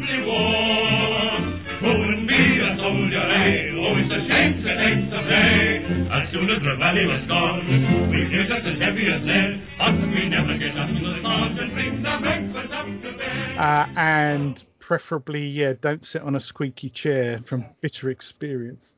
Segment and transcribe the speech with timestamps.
[0.00, 1.60] lovely war.
[1.82, 3.72] Wouldn't be a soldier, eh?
[3.80, 6.08] Oh, it's a shame to take the play.
[6.12, 7.60] As soon as the valley was gone,
[8.10, 9.62] we feel just as heavy as lead.
[9.78, 13.58] But we never get up to the start and bring the breakfast up to bed.
[13.58, 18.92] Uh, and preferably, yeah, don't sit on a squeaky chair from bitter experience.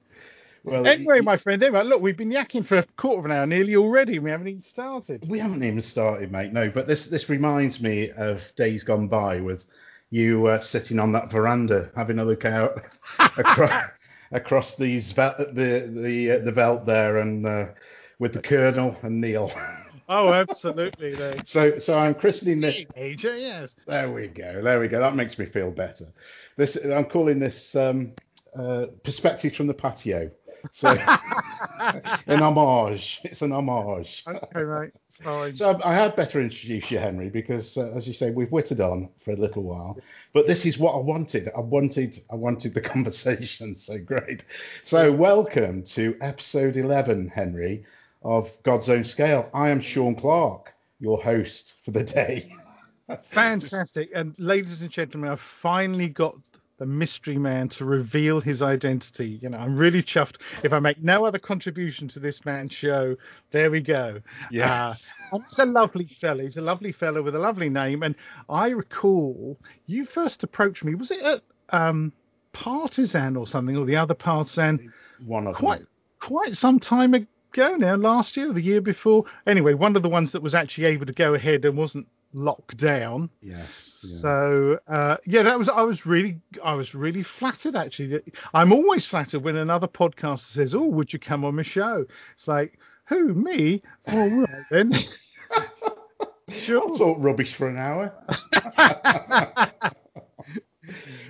[0.64, 3.46] Well, Anyway, my friend, anyway, look, we've been yakking for a quarter of an hour
[3.46, 5.24] nearly already, we haven't even started.
[5.28, 6.52] we haven't even started, mate.
[6.52, 9.64] No, but this this reminds me of days gone by with
[10.12, 12.82] you uh, sitting on that veranda having a look out
[13.18, 13.90] across,
[14.30, 17.66] across these the the uh, the veld there, and uh,
[18.18, 19.50] with the Colonel and Neil.
[20.08, 21.14] Oh, absolutely.
[21.46, 22.74] So so I'm christening this.
[22.74, 23.74] Teenager, yes.
[23.86, 24.60] There we go.
[24.62, 25.00] There we go.
[25.00, 26.06] That makes me feel better.
[26.58, 28.12] This I'm calling this um,
[28.58, 30.30] uh, perspective from the patio.
[30.72, 30.88] So
[31.78, 33.20] an homage.
[33.24, 34.22] It's an homage.
[34.28, 34.92] Okay, mate.
[35.54, 39.10] So I had better introduce you, Henry, because uh, as you say, we've witted on
[39.24, 39.98] for a little while.
[40.32, 41.48] But this is what I wanted.
[41.56, 42.20] I wanted.
[42.30, 43.76] I wanted the conversation.
[43.78, 44.42] So great.
[44.84, 47.84] So welcome to episode eleven, Henry,
[48.22, 49.48] of God's Own Scale.
[49.54, 52.52] I am Sean Clark, your host for the day.
[53.32, 54.10] Fantastic.
[54.14, 56.36] And ladies and gentlemen, I've finally got
[56.78, 59.38] the mystery man to reveal his identity.
[59.40, 60.36] You know, I'm really chuffed.
[60.62, 63.16] If I make no other contribution to this man's show,
[63.50, 64.20] there we go.
[64.50, 65.04] Yes.
[65.32, 66.42] Uh, he's a lovely fellow.
[66.42, 68.02] He's a lovely fellow with a lovely name.
[68.02, 68.14] And
[68.48, 70.94] I recall you first approached me.
[70.94, 72.12] Was it at um,
[72.52, 74.92] Partisan or something, or the other Partisan?
[75.24, 75.88] One of quite them.
[76.20, 79.24] quite some time ago now, last year or the year before.
[79.46, 82.76] Anyway, one of the ones that was actually able to go ahead and wasn't locked
[82.76, 83.30] down.
[83.40, 83.98] Yes.
[84.02, 84.20] yeah.
[84.20, 88.08] So uh, yeah, that was I was really I was really flattered actually.
[88.08, 92.04] That- I'm always flattered when another podcaster says, "Oh, would you come on my show?"
[92.36, 93.82] It's like, who me?
[94.08, 94.92] All right then.
[96.48, 96.98] I'll sure.
[96.98, 98.12] talk rubbish for an hour.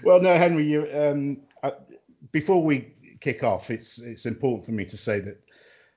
[0.05, 0.65] well, no, Henry.
[0.65, 1.73] You, um, uh,
[2.33, 5.41] before we kick off, it's it's important for me to say that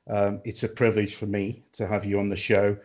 [0.09, 2.77] um, it's a privilege for me to have you on the show.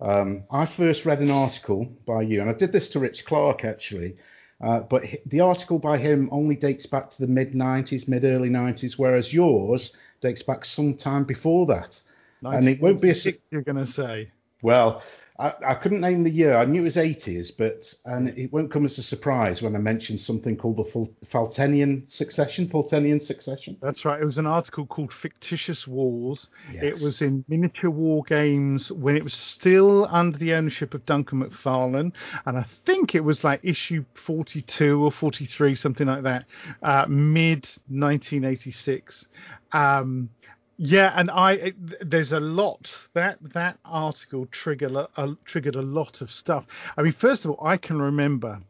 [0.00, 3.64] Um, I first read an article by you, and I did this to Rich Clark
[3.64, 4.16] actually.
[4.60, 8.50] Uh, but the article by him only dates back to the mid 90s, mid early
[8.50, 12.00] 90s, whereas yours dates back some time before that.
[12.42, 14.30] And it won't be a 1996, You're going to say.
[14.62, 15.02] Well,
[15.40, 16.56] I, I couldn't name the year.
[16.56, 19.78] I knew it was 80s, but and it won't come as a surprise when I
[19.78, 22.68] mention something called the Faltenian succession.
[22.68, 23.76] Faltenian succession.
[23.80, 24.20] That's right.
[24.20, 26.48] It was an article called Fictitious Wars.
[26.72, 31.44] It was in Miniature War Games when it was still under the ownership of Duncan
[31.44, 32.12] McFarlane.
[32.46, 36.46] And I think it was like issue 42 or 43, something like that,
[36.82, 39.26] uh, mid 1986.
[39.70, 40.30] Um,
[40.78, 46.20] yeah, and I it, there's a lot that that article triggered a, triggered a lot
[46.20, 46.64] of stuff.
[46.96, 48.60] I mean, first of all, I can remember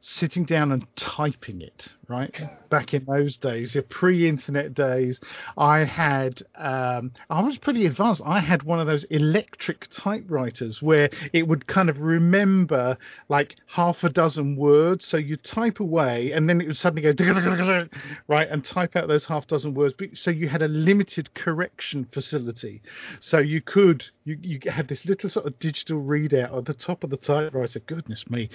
[0.00, 2.40] sitting down and typing it right?
[2.70, 5.20] Back in those days your pre-internet days
[5.56, 8.20] i had um i was pretty advanced.
[8.24, 12.96] I had one of those electric typewriters where it would kind of remember
[13.28, 15.06] like half a dozen words.
[15.06, 17.12] So you type away and then it would suddenly go
[18.28, 19.94] right and type out those half dozen words.
[19.98, 22.82] But- so you had a limited correction facility.
[23.20, 27.04] So you could you, you had this little sort of digital readout at the top
[27.04, 27.80] of the typewriter.
[27.80, 28.48] Goodness me.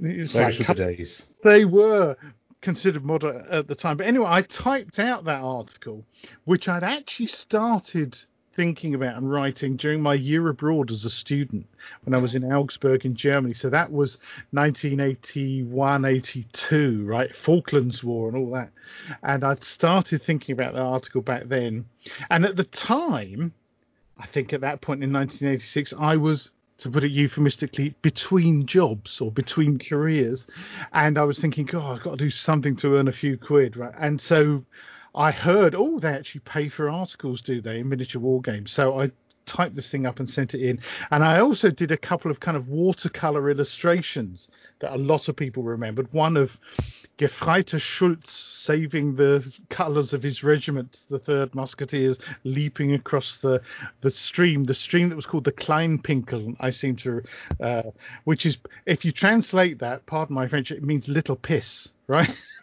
[0.00, 1.22] It's Those like were the days.
[1.42, 2.16] they were
[2.62, 3.96] considered modern at the time.
[3.96, 6.04] But anyway, I typed out that article,
[6.44, 8.18] which I'd actually started
[8.56, 11.66] thinking about and writing during my year abroad as a student
[12.04, 13.52] when I was in Augsburg in Germany.
[13.52, 14.16] So that was
[14.52, 17.30] 1981, 82, right?
[17.44, 18.70] Falklands War and all that.
[19.22, 21.84] And I'd started thinking about that article back then.
[22.30, 23.52] And at the time,
[24.18, 29.20] I think at that point in 1986, I was, to put it euphemistically, between jobs
[29.20, 30.46] or between careers.
[30.92, 33.76] And I was thinking, God, I've got to do something to earn a few quid,
[33.76, 33.94] right?
[33.98, 34.64] And so
[35.14, 38.72] I heard, oh, they actually pay for articles, do they, in miniature war games?
[38.72, 39.10] So I
[39.46, 40.80] typed this thing up and sent it in.
[41.10, 44.48] And I also did a couple of kind of watercolor illustrations
[44.80, 46.12] that a lot of people remembered.
[46.12, 46.50] One of
[47.18, 53.62] Gefreiter Schultz saving the colours of his regiment, the Third Musketeers, leaping across the
[54.02, 56.56] the stream, the stream that was called the Kleinpinkel.
[56.60, 57.22] I seem to,
[57.60, 57.82] uh,
[58.24, 62.34] which is, if you translate that, pardon my French, it means little piss, right?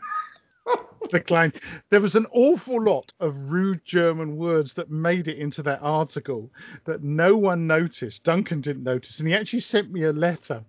[1.12, 1.54] the Klein.
[1.90, 6.52] There was an awful lot of rude German words that made it into that article
[6.86, 8.24] that no one noticed.
[8.24, 10.64] Duncan didn't notice, and he actually sent me a letter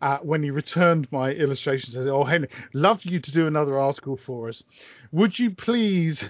[0.00, 1.94] uh, when he returned my illustrations.
[1.94, 4.62] Said, "Oh, Henry, love you to do another article for us.
[5.12, 6.24] Would you please,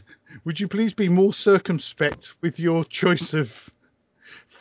[0.44, 3.50] would you please be more circumspect with your choice of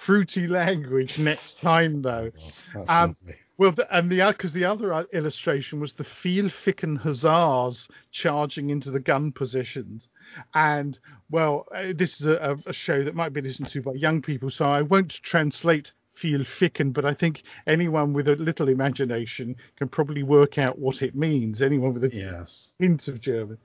[0.06, 2.32] fruity language next time, though?"
[2.74, 3.18] That's Um.
[3.58, 9.00] Well, and the because the other uh, illustration was the Field-Ficken Hussars charging into the
[9.00, 10.10] gun positions,
[10.56, 10.98] and
[11.30, 14.50] well, uh, this is a, a, show that might be listened to by young people,
[14.50, 20.24] so I won't translate Field-Ficken, but I think anyone with a little imagination can probably
[20.24, 21.62] work out what it means.
[21.62, 22.70] Anyone with a yes.
[22.80, 23.60] hint of German.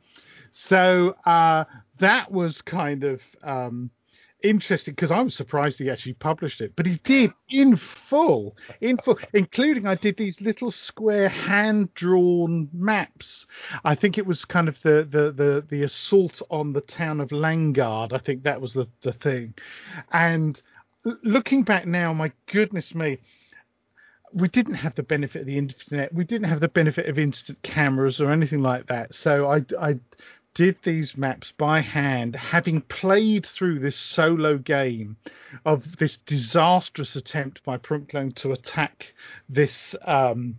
[0.50, 1.64] So uh,
[1.98, 3.20] that was kind of.
[3.42, 3.90] Um,
[4.42, 8.98] interesting because I was surprised he actually published it, but he did in full, in
[8.98, 13.46] full, including I did these little square hand drawn maps.
[13.84, 17.30] I think it was kind of the, the, the, the assault on the town of
[17.30, 18.12] Langard.
[18.12, 19.54] I think that was the, the thing.
[20.12, 20.60] And
[21.22, 23.18] looking back now, my goodness me,
[24.32, 26.12] we didn't have the benefit of the internet.
[26.12, 29.14] We didn't have the benefit of instant cameras or anything like that.
[29.14, 29.98] So I, I
[30.58, 35.16] did these maps by hand, having played through this solo game
[35.64, 39.14] of this disastrous attempt by Prunkland to attack
[39.48, 40.58] this um,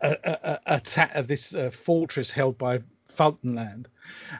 [0.00, 2.78] attack this uh, fortress held by
[3.18, 3.86] Fultonland.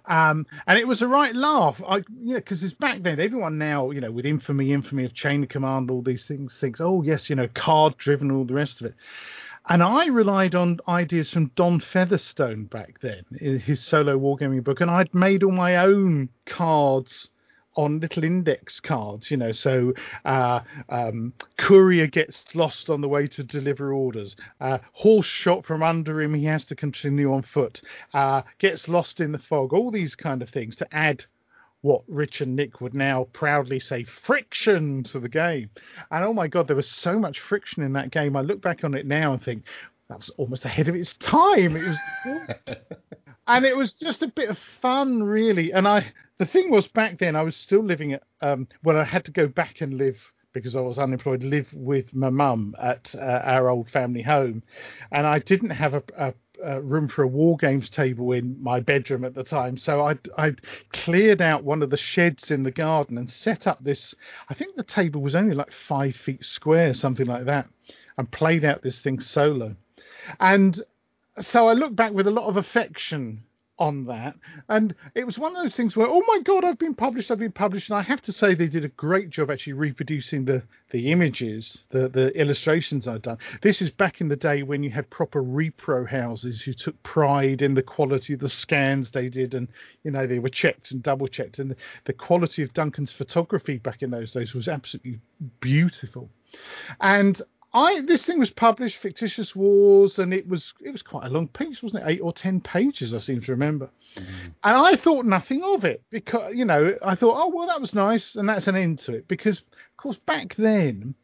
[0.05, 1.83] Um, and it was a right laugh.
[1.85, 3.19] I, yeah, because it's back then.
[3.19, 6.81] Everyone now, you know, with infamy, infamy of chain of command, all these things, thinks,
[6.81, 8.95] oh yes, you know, card driven, all the rest of it.
[9.69, 14.81] And I relied on ideas from Don Featherstone back then, in his solo wargaming book,
[14.81, 17.29] and I'd made all my own cards
[17.75, 19.53] on little index cards, you know.
[19.53, 19.93] So,
[20.25, 24.37] uh, um, courier gets lost on the way to deliver orders.
[24.61, 27.83] Uh, horse shot from under him, he has to continue on foot.
[28.15, 29.73] Uh, gets lost in the fog.
[29.73, 31.25] All these kind of things to add
[31.87, 35.71] what Rich and Nick would now proudly say friction to the game.
[36.11, 38.37] And oh my God, there was so much friction in that game.
[38.37, 39.63] I look back on it now and think
[40.09, 41.77] that was almost ahead of its time.
[41.77, 42.77] It was,
[43.47, 45.73] and it was just a bit of fun, really.
[45.73, 49.05] And I, the thing was back then, I was still living at, um, well, I
[49.05, 50.19] had to go back and live
[50.61, 54.63] because I was unemployed, live with my mum at uh, our old family home,
[55.13, 58.81] and I didn't have a, a uh, room for a war games table in my
[58.81, 59.77] bedroom at the time.
[59.77, 60.53] So I I
[60.93, 64.15] cleared out one of the sheds in the garden and set up this.
[64.49, 67.69] I think the table was only like five feet square, something like that,
[68.17, 69.77] and played out this thing solo.
[70.41, 70.83] And
[71.41, 73.43] so I look back with a lot of affection
[73.79, 74.37] on that.
[74.69, 77.39] And it was one of those things where, oh my God, I've been published, I've
[77.39, 77.91] been published.
[77.91, 81.79] And I have to say, they did a great job actually reproducing the, the images,
[81.91, 83.39] the, the illustrations I'd done.
[83.63, 87.63] This is back in the day when you had proper repro houses who took pride
[87.63, 89.55] in the quality of the scans they did.
[89.55, 89.69] And,
[90.05, 91.59] you know, they were checked and double checked.
[91.59, 95.21] And the, the quality of Duncan's photography back in those days was absolutely
[95.61, 96.31] beautiful.
[97.01, 97.41] And
[97.77, 101.49] I this thing was published, Fictitious Wars, and it was it was quite a long
[101.49, 102.11] piece, wasn't it?
[102.11, 103.91] Eight or ten pages, I seem to remember.
[104.17, 104.49] Mm-hmm.
[104.65, 107.95] And I thought nothing of it because you know I thought, oh well, that was
[107.95, 109.29] nice, and that's an end to it.
[109.29, 111.15] Because of course back then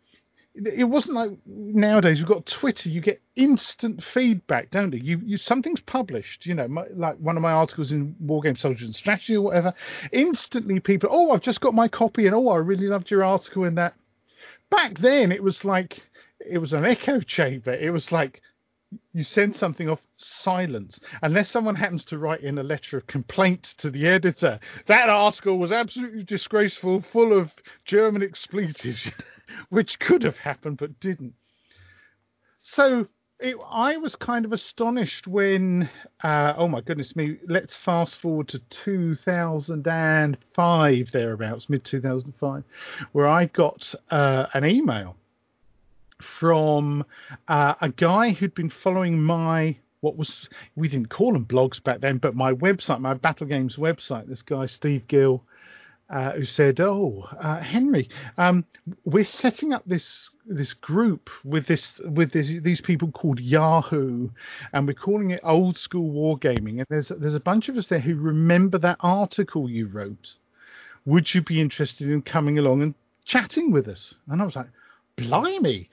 [0.54, 2.18] it wasn't like nowadays.
[2.18, 5.00] You've got Twitter, you get instant feedback, don't you?
[5.02, 8.86] You, you something's published, you know, my, like one of my articles in Wargame Soldiers
[8.86, 9.72] and Strategy or whatever.
[10.12, 13.64] Instantly, people, oh, I've just got my copy, and oh, I really loved your article
[13.64, 13.94] in that.
[14.68, 16.02] Back then, it was like
[16.46, 17.72] it was an echo chamber.
[17.72, 18.42] It was like
[19.12, 21.00] you send something off silence.
[21.22, 24.60] Unless someone happens to write in a letter of complaint to the editor.
[24.86, 27.50] That article was absolutely disgraceful full of
[27.84, 29.10] german expletives
[29.70, 31.34] which could have happened but didn't.
[32.58, 33.08] So
[33.42, 35.88] it, i was kind of astonished when
[36.22, 42.62] uh, oh my goodness me let's fast forward to 2005 thereabouts mid 2005
[43.10, 45.16] where i got uh, an email
[46.22, 47.04] from
[47.48, 52.00] uh, a guy who'd been following my what was we didn't call them blogs back
[52.00, 54.28] then, but my website, my Battle Games website.
[54.28, 55.44] This guy Steve Gill,
[56.10, 58.64] uh, who said, "Oh, uh, Henry, um,
[59.04, 64.28] we're setting up this this group with this with this, these people called Yahoo,
[64.72, 66.78] and we're calling it Old School Wargaming.
[66.78, 70.34] And there's there's a bunch of us there who remember that article you wrote.
[71.06, 74.70] Would you be interested in coming along and chatting with us?" And I was like,
[75.16, 75.88] "Blimey!"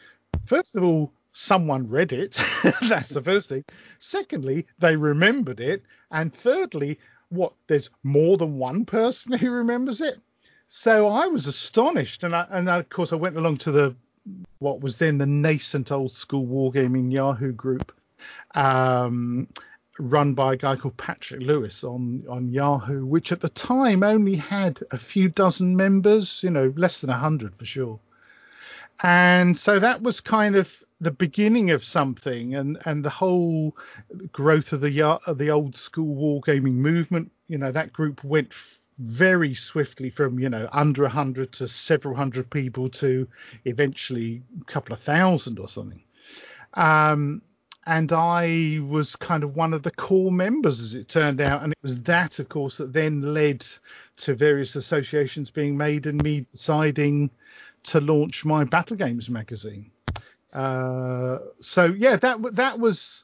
[0.49, 2.35] First of all, someone read it.
[2.89, 3.63] That's the first thing.
[3.99, 5.83] Secondly, they remembered it.
[6.09, 6.97] And thirdly,
[7.29, 7.53] what?
[7.67, 10.19] There's more than one person who remembers it.
[10.67, 13.95] So I was astonished, and I, and of course I went along to the
[14.57, 17.91] what was then the nascent old school wargaming Yahoo group,
[18.53, 19.47] um,
[19.99, 24.35] run by a guy called Patrick Lewis on on Yahoo, which at the time only
[24.35, 27.99] had a few dozen members, you know, less than a hundred for sure
[29.03, 30.69] and so that was kind of
[31.01, 33.75] the beginning of something and and the whole
[34.33, 38.49] growth of the of the old school wargaming movement you know that group went
[38.99, 43.27] very swiftly from you know under a hundred to several hundred people to
[43.65, 46.01] eventually a couple of thousand or something
[46.75, 47.41] Um,
[47.87, 51.63] and I was kind of one of the core members, as it turned out.
[51.63, 53.65] And it was that, of course, that then led
[54.17, 57.31] to various associations being made and me deciding
[57.83, 59.91] to launch my Battle Games magazine.
[60.53, 63.23] Uh, so yeah, that that was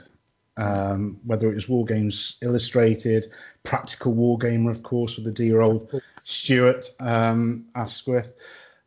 [0.57, 3.27] um, whether it was War Games Illustrated,
[3.65, 8.33] Practical Wargamer, of course, with the dear old Stuart um, Asquith,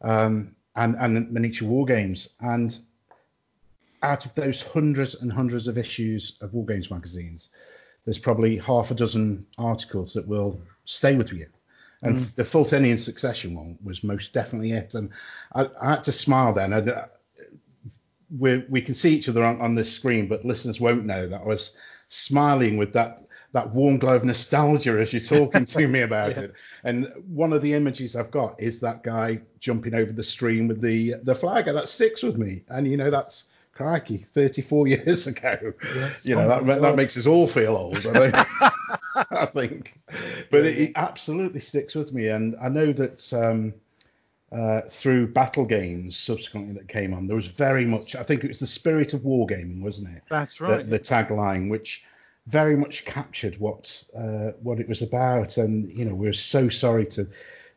[0.02, 2.30] um, and and Miniature War Games.
[2.42, 2.78] And
[4.04, 7.50] out of those hundreds and hundreds of issues of War Games magazines,
[8.06, 11.48] there's probably half a dozen articles that will stay with you.
[12.02, 12.36] And mm.
[12.36, 14.94] the Fultonian Succession one was most definitely it.
[14.94, 15.10] And
[15.54, 16.74] I, I had to smile then.
[16.74, 17.06] I, uh,
[18.38, 21.42] we we can see each other on, on this screen, but listeners won't know that
[21.42, 21.72] I was
[22.10, 26.54] smiling with that that warm glow of nostalgia as you're talking to me about it.
[26.84, 30.82] And one of the images I've got is that guy jumping over the stream with
[30.82, 32.64] the the flag, and that sticks with me.
[32.68, 35.74] And you know that's crikey, 34 years ago.
[36.24, 38.06] You know that that makes us all feel old.
[38.06, 38.36] I think.
[39.32, 40.00] I think.
[40.52, 43.34] But it, it absolutely sticks with me, and I know that.
[43.34, 43.74] Um,
[44.52, 47.26] uh, through battle games subsequently that came on.
[47.26, 50.22] There was very much, I think it was the spirit of wargaming, wasn't it?
[50.30, 50.88] That's The, right.
[50.88, 52.04] the tagline, which
[52.46, 57.06] very much captured what uh, what it was about, and you know we're so sorry
[57.08, 57.28] to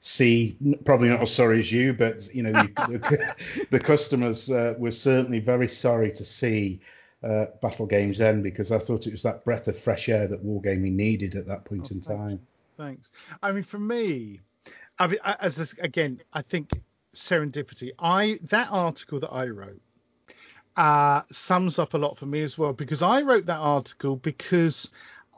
[0.07, 3.35] see, probably not as sorry as you, but you know the,
[3.71, 6.81] the, customers uh, were certainly very sorry to see.
[7.23, 10.45] Uh, battle games end because I thought it was that breath of fresh air that
[10.45, 12.39] wargaming needed at that point in time.
[12.77, 13.09] Thanks.
[13.43, 14.41] I mean, for me,
[14.99, 16.71] I mean, as this, again, I think
[17.17, 17.91] serendipity.
[17.99, 19.81] I that article that I wrote
[20.77, 24.89] uh, sums up a lot for me as well because I wrote that article because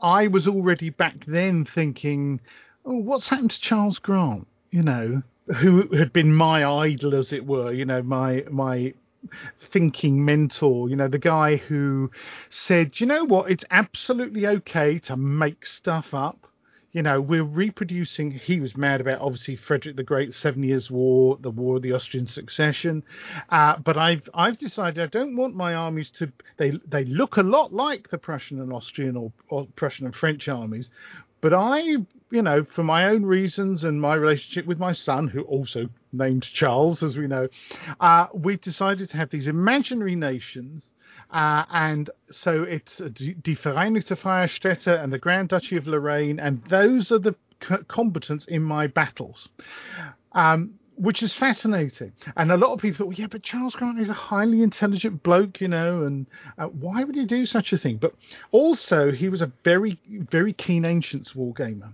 [0.01, 2.41] I was already back then thinking,
[2.85, 4.47] oh, what's happened to Charles Grant?
[4.71, 5.23] You know,
[5.57, 7.71] who had been my idol, as it were.
[7.71, 8.93] You know, my my
[9.71, 12.09] thinking mentor, you know, the guy who
[12.49, 16.47] said, you know what, it's absolutely okay to make stuff up.
[16.91, 18.31] You know, we're reproducing.
[18.31, 21.93] He was mad about obviously Frederick the Great, Seven Years' War, the War of the
[21.93, 23.03] Austrian Succession.
[23.49, 26.31] Uh, but I've I've decided I don't want my armies to.
[26.57, 30.47] They they look a lot like the Prussian and Austrian or, or Prussian and French
[30.47, 30.89] armies,
[31.41, 31.97] but I,
[32.31, 36.43] you know, for my own reasons and my relationship with my son, who also named
[36.43, 37.47] Charles, as we know,
[37.99, 40.87] uh, we've decided to have these imaginary nations.
[41.31, 46.63] Uh, and so it's Die Vereinigte Freie Städte and the Grand Duchy of Lorraine, and
[46.69, 49.47] those are the co- combatants in my battles.
[50.31, 52.11] Um, which is fascinating.
[52.35, 55.61] And a lot of people thought, yeah, but Charles Grant is a highly intelligent bloke,
[55.61, 56.25] you know, and
[56.57, 57.97] uh, why would he do such a thing?
[57.97, 58.13] But
[58.51, 61.93] also, he was a very, very keen Ancients wargamer.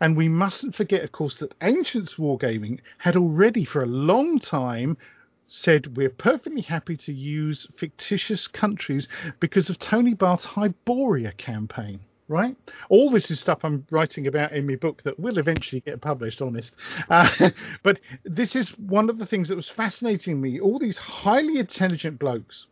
[0.00, 4.96] And we mustn't forget, of course, that Ancients wargaming had already for a long time
[5.48, 9.08] said we're perfectly happy to use fictitious countries
[9.40, 12.00] because of Tony Bath's Hyboria campaign.
[12.26, 12.56] Right?
[12.88, 16.40] All this is stuff I'm writing about in my book that will eventually get published,
[16.40, 16.74] honest.
[17.10, 17.50] Uh,
[17.82, 20.58] but this is one of the things that was fascinating me.
[20.58, 22.66] All these highly intelligent blokes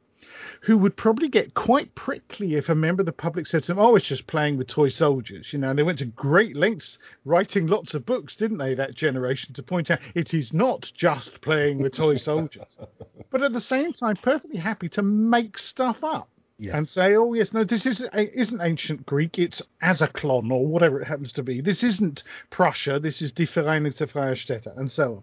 [0.63, 3.79] who would probably get quite prickly if a member of the public said to them,
[3.79, 5.53] Oh, it's just playing with toy soldiers.
[5.53, 8.95] You know, and they went to great lengths writing lots of books, didn't they, that
[8.95, 12.67] generation, to point out it is not just playing with toy soldiers.
[13.31, 16.29] but at the same time, perfectly happy to make stuff up
[16.63, 16.75] Yes.
[16.77, 19.37] and say, "Oh yes, no, this is, isn't ancient Greek.
[19.37, 21.61] It's Azaklon or whatever it happens to be.
[21.61, 23.01] This isn't Prussia.
[23.01, 25.23] This is Die Vereinigte Freie Städte, and so on."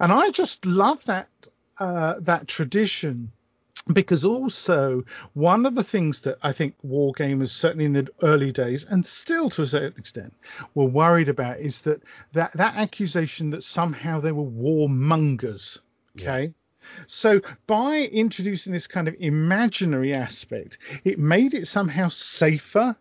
[0.00, 1.28] And I just love that
[1.78, 3.30] uh, that tradition
[3.92, 5.04] because also
[5.34, 9.50] one of the things that I think wargamers certainly in the early days and still
[9.50, 10.34] to a certain extent
[10.74, 12.02] were worried about is that
[12.34, 15.78] that, that accusation that somehow they were warmongers.
[16.18, 16.52] Okay.
[17.06, 22.96] So by introducing this kind of imaginary aspect, it made it somehow safer.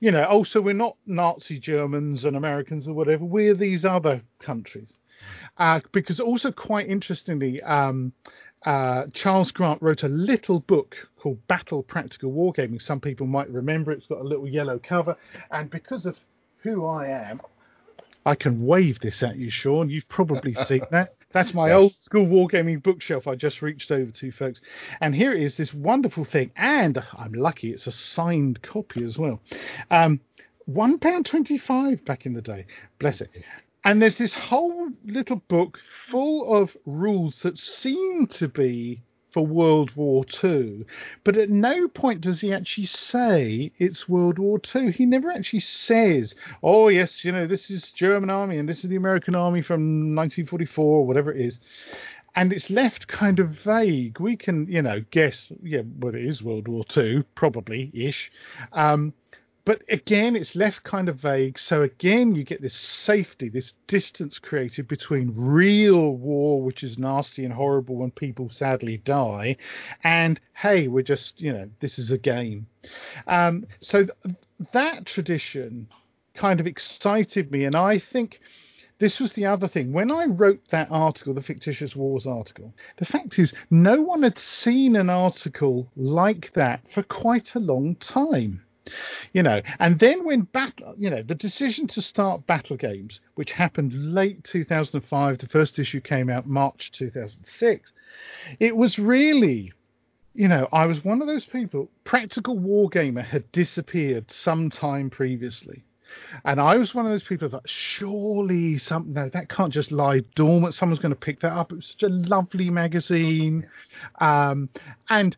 [0.00, 3.24] You know, also we're not Nazi Germans and Americans or whatever.
[3.24, 4.94] We're these other countries.
[5.58, 8.12] Uh, because also quite interestingly, um,
[8.64, 12.80] uh, Charles Grant wrote a little book called Battle Practical Wargaming.
[12.80, 15.16] Some people might remember it's got a little yellow cover,
[15.50, 16.18] and because of
[16.62, 17.40] who I am,
[18.26, 19.88] I can wave this at you, Sean.
[19.88, 21.14] You've probably seen that.
[21.32, 21.76] That's my yes.
[21.76, 24.60] old school wargaming bookshelf I just reached over to, folks.
[25.00, 26.50] And here it is, this wonderful thing.
[26.56, 29.40] And I'm lucky, it's a signed copy as well.
[29.90, 30.20] Um,
[30.68, 32.66] £1.25 back in the day.
[32.98, 33.30] Bless it.
[33.84, 39.94] And there's this whole little book full of rules that seem to be for World
[39.96, 40.84] War II,
[41.24, 44.92] but at no point does he actually say it's World War II.
[44.92, 48.90] He never actually says, "Oh yes, you know this is German army and this is
[48.90, 51.60] the American army from 1944 or whatever it is."
[52.36, 54.20] And it's left kind of vague.
[54.20, 58.30] We can, you know, guess, yeah, well, it is World War II, probably ish.
[58.72, 59.14] Um,
[59.64, 61.58] but again, it's left kind of vague.
[61.58, 67.44] So again, you get this safety, this distance created between real war, which is nasty
[67.44, 69.56] and horrible when people sadly die,
[70.02, 72.66] and hey, we're just, you know, this is a game.
[73.26, 74.36] Um, so th-
[74.72, 75.88] that tradition
[76.34, 78.40] kind of excited me, and I think
[78.98, 79.92] this was the other thing.
[79.92, 84.38] When I wrote that article, the Fictitious Wars article, the fact is, no one had
[84.38, 88.62] seen an article like that for quite a long time
[89.32, 93.52] you know and then when battle you know the decision to start battle games which
[93.52, 97.92] happened late 2005 the first issue came out march 2006
[98.58, 99.72] it was really
[100.34, 105.84] you know i was one of those people practical wargamer had disappeared some time previously
[106.44, 110.20] and I was one of those people that surely something no, that can't just lie
[110.34, 110.74] dormant.
[110.74, 111.72] Someone's going to pick that up.
[111.72, 113.68] It was such a lovely magazine,
[114.20, 114.68] um,
[115.08, 115.36] and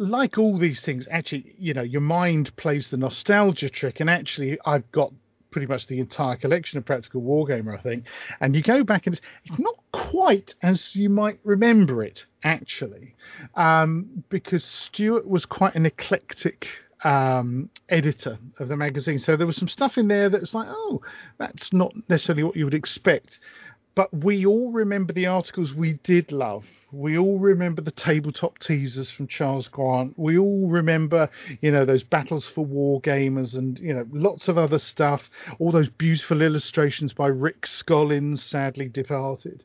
[0.00, 4.58] like all these things, actually, you know, your mind plays the nostalgia trick, and actually,
[4.64, 5.12] I've got
[5.50, 8.04] pretty much the entire collection of Practical Wargamer, I think.
[8.40, 13.14] And you go back and it's, it's not quite as you might remember it, actually,
[13.56, 16.66] um, because Stuart was quite an eclectic
[17.04, 19.18] um, editor of the magazine.
[19.18, 21.02] So there was some stuff in there that's like, oh,
[21.36, 23.38] that's not necessarily what you would expect.
[24.00, 29.10] But we all remember the articles we did love we all remember the tabletop teasers
[29.10, 30.18] from Charles Grant.
[30.18, 31.28] We all remember,
[31.60, 35.28] you know, those battles for war gamers and, you know, lots of other stuff.
[35.58, 39.64] All those beautiful illustrations by Rick Scollins, sadly departed.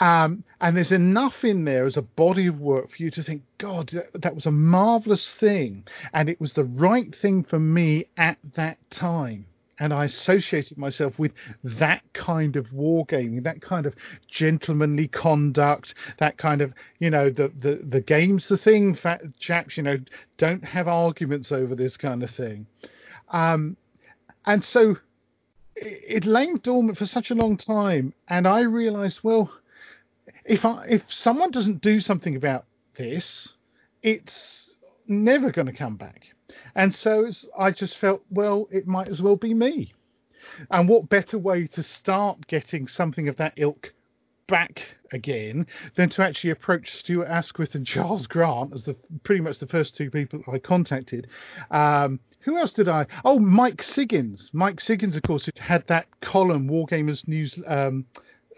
[0.00, 3.42] Um, and there's enough in there as a body of work for you to think,
[3.58, 5.84] God, that, that was a marvelous thing.
[6.12, 9.46] And it was the right thing for me at that time
[9.80, 11.32] and I associated myself with
[11.64, 13.94] that kind of wargaming, that kind of
[14.30, 19.76] gentlemanly conduct, that kind of you know the the the game's the thing, fat chaps.
[19.76, 19.98] You know,
[20.36, 22.66] don't have arguments over this kind of thing.
[23.30, 23.76] Um,
[24.44, 24.98] and so
[25.74, 29.50] it, it lay dormant for such a long time, and I realised, well,
[30.44, 32.66] if I if someone doesn't do something about
[32.98, 33.48] this,
[34.02, 34.74] it's
[35.08, 36.26] never going to come back.
[36.74, 39.92] And so I just felt, well, it might as well be me.
[40.70, 43.92] And what better way to start getting something of that ilk
[44.50, 44.82] back
[45.12, 49.66] again than to actually approach Stuart Asquith and Charles Grant as the pretty much the
[49.66, 51.28] first two people I contacted.
[51.70, 53.06] Um, who else did I?
[53.24, 54.50] Oh, Mike Siggins.
[54.52, 58.06] Mike Siggins, of course, had that column, Wargamers News um,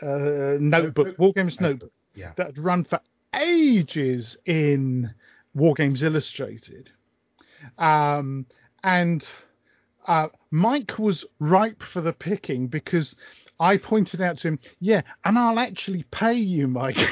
[0.01, 2.33] uh, Notebook, Wargamers Notebook, yeah.
[2.37, 3.01] that had run for
[3.35, 5.13] ages in
[5.57, 6.91] Wargames Illustrated.
[7.79, 8.47] Um,
[8.83, 9.27] and
[10.07, 13.15] uh, Mike was ripe for the picking because
[13.61, 16.99] I pointed out to him, yeah, and I'll actually pay you, Mike.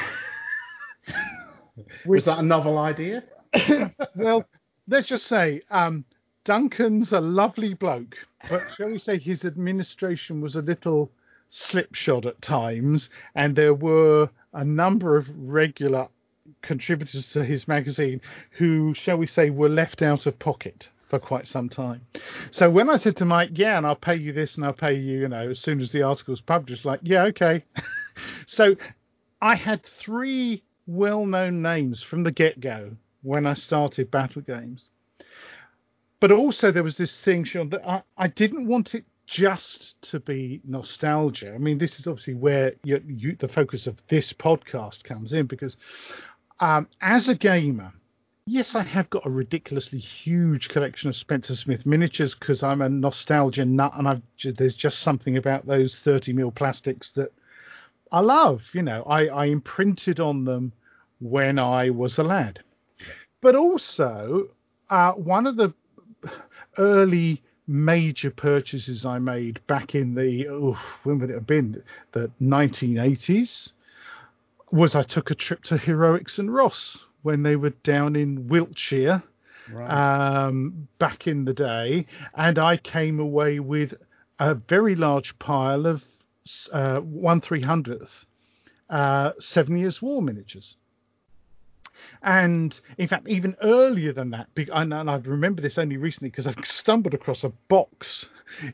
[2.05, 3.23] was that a novel idea?
[4.15, 4.45] well,
[4.87, 6.05] let's just say um,
[6.43, 8.15] Duncan's a lovely bloke,
[8.49, 11.11] but shall we say his administration was a little
[11.49, 16.07] slipshod at times, and there were a number of regular
[16.61, 21.45] contributors to his magazine who, shall we say, were left out of pocket for quite
[21.45, 22.01] some time.
[22.51, 24.93] So when I said to Mike, yeah, and I'll pay you this and I'll pay
[24.93, 27.65] you, you know, as soon as the article's published, like, yeah, okay.
[28.45, 28.75] so
[29.41, 34.89] I had three well known names from the get go when I started Battle Games.
[36.21, 40.19] But also there was this thing, Sean, that I, I didn't want it just to
[40.19, 41.53] be nostalgia.
[41.53, 45.45] I mean, this is obviously where you, you, the focus of this podcast comes in
[45.45, 45.77] because
[46.61, 47.91] um, as a gamer,
[48.45, 52.89] yes, I have got a ridiculously huge collection of Spencer Smith miniatures because I'm a
[52.89, 57.33] nostalgia nut, and I've there's just something about those 30 mil plastics that
[58.11, 58.63] I love.
[58.73, 60.71] You know, I, I imprinted on them
[61.19, 62.63] when I was a lad,
[63.41, 64.49] but also
[64.89, 65.73] uh, one of the
[66.77, 71.81] early major purchases I made back in the oh, when would it have been?
[72.11, 73.71] The 1980s
[74.71, 79.23] was I took a trip to Heroics and Ross when they were down in Wiltshire
[79.71, 79.89] Right.
[80.47, 82.05] um, back in the day,
[82.35, 83.93] and I came away with
[84.39, 86.03] a very large pile of
[86.73, 88.25] uh, one three hundredth
[88.89, 90.75] uh, Seven Years War miniatures.
[92.21, 96.47] And in fact, even earlier than that, and, and I remember this only recently because
[96.47, 98.25] I stumbled across a box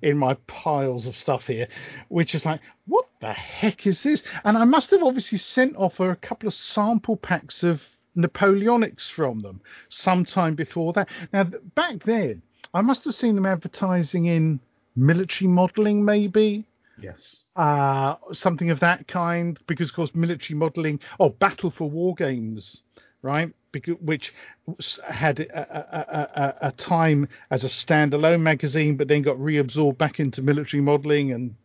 [0.02, 1.68] in my piles of stuff here,
[2.10, 4.24] which is like, what the heck is this?
[4.44, 7.82] And I must have obviously sent off a couple of sample packs of
[8.18, 11.08] Napoleonics from them sometime before that.
[11.32, 11.44] Now,
[11.76, 12.42] back then,
[12.74, 14.60] I must have seen them advertising in
[14.96, 16.66] military modelling, maybe
[17.00, 17.44] yes.
[17.56, 22.82] uh, something of that kind, because of course military modelling, oh, Battle for War Games,
[23.22, 23.54] right?
[24.02, 24.34] Which
[25.08, 26.00] had a, a,
[26.64, 31.32] a, a- time as a standalone magazine, but then got reabsorbed back into military modelling,
[31.32, 31.56] and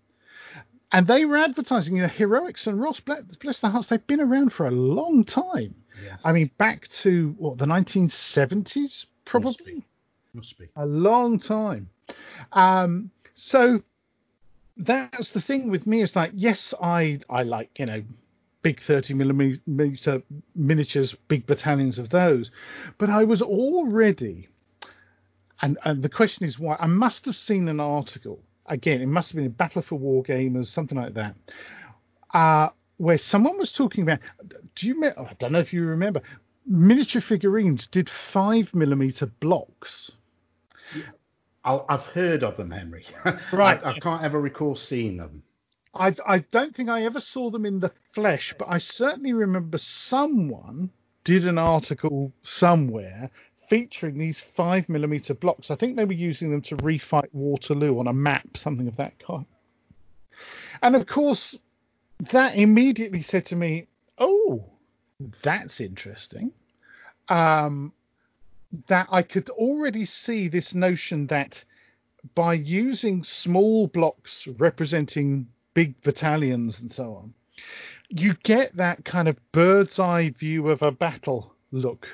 [0.90, 4.20] and they were advertising, you know, heroics and Ross, bless, bless their hearts, they've been
[4.20, 5.74] around for a long time.
[6.04, 6.18] Yes.
[6.22, 9.84] I mean, back to what the 1970s, probably
[10.34, 10.68] Must be.
[10.76, 11.88] a long time.
[12.52, 13.82] Um, so
[14.76, 16.02] that's the thing with me.
[16.02, 18.02] Is like, yes, I I like you know
[18.62, 20.22] big thirty millimeter
[20.54, 22.50] miniatures, big battalions of those,
[22.98, 24.48] but I was already.
[25.60, 26.76] And, and the question is why?
[26.80, 29.00] I must have seen an article again.
[29.00, 31.36] It must have been a Battle for War Gamers, something like that,
[32.34, 34.18] uh, where someone was talking about.
[34.74, 34.98] Do you?
[35.00, 36.22] me- I don't know if you remember.
[36.66, 40.10] Miniature figurines did five millimeter blocks.
[41.64, 43.04] I'll, I've heard of them, Henry.
[43.52, 43.80] Right.
[43.84, 45.42] I, I can't ever recall seeing them.
[45.94, 49.78] I, I don't think I ever saw them in the flesh, but I certainly remember
[49.78, 50.90] someone
[51.24, 53.30] did an article somewhere
[53.68, 55.70] featuring these five millimeter blocks.
[55.70, 59.18] I think they were using them to refight Waterloo on a map, something of that
[59.18, 59.46] kind.
[60.82, 61.56] And of course,
[62.32, 63.86] that immediately said to me,
[64.18, 64.64] "Oh,
[65.42, 66.52] that's interesting."
[67.28, 67.92] Um,
[68.88, 71.64] that I could already see this notion that
[72.34, 77.34] by using small blocks representing big battalions and so on,
[78.08, 82.06] you get that kind of bird's eye view of a battle look.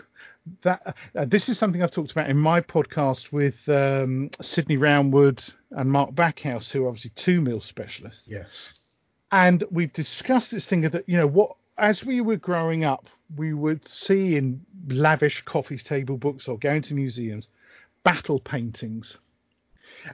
[0.62, 5.46] That uh, this is something I've talked about in my podcast with um, Sidney Roundwood
[5.72, 8.72] and Mark Backhouse, who are obviously two mil specialists Yes.
[9.30, 13.52] and we've discussed this thing that you know what as we were growing up we
[13.52, 17.48] would see in lavish coffee table books or going to museums
[18.02, 19.18] battle paintings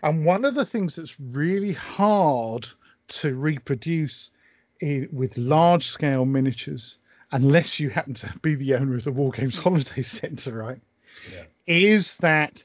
[0.02, 2.66] and one of the things that's really hard
[3.08, 4.30] to reproduce
[4.80, 6.96] in, with large scale miniatures
[7.32, 10.80] unless you happen to be the owner of the war games holiday centre right
[11.32, 11.44] Yeah.
[11.66, 12.62] is that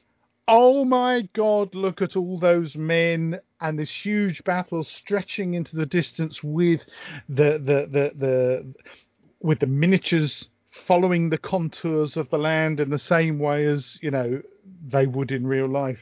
[0.48, 5.86] oh my god look at all those men and this huge battle stretching into the
[5.86, 6.82] distance with
[7.28, 8.74] the the the, the
[9.40, 10.48] with the miniatures
[10.86, 14.40] following the contours of the land in the same way as you know
[14.88, 16.00] they would in real life.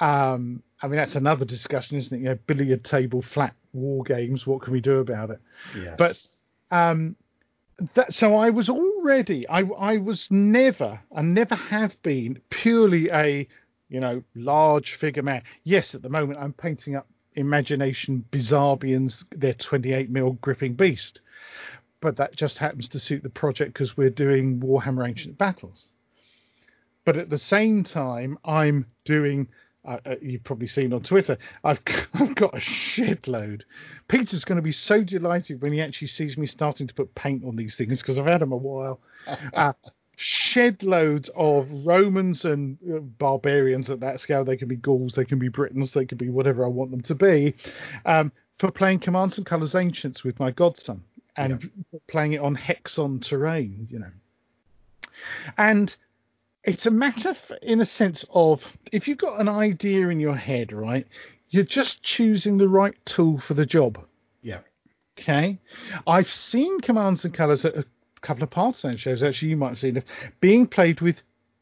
[0.00, 4.46] Um i mean that's another discussion isn't it you know billiard table flat war games
[4.46, 5.40] what can we do about it
[5.76, 5.94] Yes.
[5.98, 7.16] but um,
[7.94, 13.46] that so I was already I I was never and never have been purely a
[13.88, 15.42] you know large figure man.
[15.62, 21.20] Yes, at the moment I'm painting up Imagination Bizarbians, their 28 mil gripping beast,
[22.00, 25.86] but that just happens to suit the project because we're doing Warhammer Ancient Battles.
[27.04, 29.48] But at the same time, I'm doing.
[29.86, 31.38] Uh, you've probably seen on Twitter.
[31.62, 31.80] I've
[32.14, 33.62] I've got a shitload.
[34.08, 37.44] Peter's going to be so delighted when he actually sees me starting to put paint
[37.44, 39.00] on these things because I've had them a while.
[39.54, 39.72] Uh,
[40.16, 44.44] shed loads of Romans and uh, barbarians at that scale.
[44.44, 47.02] They can be Gauls, they can be Britons, they can be whatever I want them
[47.02, 47.54] to be.
[48.04, 51.02] Um, for playing Commands and Colours Ancients with my godson
[51.36, 51.70] and
[52.06, 54.10] playing it on Hexon terrain, you know.
[55.58, 55.94] And
[56.66, 58.60] it's a matter, in a sense, of
[58.92, 61.06] if you've got an idea in your head, right,
[61.48, 63.98] you're just choosing the right tool for the job.
[64.42, 64.60] yeah.
[65.18, 65.58] Okay,
[66.06, 67.86] I've seen commands and colours at a
[68.20, 69.22] couple of Partisan shows.
[69.22, 70.04] Actually, you might have seen it
[70.40, 71.16] being played with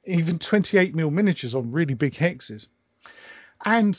[0.07, 2.67] even 28 mil miniatures on really big hexes,
[3.65, 3.97] and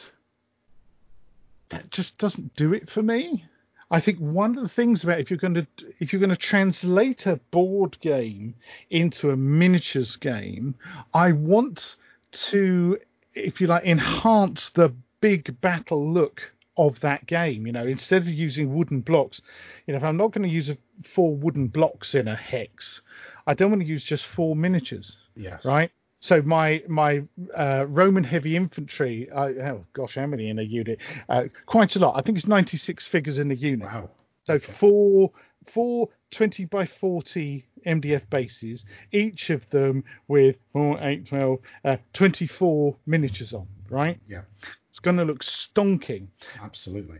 [1.69, 3.45] that just doesn't do it for me.
[3.91, 5.67] I think one of the things about if you're going to
[5.99, 8.55] if you're going to translate a board game
[8.89, 10.75] into a miniatures game,
[11.13, 11.95] I want
[12.49, 12.97] to,
[13.33, 16.41] if you like, enhance the big battle look
[16.77, 17.65] of that game.
[17.67, 19.41] You know, instead of using wooden blocks,
[19.85, 20.77] you know, if I'm not going to use a,
[21.13, 23.01] four wooden blocks in a hex,
[23.45, 25.17] I don't want to use just four miniatures.
[25.35, 25.63] Yes.
[25.63, 25.91] Right.
[26.25, 27.21] So my my
[27.55, 30.97] uh, Roman heavy infantry, uh, oh gosh, how many in a unit?
[31.29, 32.15] Uh, quite a lot.
[32.17, 33.87] I think it's 96 figures in a unit.
[33.87, 34.09] Wow.
[34.45, 35.31] So four
[35.71, 42.95] four 20 by 40 MDF bases, each of them with 4, 8, 12, uh, 24
[43.05, 44.19] miniatures on, right?
[44.27, 44.41] Yeah.
[44.89, 46.27] It's going to look stonking.
[46.59, 47.19] Absolutely.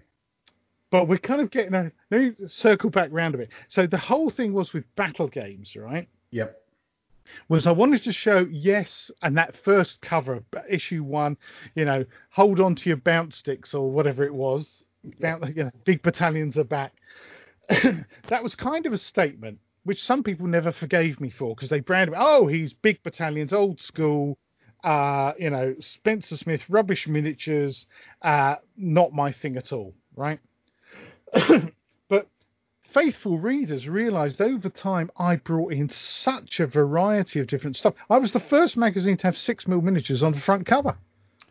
[0.90, 1.92] But we're kind of getting a.
[2.10, 3.50] Let me circle back round a bit.
[3.68, 6.10] So the whole thing was with battle games, right?
[6.32, 6.60] Yep.
[7.50, 11.38] Was I wanted to show yes, and that first cover, issue one,
[11.76, 14.84] you know, hold on to your bounce sticks or whatever it was.
[15.20, 16.94] Bounce, you know, big battalions are back.
[17.70, 21.80] that was kind of a statement which some people never forgave me for because they
[21.80, 24.38] branded, me, oh, he's big battalions, old school,
[24.84, 27.86] uh, you know, Spencer Smith, rubbish miniatures,
[28.22, 30.40] uh, not my thing at all, right?
[33.00, 37.94] faithful readers realised over time I brought in such a variety of different stuff.
[38.10, 40.98] I was the first magazine to have six mil miniatures on the front cover.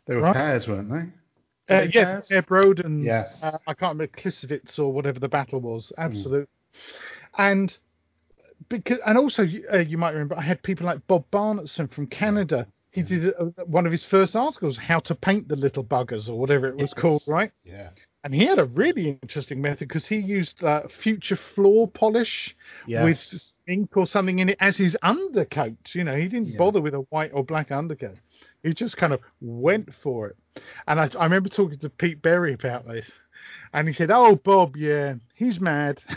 [0.06, 0.34] They were Right.
[0.34, 1.74] pairs, weren't they?
[1.74, 2.30] Uh, they yeah, pairs?
[2.30, 3.42] Air Broad and Yes.
[3.42, 5.92] uh, I can't remember Klisovitz or whatever the battle was.
[5.98, 6.48] Absolute.
[7.36, 7.76] And
[8.70, 12.66] because and also uh, you might remember I had people like Bob Barnetson from Canada.
[12.90, 16.38] He did uh, one of his first articles, "How to Paint the Little Buggers" or
[16.38, 16.94] whatever it was Yes.
[16.94, 17.50] called, right?
[17.64, 17.90] Yeah.
[18.24, 22.56] And he had a really interesting method because he used uh, future floor polish
[23.04, 23.18] with
[23.68, 25.94] ink or something in it as his undercoat.
[25.94, 26.58] You know, he didn't Yeah.
[26.58, 28.16] bother with a white or black undercoat.
[28.62, 30.36] He just kind of went for it.
[30.88, 33.10] And I, I remember talking to Pete Berry about this,
[33.74, 36.00] and he said, "Oh, Bob, yeah, he's mad."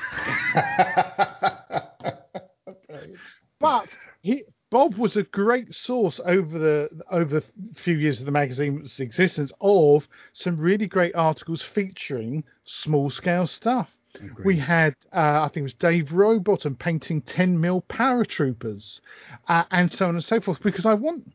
[3.60, 3.88] But
[4.22, 7.44] he Bob was a great source over the over the
[7.76, 13.90] few years of the magazine's existence of some really great articles featuring small scale stuff.
[14.16, 14.46] Agreed.
[14.46, 19.00] We had, uh, I think it was Dave Rowbottom painting 10 mil paratroopers,
[19.48, 20.62] uh, and so on and so forth.
[20.62, 21.32] Because I want,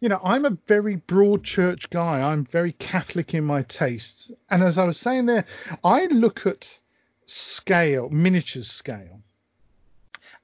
[0.00, 2.20] you know, I'm a very broad church guy.
[2.20, 5.44] I'm very Catholic in my tastes, and as I was saying there,
[5.84, 6.78] I look at
[7.26, 9.20] scale, miniature scale,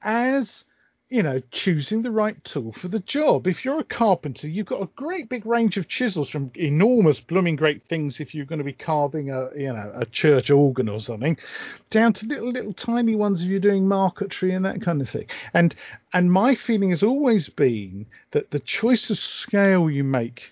[0.01, 0.65] as
[1.09, 3.47] you know, choosing the right tool for the job.
[3.47, 7.55] If you're a carpenter, you've got a great big range of chisels from enormous blooming
[7.55, 10.99] great things if you're going to be carving a you know a church organ or
[10.99, 11.37] something,
[11.89, 15.27] down to little little tiny ones if you're doing marquetry and that kind of thing.
[15.53, 15.73] And
[16.13, 20.51] and my feeling has always been that the choice of scale you make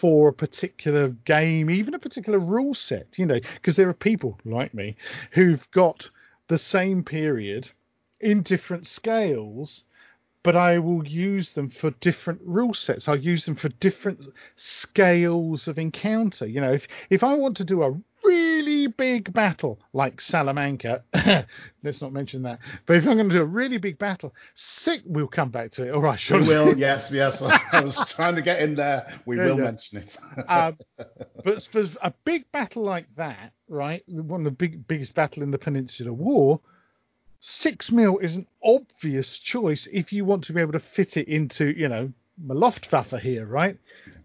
[0.00, 4.36] for a particular game, even a particular rule set, you know, because there are people
[4.44, 4.96] like me
[5.30, 6.10] who've got
[6.48, 7.70] the same period
[8.20, 9.84] in different scales,
[10.42, 13.08] but I will use them for different rule sets.
[13.08, 14.20] I'll use them for different
[14.54, 16.46] scales of encounter.
[16.46, 21.02] You know, if if I want to do a really big battle like Salamanca,
[21.82, 22.58] let's not mention that.
[22.86, 25.84] But if I'm going to do a really big battle, sick, we'll come back to
[25.84, 25.90] it.
[25.90, 26.40] All right, sure.
[26.40, 27.40] We will, yes, yes.
[27.40, 29.20] I was trying to get in there.
[29.26, 30.16] We will mention it.
[30.48, 30.78] um,
[31.44, 35.50] but for a big battle like that, right, one of the big biggest battle in
[35.50, 36.60] the Peninsular War,
[37.48, 41.28] six mil is an obvious choice if you want to be able to fit it
[41.28, 42.12] into, you know,
[42.44, 43.78] my Luftwaffe here, right?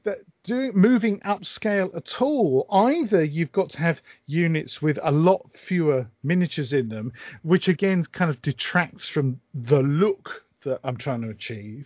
[0.04, 5.46] That doing moving upscale at all, either you've got to have units with a lot
[5.68, 11.22] fewer miniatures in them, which again kind of detracts from the look that I'm trying
[11.22, 11.86] to achieve,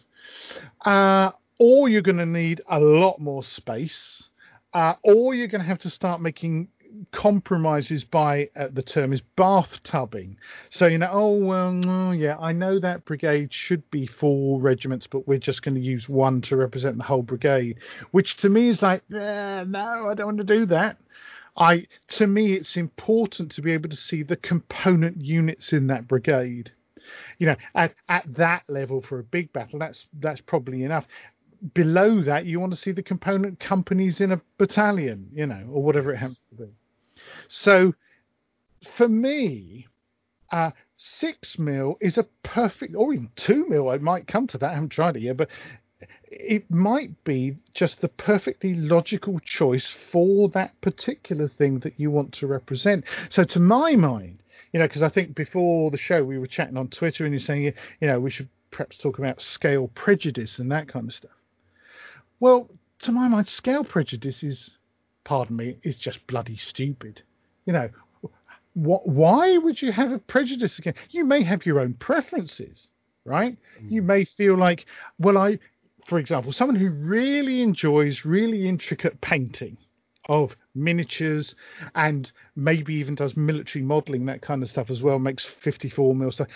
[0.85, 4.23] uh, or you're going to need a lot more space,
[4.73, 6.69] uh, or you're going to have to start making
[7.11, 10.35] compromises by uh, the term is bathtubbing.
[10.69, 15.07] So you know, oh well, no, yeah, I know that brigade should be four regiments,
[15.07, 17.77] but we're just going to use one to represent the whole brigade,
[18.11, 20.97] which to me is like, eh, no, I don't want to do that.
[21.57, 26.07] I to me, it's important to be able to see the component units in that
[26.07, 26.71] brigade.
[27.37, 31.05] You know, at at that level for a big battle, that's that's probably enough
[31.73, 35.83] below that, you want to see the component companies in a battalion, you know, or
[35.83, 36.71] whatever it happens to be.
[37.47, 37.93] So,
[38.97, 39.87] for me,
[40.51, 43.89] uh, six mil is a perfect, or even two mil.
[43.89, 44.71] I might come to that.
[44.71, 45.49] I haven't tried it yet, but
[46.23, 52.33] it might be just the perfectly logical choice for that particular thing that you want
[52.33, 53.05] to represent.
[53.29, 54.39] So, to my mind,
[54.73, 57.39] you know, because I think before the show we were chatting on Twitter, and you're
[57.39, 61.31] saying, you know, we should perhaps talk about scale prejudice and that kind of stuff.
[62.39, 64.71] Well, to my mind, scale prejudice is,
[65.23, 67.21] pardon me, is just bloody stupid.
[67.65, 67.89] You know,
[68.73, 70.99] what, why would you have a prejudice against?
[71.09, 72.89] You may have your own preferences,
[73.23, 73.57] right?
[73.81, 73.91] Mm.
[73.91, 74.85] You may feel like,
[75.17, 75.59] well, I,
[76.07, 79.77] for example, someone who really enjoys really intricate painting
[80.27, 81.55] of miniatures
[81.93, 86.31] and maybe even does military modeling, that kind of stuff as well, makes 54 mil
[86.31, 86.47] stuff.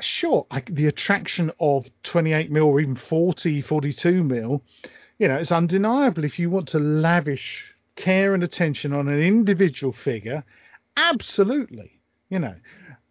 [0.00, 4.62] Sure, I, the attraction of 28 mil or even 40, 42 mil,
[5.18, 6.24] you know, it's undeniable.
[6.24, 10.44] If you want to lavish care and attention on an individual figure,
[10.96, 12.54] absolutely, you know.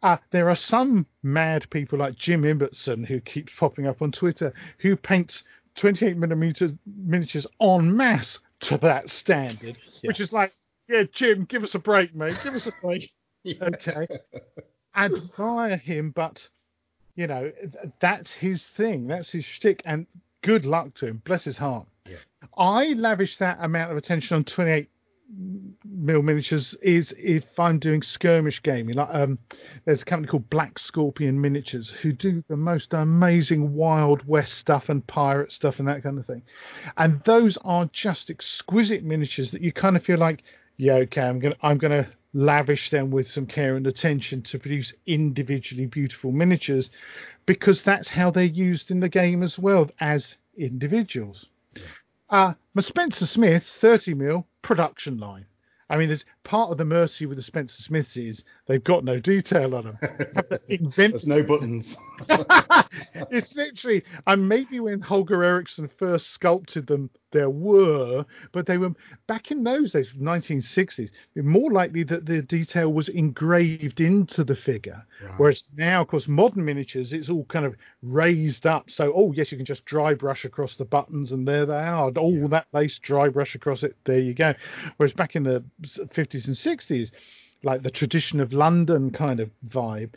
[0.04, 4.54] Uh, there are some mad people like Jim Ibbotson who keeps popping up on Twitter
[4.78, 5.44] who paints
[5.78, 10.54] 28 millimeter miniatures en masse to that standard, which is like,
[10.88, 12.38] yeah, Jim, give us a break, mate.
[12.44, 13.12] Give us a break.
[13.62, 14.08] Okay.
[14.96, 16.50] Admire him, but
[17.16, 19.06] you know th- that's his thing.
[19.06, 20.08] That's his shtick, and
[20.42, 21.22] good luck to him.
[21.24, 21.86] Bless his heart.
[22.08, 22.18] Yeah.
[22.58, 24.90] I lavish that amount of attention on 28
[25.84, 28.96] mil miniatures is if I'm doing skirmish gaming.
[28.96, 29.40] Like um,
[29.86, 34.90] there's a company called Black Scorpion Miniatures who do the most amazing Wild West stuff
[34.90, 36.44] and pirate stuff and that kind of thing.
[36.98, 40.44] And those are just exquisite miniatures that you kind of feel like,
[40.78, 44.94] yeah, okay, I'm gonna I'm gonna lavish them with some care and attention to produce
[45.06, 46.90] individually beautiful miniatures
[47.46, 51.46] because that's how they're used in the game as well as individuals.
[52.30, 55.46] Uh, my Spencer Smith 30 mil production line.
[55.88, 59.20] I mean, there's part of the mercy with the Spencer Smiths is they've got no
[59.20, 59.98] detail on them.
[60.36, 61.96] Have to invent There's no buttons.
[63.30, 68.94] it's literally, and maybe when Holger Eriksson first sculpted them, there were, but they were
[69.28, 71.12] back in those days, 1960s.
[71.36, 75.06] More likely that the detail was engraved into the figure,
[75.38, 78.90] whereas now, of course, modern miniatures, it's all kind of raised up.
[78.90, 82.10] So, oh yes, you can just dry brush across the buttons, and there they are.
[82.12, 83.96] All that lace, dry brush across it.
[84.06, 84.54] There you go.
[84.98, 87.12] Whereas back in the 50s and 60s,
[87.64, 90.14] like the tradition of London kind of vibe,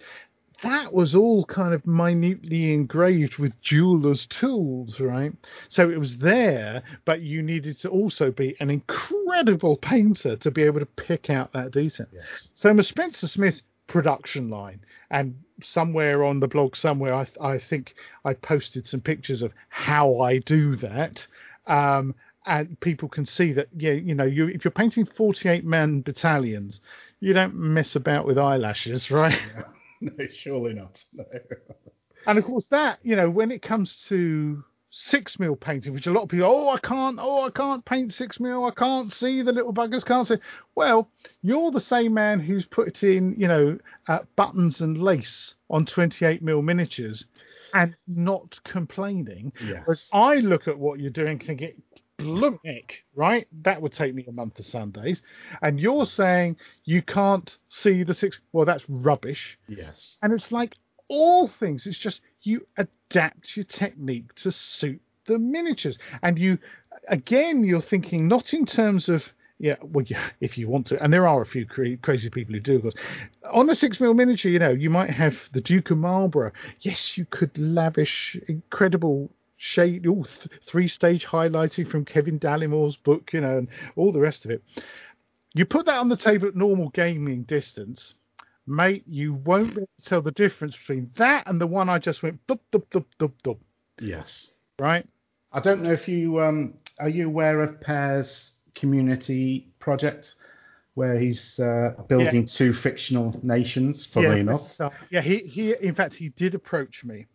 [0.63, 5.33] that was all kind of minutely engraved with jewelers' tools, right?
[5.69, 10.63] So it was there, but you needed to also be an incredible painter to be
[10.65, 12.07] able to pick out that detail.
[12.55, 17.95] So my Spencer Smith production line, and somewhere on the blog, somewhere I, I think
[18.25, 21.27] I posted some pictures of how I do that.
[21.67, 22.15] Um,
[22.47, 26.81] and people can see that, yeah, you know, you, if you're painting 48 man battalions,
[27.21, 29.39] you don't mess about with eyelashes, right?
[30.19, 31.03] no, surely not.
[31.13, 31.25] No.
[32.27, 36.11] And of course, that you know, when it comes to six mil painting, which a
[36.11, 39.43] lot of people, oh, I can't, oh, I can't paint six mil, I can't see
[39.43, 40.37] the little buggers, can't see.
[40.75, 41.11] Well,
[41.43, 46.43] you're the same man who's put in, you know, uh, buttons and lace on 28
[46.43, 47.25] mil miniatures,
[47.75, 49.53] and not complaining.
[49.63, 49.83] Yes.
[49.85, 51.83] Whereas I look at what you're doing, thinking.
[52.19, 53.47] Blumik, right?
[53.63, 55.23] That would take me a month of Sundays.
[55.63, 58.39] And you're saying you can't see the six.
[58.53, 59.59] Well, that's rubbish.
[59.69, 60.17] Yes.
[60.23, 60.75] And it's like
[61.09, 65.99] all things, it's just you adapt your technique to suit the miniatures.
[66.23, 66.59] And you,
[67.09, 69.25] again, you're thinking not in terms of,
[69.59, 72.55] yeah, well, yeah, if you want to, and there are a few cra- crazy people
[72.55, 72.95] who do, of course.
[73.53, 76.53] On a six mil miniature, you know, you might have the Duke of Marlborough.
[76.81, 83.33] Yes, you could lavish incredible shade, all th- three stage highlighting from Kevin Dallimore's book,
[83.33, 84.63] you know, and all the rest of it.
[85.53, 88.15] You put that on the table at normal gaming distance,
[88.67, 91.99] mate, you won't be able to tell the difference between that and the one I
[91.99, 93.59] just went dub dub dub dub dub.
[94.01, 94.51] Yes.
[94.79, 95.07] Right?
[95.53, 100.35] I don't know if you um, are you aware of Pear's community project
[100.95, 104.07] where he's uh, building two fictional nations.
[104.07, 107.27] Funnily yeah, enough, So, yeah, he, he in fact he did approach me,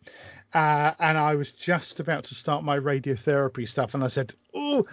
[0.54, 4.86] uh, and I was just about to start my radiotherapy stuff, and I said, "Oh,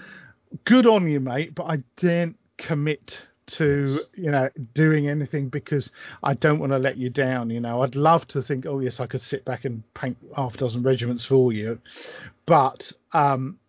[0.66, 5.92] good on you, mate," but I daren't commit to you know doing anything because
[6.24, 7.50] I don't want to let you down.
[7.50, 10.56] You know, I'd love to think, oh yes, I could sit back and paint half
[10.56, 11.80] a dozen regiments for you,
[12.46, 13.60] but um,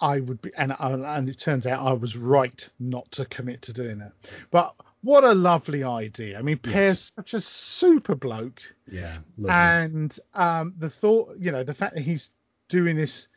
[0.00, 3.72] I would be, and and it turns out I was right not to commit to
[3.72, 4.12] doing that.
[4.50, 6.38] But what a lovely idea!
[6.38, 8.60] I mean, Pear's such a super bloke,
[8.90, 9.50] yeah, lovely.
[9.50, 12.30] and um, the thought, you know, the fact that he's
[12.68, 13.28] doing this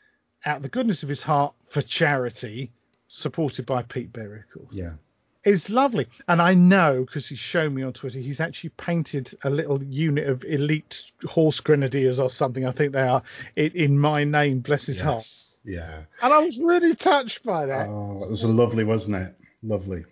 [0.46, 2.72] out of the goodness of his heart for charity,
[3.08, 4.94] supported by Pete course yeah,
[5.44, 6.08] is lovely.
[6.28, 10.28] And I know because he's shown me on Twitter, he's actually painted a little unit
[10.28, 12.66] of elite horse grenadiers or something.
[12.66, 13.24] I think they are
[13.56, 15.28] in, in my name, bless his heart.
[15.64, 16.04] yeah.
[16.22, 17.88] And I was really touched by that.
[17.88, 19.36] Oh, it was lovely, wasn't it?
[19.62, 20.06] Lovely.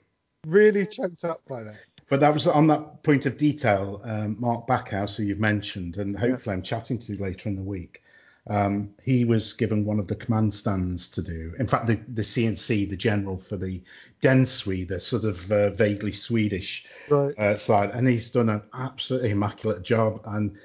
[0.46, 1.76] Really choked up by that.
[2.10, 4.02] But that was on that point of detail.
[4.04, 8.02] Um, Mark Backhouse, who you've mentioned, and hopefully I'm chatting to later in the week.
[8.50, 11.54] um, he was given one of the command stands to do.
[11.60, 13.82] In fact, the, the CNC, the general for the
[14.24, 17.38] Densui, the sort of uh, vaguely Swedish Right.
[17.38, 20.22] uh, side, and he's done an absolutely immaculate job.
[20.26, 20.58] And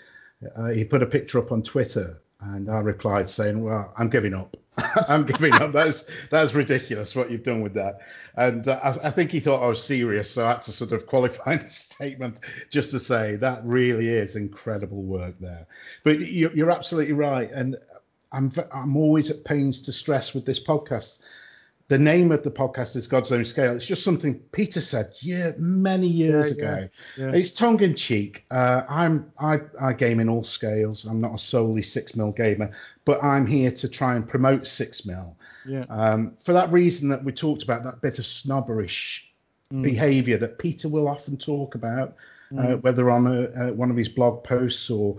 [0.56, 4.32] uh, he put a picture up on Twitter, and I replied saying, "Well, I'm giving
[4.34, 4.56] up.
[5.08, 5.72] I'm giving up.
[5.72, 7.98] That's that's ridiculous what you've done with that."
[8.36, 11.06] And uh, I, I think he thought I was serious, so that's a sort of
[11.06, 12.38] qualifying statement
[12.70, 15.66] just to say that really is incredible work there.
[16.04, 17.76] But you, you're absolutely right, and
[18.32, 21.18] I'm I'm always at pains to stress with this podcast.
[21.88, 23.76] The name of the podcast is God's Own Scale.
[23.76, 26.88] It's just something Peter said yeah many years Yeah, yeah, ago.
[27.16, 27.30] yeah.
[27.32, 28.44] It's tongue in cheek.
[28.50, 31.04] Uh, I'm I, I game in all scales.
[31.04, 32.72] I'm not a solely six mil gamer,
[33.04, 35.36] but I'm here to try and promote six mil.
[35.64, 35.84] Yeah.
[35.88, 39.22] Um, for that reason that we talked about that bit of snobberish
[39.82, 42.14] behaviour that Peter will often talk about,
[42.56, 45.16] uh, whether on a, uh, one of his blog posts or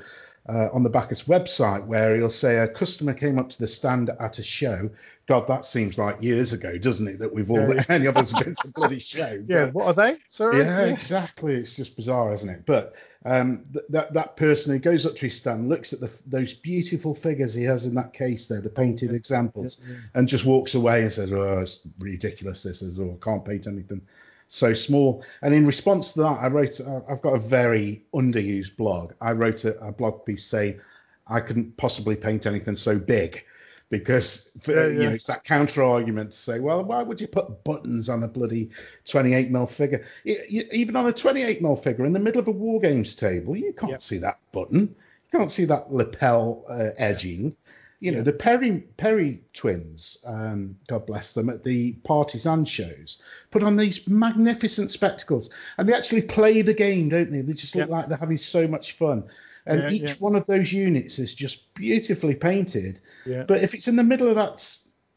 [0.49, 3.59] uh, on the back of his website, where he'll say a customer came up to
[3.59, 4.89] the stand at a show.
[5.27, 7.19] God, that seems like years ago, doesn't it?
[7.19, 7.83] That we've all Yeah.
[7.89, 9.43] any of us have been to a bloody show.
[9.47, 9.71] Yeah.
[9.71, 10.19] What are they?
[10.29, 10.59] Sorry.
[10.59, 11.53] yeah, exactly.
[11.55, 12.63] It's just bizarre, isn't it?
[12.65, 12.93] But
[13.25, 16.53] um, th- that that person who goes up to his stand, looks at the, those
[16.53, 19.77] beautiful figures he has in that case there, the painted examples,
[20.13, 22.63] and just walks away and says, "Oh, it's ridiculous.
[22.63, 24.01] This is, or I can't paint anything
[24.47, 26.79] so small." And in response to that, I wrote.
[26.79, 29.13] Uh, I've got a very underused blog.
[29.21, 30.79] I wrote a, a blog piece saying
[31.27, 33.41] I couldn't possibly paint anything so big.
[33.89, 37.63] Because Yeah, you know, it's that counter argument to say, well, why would you put
[37.63, 38.69] buttons on a bloody
[39.09, 40.05] 28 mil figure?
[40.25, 43.55] E- Even on a 28 mil figure in the middle of a war games table,
[43.55, 44.01] you can't Yep.
[44.01, 44.93] see that button.
[45.31, 47.55] You can't see that lapel uh, edging.
[47.99, 53.17] You know, the Perry Perry twins, um, God bless them, at the Partizan shows,
[53.49, 57.41] put on these magnificent spectacles, and they actually play the game, don't they?
[57.41, 59.23] They just look like they're having so much fun.
[59.65, 60.15] And Yeah, each yeah.
[60.19, 63.01] one of those units is just beautifully painted.
[63.25, 63.43] Yeah.
[63.47, 64.63] But if it's in the middle of that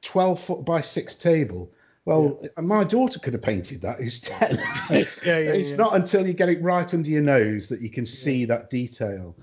[0.03, 1.71] 12 foot by 6 table,
[2.05, 4.57] well, my daughter could have painted that, who's 10.
[4.91, 5.77] yeah, yeah, it's yeah.
[5.77, 9.37] not until you get it right under your nose that you can see that detail.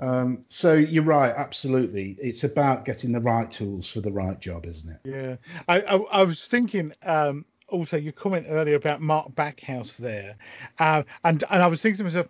[0.00, 2.16] Um, so you're right, absolutely.
[2.20, 5.00] It's about getting the right tools for the right job, isn't it?
[5.04, 5.36] Yeah,
[5.66, 10.36] I, I, I was thinking um, also your comment earlier about Mark Backhouse there,
[10.78, 12.26] uh, and and I was thinking to myself,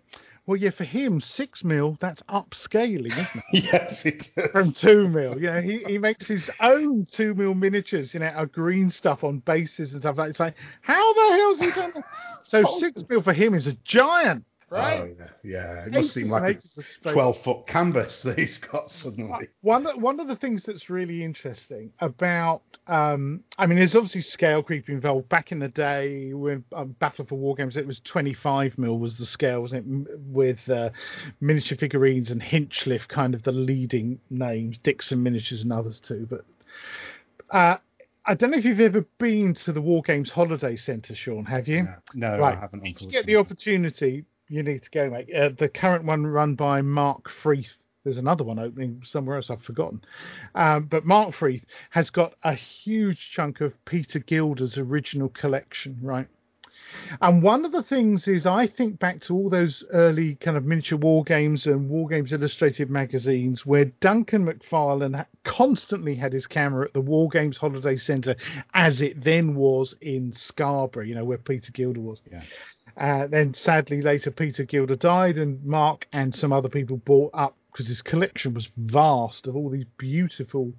[0.49, 3.63] well, yeah, for him six mil that's upscaling, isn't it?
[3.71, 4.49] yes, it does.
[4.49, 8.25] From two mil, you know, he, he makes his own two mil miniatures, you know,
[8.25, 10.25] out of green stuff on bases and stuff like.
[10.25, 10.29] that.
[10.31, 12.03] It's like, how the hell's he done that?
[12.45, 15.01] So six mil for him is a giant, right?
[15.01, 15.85] Oh, yeah, yeah.
[15.85, 17.13] It must seem like a acres of space.
[17.13, 19.47] 12 foot canvas that he's got suddenly.
[19.61, 24.63] One one of the things that's really interesting about, um, I mean, there's obviously scale
[24.63, 25.29] creep involved.
[25.29, 29.17] Back in the day, when um, Battle for War Games, it was 25 mil was
[29.17, 30.19] the scale, wasn't it?
[30.19, 30.89] With uh,
[31.41, 36.27] miniature figurines and Hinchliffe, kind of the leading names, Dixon Miniatures and others too.
[36.29, 36.45] But
[37.55, 37.77] uh,
[38.25, 41.45] I don't know if you've ever been to the War Games Holiday Centre, Sean.
[41.45, 41.87] Have you?
[42.13, 42.55] No, right.
[42.55, 42.85] I haven't.
[42.85, 45.33] If you get the opportunity, you need to go, mate.
[45.33, 47.75] Uh, the current one run by Mark Freeth.
[48.03, 50.01] There's another one opening somewhere else I've forgotten.
[50.55, 56.27] Um, but Mark Freeth has got a huge chunk of Peter Gilder's original collection, right?
[57.21, 60.65] And one of the things is, I think back to all those early kind of
[60.65, 66.85] miniature war games and war games illustrated magazines where Duncan Macfarlane constantly had his camera
[66.85, 68.35] at the War Games Holiday Centre,
[68.73, 72.21] as it then was in Scarborough, you know, where Peter Gilder was.
[72.31, 72.41] Yeah.
[72.99, 77.55] Uh, then sadly later Peter Gilder died, and Mark and some other people bought up
[77.71, 80.73] because his collection was vast of all these beautiful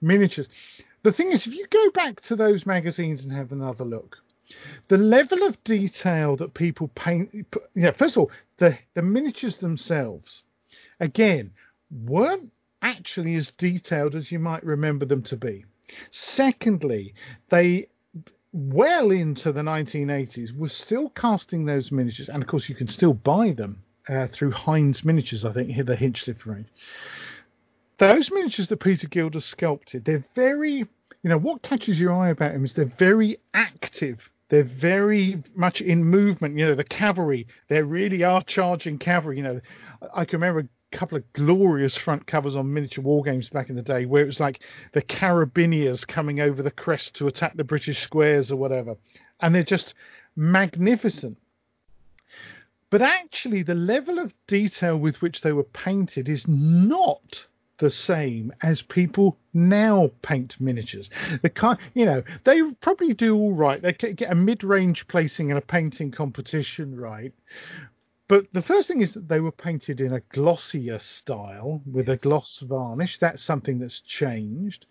[0.00, 0.48] miniatures.
[1.04, 4.16] The thing is, if you go back to those magazines and have another look,
[4.88, 10.42] the level of detail that people paint, yeah, first of all, the, the miniatures themselves,
[10.98, 11.52] again,
[11.90, 12.50] weren't
[12.82, 15.64] actually as detailed as you might remember them to be.
[16.10, 17.14] Secondly,
[17.50, 17.86] they
[18.52, 23.14] well into the 1980s was still casting those miniatures, and of course you can still
[23.14, 26.66] buy them uh, through Hinds Miniatures, I think, the Hinchliffe range.
[27.98, 32.52] Those miniatures that Peter Gilder sculpted, they're very, you know, what catches your eye about
[32.52, 34.18] them is they're very active.
[34.48, 36.58] They're very much in movement.
[36.58, 39.38] You know, the cavalry, they really are charging cavalry.
[39.38, 39.60] You know,
[40.14, 43.82] I can remember couple of glorious front covers on miniature war games back in the
[43.82, 44.60] day where it was like
[44.92, 48.96] the carabiniers coming over the crest to attack the British squares or whatever.
[49.40, 49.94] And they're just
[50.36, 51.38] magnificent.
[52.90, 57.46] But actually, the level of detail with which they were painted is not
[57.78, 61.10] the same as people now paint miniatures.
[61.42, 63.82] The kind, you know, they probably do all right.
[63.82, 67.32] They get get a mid-range placing in a painting competition, right?
[68.32, 72.16] But the first thing is that they were painted in a glossier style with a
[72.16, 73.18] gloss varnish.
[73.18, 74.86] That's something that's changed.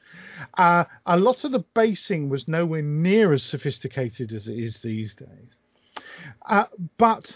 [0.59, 5.15] Uh, a lot of the basing was nowhere near as sophisticated as it is these
[5.15, 5.57] days.
[6.47, 6.65] Uh,
[6.99, 7.35] but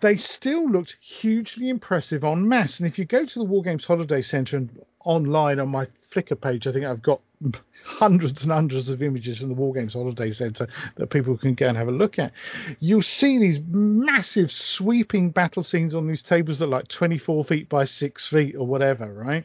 [0.00, 2.78] they still looked hugely impressive on mass.
[2.78, 6.40] And if you go to the War Games Holiday Centre and online on my Flickr
[6.40, 7.20] page, I think I've got
[7.84, 11.68] hundreds and hundreds of images from the War Games Holiday Centre that people can go
[11.68, 12.32] and have a look at.
[12.80, 17.68] You'll see these massive sweeping battle scenes on these tables that are like 24 feet
[17.68, 19.44] by 6 feet or whatever, right?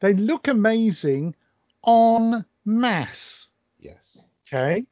[0.00, 1.34] They look amazing
[1.82, 3.46] on mass.
[3.78, 4.18] Yes.
[4.48, 4.84] Okay.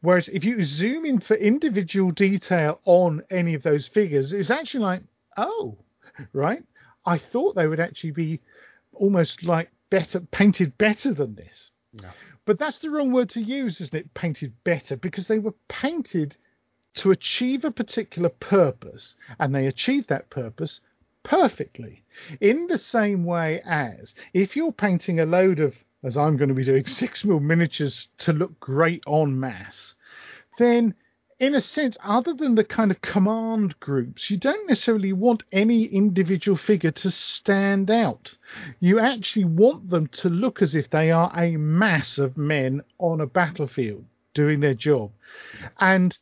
[0.00, 4.84] Whereas if you zoom in for individual detail on any of those figures, it's actually
[4.84, 5.02] like,
[5.36, 5.76] oh,
[6.32, 6.62] right.
[7.04, 8.40] I thought they would actually be
[8.92, 11.70] almost like better painted better than this.
[11.92, 12.08] No.
[12.44, 14.14] But that's the wrong word to use, isn't it?
[14.14, 16.36] Painted better because they were painted
[16.96, 20.80] to achieve a particular purpose, and they achieved that purpose
[21.22, 22.02] perfectly.
[22.40, 26.54] In the same way as if you're painting a load of, as I'm going to
[26.54, 29.94] be doing, six mil miniatures to look great on mass,
[30.58, 30.94] then
[31.38, 35.84] in a sense, other than the kind of command groups, you don't necessarily want any
[35.84, 38.34] individual figure to stand out.
[38.80, 43.20] You actually want them to look as if they are a mass of men on
[43.20, 45.12] a battlefield doing their job.
[45.78, 46.18] And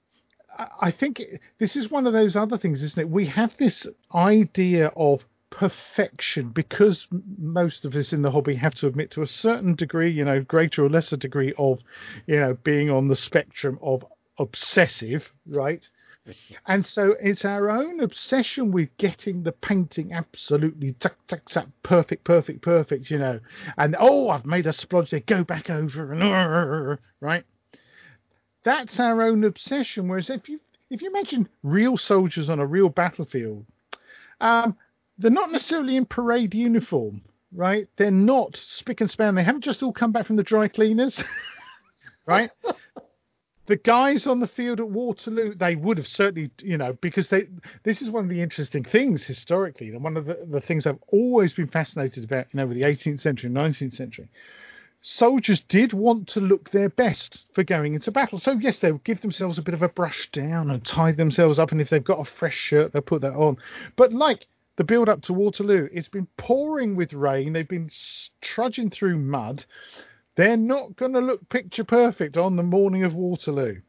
[0.80, 1.22] I think
[1.58, 3.08] this is one of those other things, isn't it?
[3.08, 5.24] We have this idea of
[5.56, 7.06] perfection because
[7.38, 10.42] most of us in the hobby have to admit to a certain degree, you know,
[10.42, 11.80] greater or lesser degree of,
[12.26, 14.04] you know, being on the spectrum of
[14.38, 15.88] obsessive, right?
[16.66, 22.24] And so it's our own obsession with getting the painting absolutely tuck, tuck, tuck, perfect,
[22.24, 23.38] perfect, perfect, you know.
[23.78, 27.44] And oh, I've made a splodge there, go back over and right.
[28.64, 30.08] That's our own obsession.
[30.08, 30.58] Whereas if you
[30.90, 33.64] if you imagine real soldiers on a real battlefield,
[34.40, 34.76] um,
[35.18, 37.88] they're not necessarily in parade uniform, right?
[37.96, 39.34] They're not spick and span.
[39.34, 41.22] They haven't just all come back from the dry cleaners,
[42.26, 42.50] right?
[43.66, 47.48] the guys on the field at Waterloo, they would have certainly, you know, because they.
[47.82, 51.02] This is one of the interesting things historically, and one of the, the things I've
[51.08, 54.28] always been fascinated about, you know, with the 18th century and 19th century.
[55.02, 58.40] Soldiers did want to look their best for going into battle.
[58.40, 61.58] So yes, they would give themselves a bit of a brush down and tie themselves
[61.58, 63.56] up, and if they've got a fresh shirt, they'll put that on.
[63.94, 64.46] But like
[64.76, 67.52] the build up to Waterloo, it's been pouring with rain.
[67.52, 67.90] They've been
[68.40, 69.64] trudging through mud
[70.36, 73.80] they're not going to look picture perfect on the morning of Waterloo.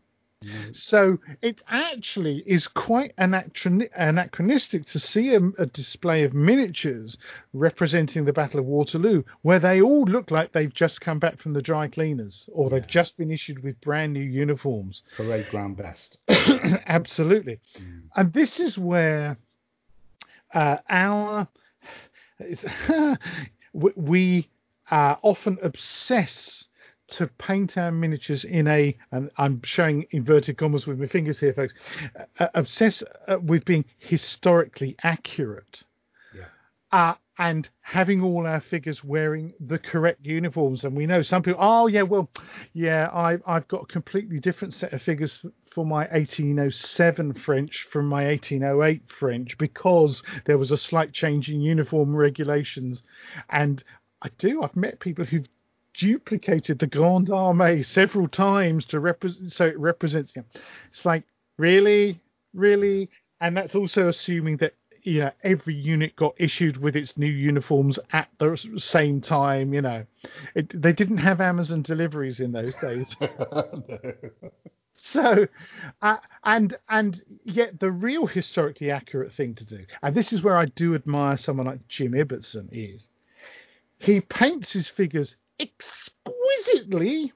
[0.44, 0.76] Mm.
[0.76, 7.18] So it actually is quite anachronistic to see a, a, display of miniatures
[7.54, 11.54] representing the Battle of Waterloo, where they all look like they've just come back from
[11.54, 12.70] the dry cleaners or yeah.
[12.70, 15.02] they've just been issued with brand new uniforms.
[15.18, 16.20] Parade ground best.
[16.30, 17.60] Absolutely.
[17.76, 18.04] Mm.
[18.16, 19.40] And this is where
[20.54, 21.48] uh, our
[23.74, 24.50] we
[24.92, 26.66] uh, often obsess
[27.08, 31.54] to paint our miniatures in a, and I'm showing inverted commas with my fingers here,
[31.54, 31.74] folks,
[32.40, 35.84] uh, obsess uh, with being historically accurate.
[36.36, 36.46] Yeah.
[36.92, 40.84] Uh, and having all our figures wearing the correct uniforms.
[40.84, 42.30] And we know some people, oh, yeah, well,
[42.74, 45.46] yeah, I, I've got a completely different set of figures
[45.78, 51.62] for my 1807 French from my 1808 French because there was a slight change in
[51.62, 53.04] uniform regulations.
[53.52, 53.84] And
[54.24, 54.64] I do.
[54.64, 55.46] I've met people who've
[55.94, 60.36] duplicated the Grande Armée several times to represent, so it represents.
[60.36, 60.46] Know,
[60.90, 61.26] it's like
[61.60, 62.20] really,
[62.56, 64.74] really, and that's also assuming that
[65.04, 69.76] you know every unit got issued with its new uniforms at the same time.
[69.76, 70.06] You know,
[70.56, 73.16] it, they didn't have Amazon deliveries in those days.
[73.22, 73.84] no.
[75.14, 75.48] So,
[76.02, 80.58] uh, and and yet the real historically accurate thing to do, and this is where
[80.58, 83.08] I do admire someone like Jim Ibbotson, is
[84.00, 87.32] he paints his figures exquisitely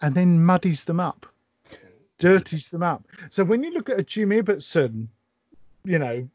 [0.00, 1.26] and then muddies them up,
[2.18, 3.04] dirties them up.
[3.30, 5.08] So when you look at a Jim Ibbotson,
[5.84, 6.28] you know,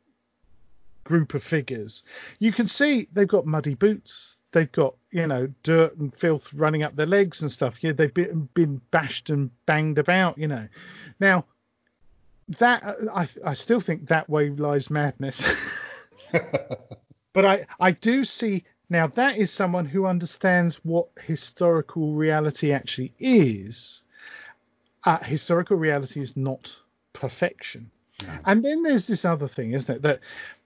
[1.03, 2.03] group of figures,
[2.39, 4.34] you can see they've got muddy boots.
[4.55, 7.75] They've got, you know, dirt and filth running up their legs and stuff.
[7.81, 10.69] Yeah, they've been, been bashed and banged about, you know.
[11.19, 11.43] Now,
[12.59, 12.83] that
[13.13, 15.43] I, I still think that way lies madness.
[16.31, 23.13] but I, I do see now, that is someone who understands what historical reality actually
[23.19, 24.03] is.
[25.03, 26.71] Uh, historical reality is not
[27.13, 27.91] perfection.
[28.45, 30.01] And then there's this other thing, isn't it?
[30.03, 30.19] That,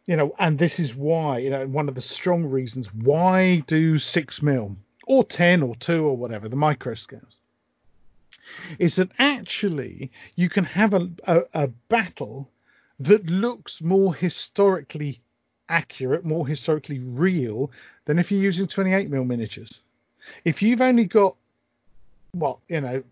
[0.06, 4.00] you know, and this is why, you know, one of the strong reasons why do
[4.00, 4.76] six mil
[5.08, 7.38] or 10 or two or whatever, the micro scales,
[8.78, 12.50] is that actually you can have a, a, a battle
[13.00, 15.22] that looks more historically
[15.70, 17.72] accurate, more historically real
[18.06, 19.82] than if you're using 28 mil miniatures.
[20.44, 21.36] If you've only got,
[22.36, 23.04] well, you know,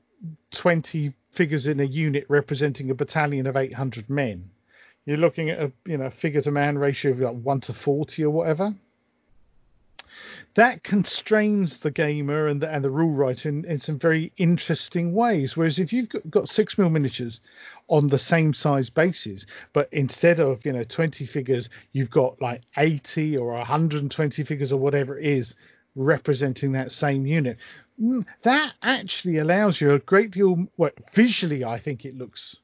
[0.51, 4.49] 20 figures in a unit representing a battalion of 800 men,
[5.07, 8.23] you're looking at a you know figure to man ratio of like 1 to 40
[8.23, 8.75] or whatever
[10.55, 15.13] that constrains the gamer and the, and the rule writer in, in some very interesting
[15.13, 15.55] ways.
[15.55, 17.39] Whereas if you've got, six mil miniatures
[17.87, 22.61] on the same size bases, but instead of you know 20 figures, you've got like
[22.75, 25.55] 80 or 120 figures or whatever it is
[25.95, 27.57] representing that same unit.
[28.01, 30.67] mm, That actually allows you a great deal.
[30.77, 32.55] Well, visually, I think it looks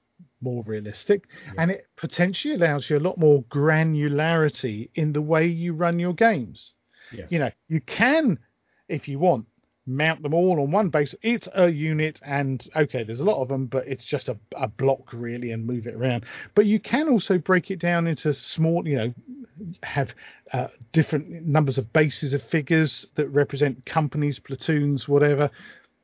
[0.43, 1.23] more realistic,
[1.57, 6.13] and it potentially allows you a lot more granularity in the way you run your
[6.13, 6.73] games.
[7.11, 7.27] Yes.
[7.29, 8.39] You know, you can,
[8.87, 9.45] if you want,
[9.85, 11.13] mount them all on one base.
[11.21, 14.67] It's a unit, and okay, there's a lot of them, but it's just a, a
[14.67, 16.25] block really, and move it around.
[16.55, 19.13] But you can also break it down into small, you know,
[19.83, 20.13] have
[20.53, 25.49] uh, different numbers of bases of figures that represent companies, platoons, whatever.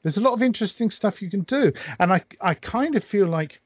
[0.03, 3.27] There's a lot of interesting stuff you can do, and I I kind of feel
[3.27, 3.61] like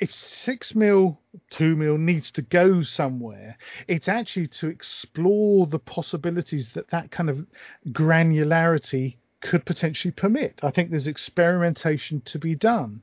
[0.00, 1.20] if six mil,
[1.50, 3.56] two mil needs to go somewhere,
[3.88, 7.46] it's actually to explore the possibilities that that kind of
[7.88, 10.60] granularity could potentially permit.
[10.62, 13.02] I think there's experimentation to be done.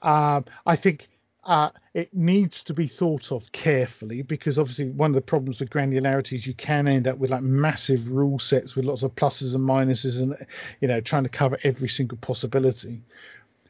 [0.00, 1.08] Um, I think
[1.44, 5.70] uh, it needs to be thought of carefully because obviously one of the problems with
[5.70, 9.54] granularity is you can end up with like massive rule sets with lots of pluses
[9.54, 10.34] and minuses and
[10.80, 13.02] you know trying to cover every single possibility.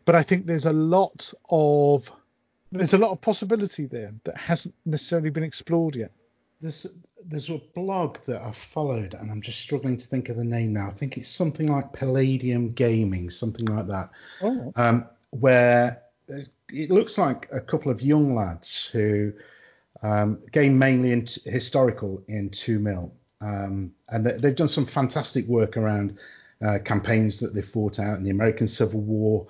[0.04, 2.10] But I think there's a lot of
[2.72, 6.10] there's a lot of possibility there that hasn't necessarily been explored yet.
[6.60, 6.86] There's
[7.24, 10.72] there's a blog that I've followed, and I'm just struggling to think of the name
[10.72, 10.90] now.
[10.90, 14.10] I think it's something like Palladium Gaming, something like that,
[14.40, 16.02] Oh, um, where
[16.32, 19.32] uh, it looks like a couple of young lads who
[20.02, 24.86] um, game mainly in t- historical in two mil, um, and they, they've done some
[24.86, 26.16] fantastic work around
[26.64, 29.46] uh, campaigns that they fought out in the American Civil War.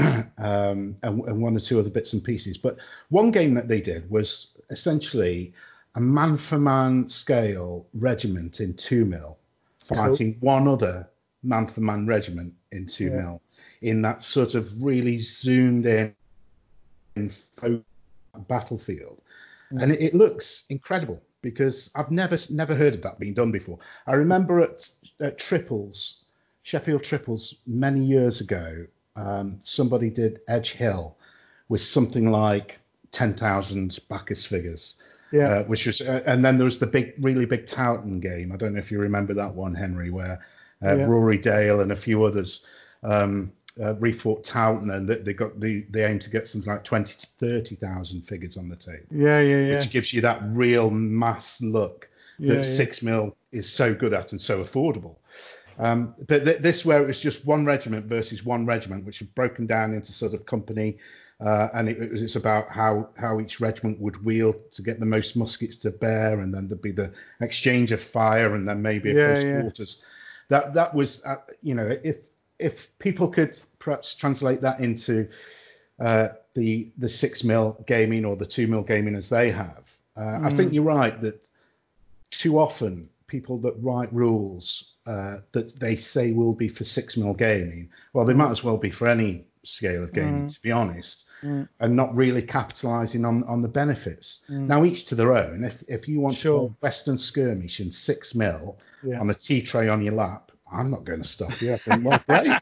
[0.38, 2.56] um, and, and one or two other bits and pieces.
[2.56, 2.76] But
[3.08, 5.52] one game that they did was essentially
[5.94, 9.38] a man for man scale regiment in two mil
[9.84, 11.08] fighting one other
[11.42, 13.16] man for man regiment in two Yeah.
[13.22, 13.42] mil
[13.82, 16.14] in that sort of really zoomed in,
[18.48, 19.20] battlefield.
[19.70, 23.78] And it, it looks incredible because I've never never heard of that being done before.
[24.06, 24.88] I remember at,
[25.20, 26.24] at Triples,
[26.62, 28.86] Sheffield Triples, many years ago,
[29.20, 31.16] um, somebody did Edge Hill
[31.68, 32.78] with something like
[33.12, 34.96] 10,000 Baccus figures.
[35.32, 38.50] yeah, Uh, which was, uh, and then there was the big, really big Towton game.
[38.52, 40.40] I don't know if you remember that one, Henry, where
[40.82, 41.04] uh, Yeah.
[41.04, 42.64] Rory Dale and a few others
[43.02, 46.84] um, uh, refought Towton, and they, they got the they aimed to get something like
[46.84, 49.78] twenty to thirty thousand figures on the table, yeah, yeah, yeah.
[49.78, 52.08] which gives you that real mass look
[52.40, 52.76] that yeah.
[52.76, 55.16] six mil is so good at and so affordable.
[55.80, 59.34] Um, but th- this where it was just one regiment versus one regiment, which had
[59.34, 60.98] broken down into sort of company,
[61.40, 65.00] uh, and it, it was it's about how how each regiment would wield to get
[65.00, 68.82] the most muskets to bear, and then there'd be the exchange of fire, and then
[68.82, 69.62] maybe a Yeah, close yeah.
[69.62, 69.96] quarters.
[70.50, 72.16] That that was uh, you know if
[72.58, 75.28] if people could perhaps translate that into
[75.98, 80.40] uh, the the six mil gaming or the two mil gaming as they have, uh,
[80.44, 81.40] I think you're right that
[82.30, 87.32] too often people that write rules uh, that they say will be for six mil
[87.32, 90.54] gaming, well, they might as well be for any scale of gaming, mm.
[90.54, 91.68] to be honest, mm.
[91.80, 94.40] and not really capitalising on, on the benefits.
[94.50, 94.66] Mm.
[94.66, 95.64] Now, each to their own.
[95.64, 96.68] If if you want Sure.
[96.68, 99.20] to Western skirmish in six mil Yeah.
[99.20, 101.74] on a tea tray on your lap, I'm not going to stop you.
[101.74, 102.58] I think, well, great.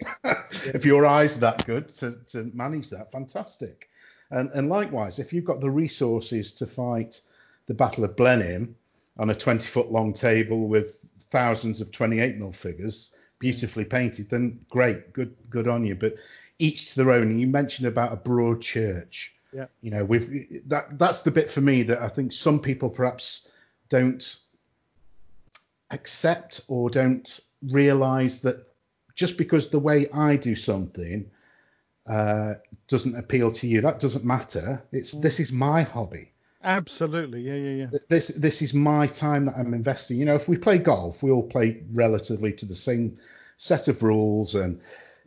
[0.74, 3.88] if your eyes are that good to, to manage that, fantastic.
[4.30, 7.20] And, and likewise, if you've got the resources to fight
[7.66, 8.76] the Battle of Blenheim
[9.18, 10.96] on a 20 foot long table with
[11.30, 15.94] thousands of 28 mil figures, beautifully painted, then great, good, good on you.
[15.94, 16.14] But
[16.58, 17.30] each to their own.
[17.30, 19.32] And you mentioned about a broad church.
[19.52, 19.66] Yeah.
[19.80, 23.48] You know, we've that that's the bit for me that I think some people perhaps
[23.88, 24.36] don't
[25.90, 27.40] accept or don't
[27.70, 28.66] realize that
[29.14, 31.30] just because the way I do something
[32.06, 32.54] uh,
[32.88, 34.82] doesn't appeal to you, that doesn't matter.
[34.92, 36.32] It's this is my hobby.
[36.62, 37.42] Absolutely.
[37.42, 37.98] Yeah, yeah, yeah.
[38.09, 40.18] This this is my time that I'm investing.
[40.18, 43.18] You know, if we play golf, we all play relatively to the same
[43.56, 44.80] set of rules, and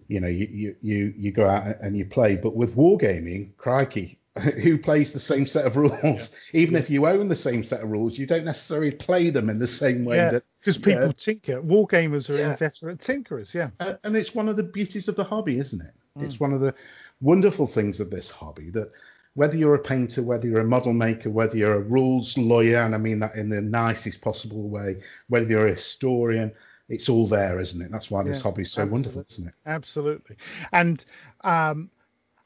[0.07, 2.35] you know, you you you, you go out and you play.
[2.35, 4.19] But with wargaming, crikey,
[4.63, 6.29] who plays the same set of rules?
[6.53, 9.57] Even if you own the same set of rules, you don't necessarily play them in
[9.57, 11.11] the same way Yeah, that because people yeah.
[11.17, 11.61] tinker.
[11.61, 12.51] Wargamers are Yeah.
[12.51, 13.53] inveterate tinkerers.
[13.53, 13.69] Yeah.
[13.79, 15.93] Uh, and it's one of the beauties of the hobby, isn't it?
[16.19, 16.25] Mm.
[16.25, 16.75] It's one of the
[17.21, 18.91] wonderful things of this hobby that
[19.35, 22.95] whether you're a painter, whether you're a model maker, whether you're a rules lawyer, and
[22.95, 24.97] I mean that in the nicest possible way,
[25.29, 26.51] whether you're a historian,
[26.89, 27.91] it's all there, isn't it?
[27.91, 28.85] That's why this Yeah, hobby is so absolutely.
[28.85, 29.53] wonderful, isn't it?
[29.65, 30.37] Absolutely.
[30.71, 31.03] And
[31.41, 31.89] um,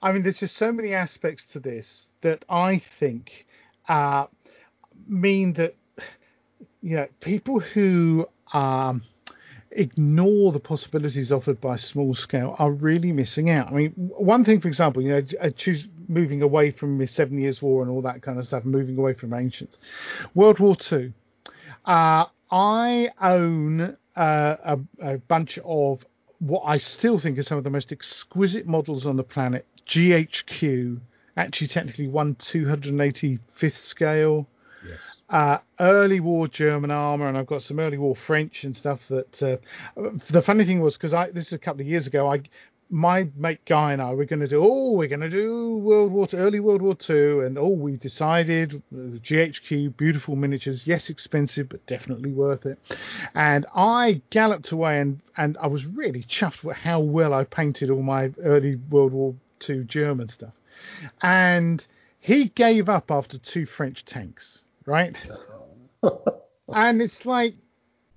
[0.01, 3.45] I mean, there's just so many aspects to this that I think
[3.87, 4.27] uh,
[5.07, 5.75] mean that
[6.81, 9.03] you know people who um,
[9.75, 13.67] ignore the possibilities offered by small scale are really missing out.
[13.67, 17.39] I mean, one thing, for example, you know, I choose moving away from the Seven
[17.39, 19.77] Years' War and all that kind of stuff, moving away from ancients.
[20.33, 21.13] World War Two.
[21.85, 26.05] Uh, I own uh, a, a bunch of
[26.39, 29.65] what I still think are some of the most exquisite models on the planet.
[29.87, 30.99] GHQ,
[31.37, 34.47] actually technically one 285th scale.
[34.87, 34.99] Yes.
[35.29, 39.01] Uh, early war German armor, and I've got some early war French and stuff.
[39.09, 39.57] That uh,
[40.29, 42.31] the funny thing was because I this is a couple of years ago.
[42.31, 42.43] I
[42.89, 46.11] my mate Guy and I were going to do oh we're going to do World
[46.11, 51.69] War early World War Two, and oh we decided uh, GHQ beautiful miniatures, yes expensive
[51.69, 52.77] but definitely worth it.
[53.33, 57.89] And I galloped away and and I was really chuffed with how well I painted
[57.89, 60.53] all my early World War Two German stuff,
[61.21, 61.85] and
[62.19, 65.15] he gave up after two French tanks, right?
[66.69, 67.55] and it's like,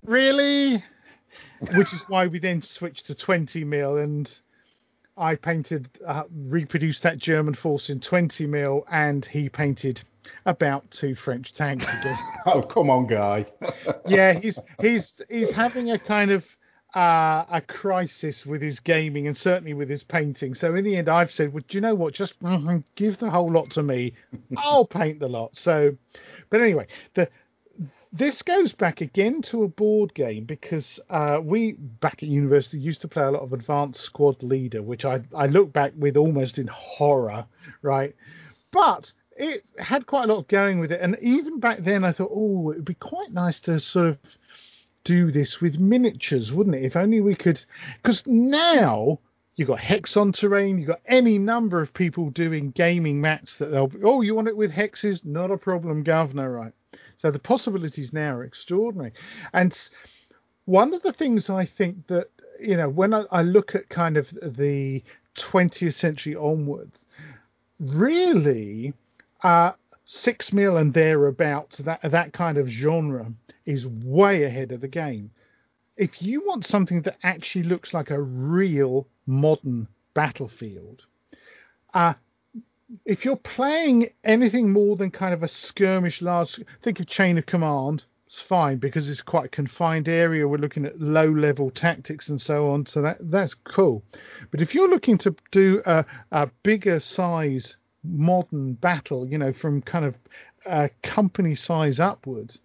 [0.05, 0.83] really?
[1.75, 4.31] Which is why we then switched to 20 mil, and
[5.17, 10.03] I painted, uh, reproduced that German force in 20 mil, and he painted
[10.47, 12.19] about two French tanks again.
[12.47, 13.45] Oh, come on, guy.
[14.07, 16.45] yeah, he's he's he's having a kind of
[16.95, 20.55] uh, a crisis with his gaming and certainly with his painting.
[20.55, 22.15] So in the end, I've said, "Well, do you know what?
[22.15, 24.15] Just mhm, give the whole lot to me.
[24.57, 25.97] I'll paint the lot." So,
[26.51, 27.29] but anyway, the
[28.13, 33.03] this goes back again to a board game because uh, we back at university used
[33.03, 36.59] to play a lot of Advanced Squad Leader, which I I look back with almost
[36.59, 37.45] in horror,
[37.83, 38.15] right?
[38.71, 42.31] But it had quite a lot going with it, and even back then I thought,
[42.33, 44.19] oh, it would be quite nice to sort of
[45.05, 46.85] do this with miniatures, wouldn't it?
[46.85, 47.65] If only we could,
[48.03, 49.21] because now
[49.57, 53.91] you've got Hexon terrain, you've got any number of people doing gaming mats that they'll,
[54.05, 55.25] oh, you want it with hexes?
[55.25, 56.73] Not a problem, governor, right?
[57.17, 59.13] So the possibilities now are extraordinary.
[59.53, 59.77] And
[60.65, 62.29] one of the things I think that,
[62.61, 65.03] you know, when I, I look at kind of the
[65.37, 67.05] 20th century onwards,
[67.81, 68.95] really,
[69.43, 69.73] uh,
[70.11, 73.31] six mil and thereabouts, that, that kind of genre
[73.67, 75.31] is way ahead of the game.
[75.99, 81.03] If you want something that actually looks like a real modern battlefield,
[81.93, 82.15] uh,
[83.05, 87.45] if you're playing anything more than kind of a skirmish large think of chain of
[87.45, 92.31] command it's fine because it's quite a confined area we're looking at low level tactics
[92.31, 94.03] and so on so that that's cool
[94.51, 96.03] but if you're looking to do a,
[96.33, 100.15] a bigger size modern battle you know from kind of
[100.67, 102.59] uh, company size upwards.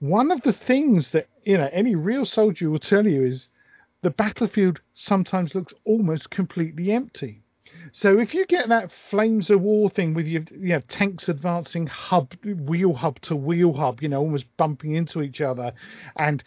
[0.00, 3.48] One of the things that you know any real soldier will tell you is
[4.02, 7.42] the battlefield sometimes looks almost completely empty.
[7.92, 11.86] So if you get that flames of war thing with your you know, tanks advancing
[11.86, 15.72] hub wheel hub to wheel hub, you know, almost bumping into each other,
[16.16, 16.42] and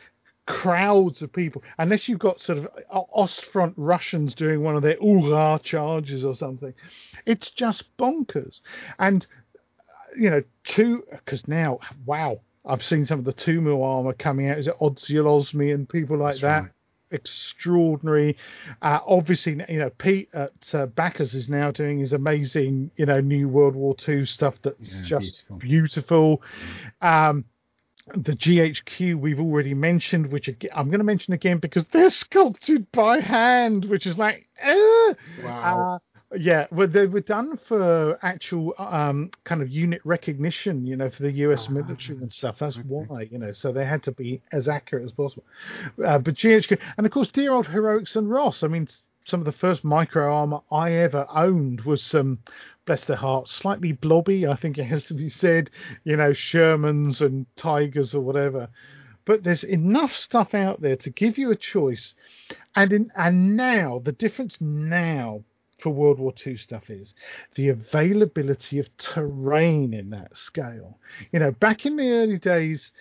[0.51, 2.67] crowds of people, unless you've got sort of
[3.15, 6.73] Ostfront Russians doing one of their Ura charges or something,
[7.25, 8.61] it's just bonkers.
[8.99, 9.25] And
[10.17, 14.57] you know, two because now, wow, I've seen some of the mil armor coming out.
[14.57, 16.61] Is it Oddzial Osmy and people like That's that?
[16.63, 16.71] right.
[17.11, 18.37] extraordinary.
[18.81, 23.19] Uh, obviously, you know, Pete at uh, Baccus is now doing his amazing, you know,
[23.21, 25.59] new World War II stuff that's Yeah, just beautiful.
[25.59, 26.41] beautiful.
[27.01, 27.45] Um,
[28.07, 33.19] the GHQ we've already mentioned, which I'm going to mention again because they're sculpted by
[33.19, 35.13] hand, which is like, eh.
[35.43, 35.95] Wow.
[35.95, 35.99] Uh,
[36.37, 41.23] yeah, well, they were done for actual um, kind of unit recognition, you know, for
[41.23, 41.65] the U.S.
[41.67, 42.59] Ah, military and stuff.
[42.59, 42.87] That's okay.
[42.87, 45.43] why, you know, so they had to be as accurate as possible.
[46.03, 48.63] Uh, but GHQ, and of course, dear old Heroics and Ross.
[48.63, 48.87] I mean,
[49.25, 52.39] some of the first micro armor I ever owned was some,
[52.91, 54.45] bless their slightly blobby.
[54.45, 55.69] I think it has to be said,
[56.03, 58.67] you know, Shermans and Tigers or whatever.
[59.23, 62.13] But there's enough stuff out there to give you a choice,
[62.75, 65.45] and in, and now the difference now
[65.79, 67.15] for World War II stuff is
[67.55, 70.99] the availability of terrain in that scale.
[71.31, 72.91] You know, back in the early days,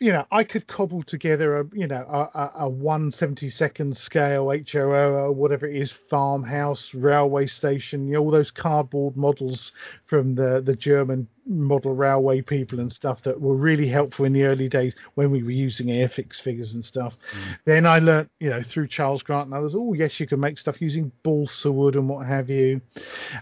[0.00, 4.90] you know, I could cobble together a you know a, a, a 172nd scale HOO
[4.90, 9.72] or whatever it is farmhouse railway station you know, all those cardboard models
[10.06, 14.44] from the the German model railway people and stuff that were really helpful in the
[14.44, 17.14] early days when we were using airfix figures and stuff.
[17.36, 17.58] Mm.
[17.64, 20.58] Then I learnt you know through Charles Grant and others oh yes you can make
[20.58, 22.80] stuff using balsa wood and what have you.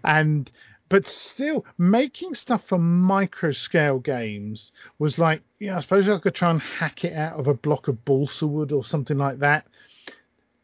[0.05, 0.51] And
[0.91, 6.34] but still, making stuff for micro scale games was like, yeah, I suppose I could
[6.34, 9.66] try and hack it out of a block of balsa wood or something like that.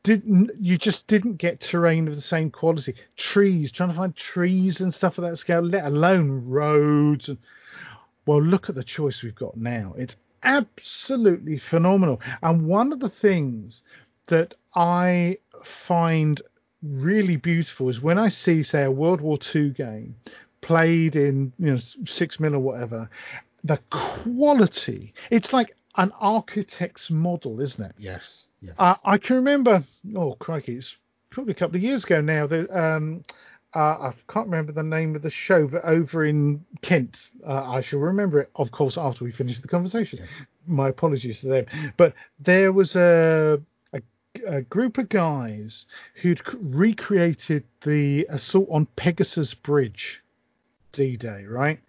[0.02, 2.96] Didn't you just didn't get terrain of the same quality?
[3.16, 7.28] Trees, trying to find trees and stuff of that scale, let alone roads.
[7.28, 7.38] And
[8.26, 9.94] well, look at the choice we've got now.
[9.96, 12.20] It's absolutely phenomenal.
[12.42, 13.84] And one of the things
[14.26, 15.38] that I
[15.86, 16.42] find
[16.88, 20.16] really beautiful is when I see, say, a World War II game
[20.60, 23.08] played in you know six mil or whatever,
[23.64, 25.14] the quality.
[25.30, 27.94] It's like an architect's model, isn't it?
[27.98, 28.44] Yes.
[28.60, 28.72] Yeah.
[28.78, 29.84] Uh, I can remember.
[30.16, 30.94] Oh crikey, it's
[31.30, 32.46] probably a couple of years ago now.
[32.46, 33.24] That um,
[33.74, 37.82] uh, I can't remember the name of the show, but over in Kent, uh, I
[37.82, 40.20] shall remember it, of course, after we finish the conversation.
[40.20, 40.30] Yes.
[40.66, 41.66] My apologies to them,
[41.96, 43.60] but there was a
[44.46, 45.86] a, group of guys
[46.22, 50.22] who'd recreated the assault on Pegasus Bridge,
[50.92, 51.80] D-Day, right?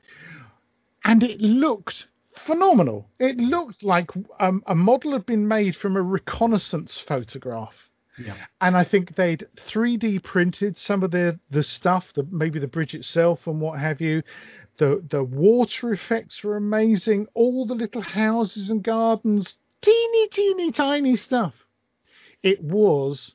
[1.04, 2.08] And it looked
[2.46, 3.08] phenomenal.
[3.20, 7.74] It looked like um, a model had been made from a reconnaissance photograph
[8.18, 8.36] Yeah.
[8.62, 12.94] and I think they'd 3D printed some of the the stuff, the maybe the bridge
[12.94, 14.22] itself and what have you.
[14.78, 17.28] The the water effects were amazing.
[17.34, 21.54] All the little houses and gardens, teeny teeny tiny stuff.
[22.44, 23.34] It was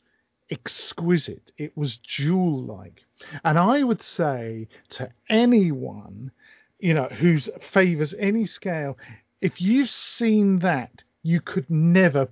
[0.51, 1.53] exquisite.
[1.57, 3.05] It was jewel like,
[3.45, 6.31] and I would say to anyone,
[6.79, 7.39] you know, who
[7.73, 8.99] favors any scale,
[9.41, 12.29] if you've seen that, you could never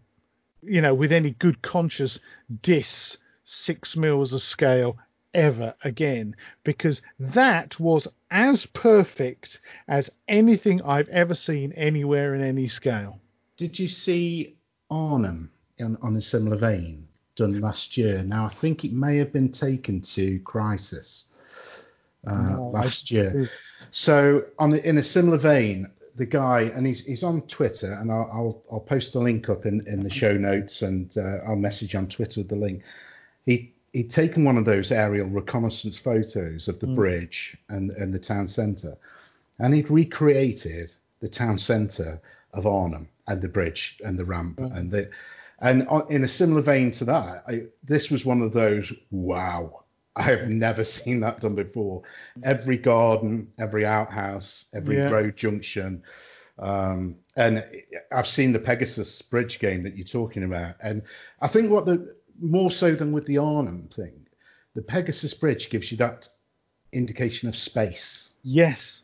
[0.63, 2.19] you know, with any good conscience,
[2.63, 4.99] diss six mils a scale
[5.33, 12.69] ever again because that was as perfect as anything I've ever seen anywhere in any
[12.69, 13.21] scale.
[13.57, 14.57] Did you see
[14.91, 15.51] Arnhem
[15.83, 17.07] on, on a similar vein
[17.37, 18.23] done last year?
[18.23, 21.27] Now, I think it may have been taken to Crisis
[22.27, 23.51] uh, No, last year.
[23.91, 28.13] So, on the, in a similar vein, the guy, and he's he's on Twitter, and
[28.13, 31.57] I'll I'll, I'll post a link up in, in the show notes, and uh, I'll
[31.57, 32.83] message on Twitter with the link.
[33.47, 38.19] He he'd taken one of those aerial reconnaissance photos of the bridge and, and the
[38.19, 38.97] town centre,
[39.59, 42.21] and he'd recreated the town centre
[42.53, 45.11] of Arnhem and the bridge and the ramp and the
[45.61, 49.85] and on, in a similar vein to that, I, this was one of those wow.
[50.17, 52.03] I have never seen that done before.
[52.43, 55.09] Every garden, every outhouse, every Yeah.
[55.11, 56.03] road junction,
[56.59, 57.65] um, and
[58.13, 61.03] I've seen the Pegasus Bridge game that you're talking about, and
[61.41, 64.27] I think what the more so than with the Arnhem thing,
[64.75, 66.29] the Pegasus Bridge gives you that
[66.93, 69.03] indication of space Yes.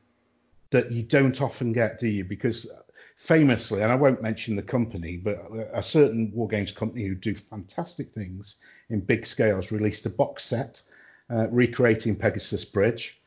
[0.73, 2.25] that you don't often get, do you?
[2.25, 2.69] Because
[3.17, 5.37] famously, and I won't mention the company, but
[5.73, 8.57] a certain war games company who do fantastic things
[8.91, 10.81] in big scales released a box set
[11.31, 13.19] uh, recreating Pegasus Bridge.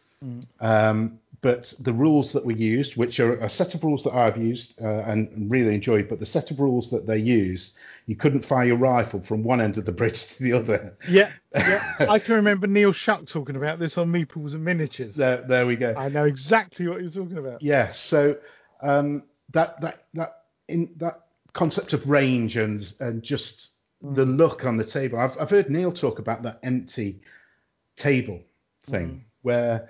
[0.60, 4.36] Um, but the rules that were used, which are a set of rules that I've
[4.36, 7.74] used uh, and really enjoyed, but the set of rules that they used,
[8.06, 10.98] you couldn't fire your rifle from one end of the bridge to the other.
[11.08, 11.32] Yeah.
[11.56, 11.96] yeah.
[12.10, 15.16] I can remember Neil Shuck talking about this on Meeples and Miniatures.
[15.16, 15.94] There, there we go.
[15.98, 17.62] I know exactly what you're talking about.
[17.62, 18.36] Yeah, so
[18.82, 19.24] um,
[19.54, 23.70] that that that in that concept of range and and just
[24.04, 24.16] mm.
[24.16, 25.20] the look on the table.
[25.20, 27.22] I've I've heard Neil talk about that empty
[27.96, 28.42] table
[28.90, 29.22] thing mm.
[29.42, 29.90] where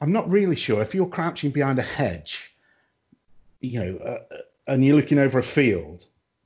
[0.00, 0.82] I'm not really sure.
[0.82, 2.38] If you're crouching behind a hedge,
[3.60, 6.00] you know, uh, uh and you're looking over a field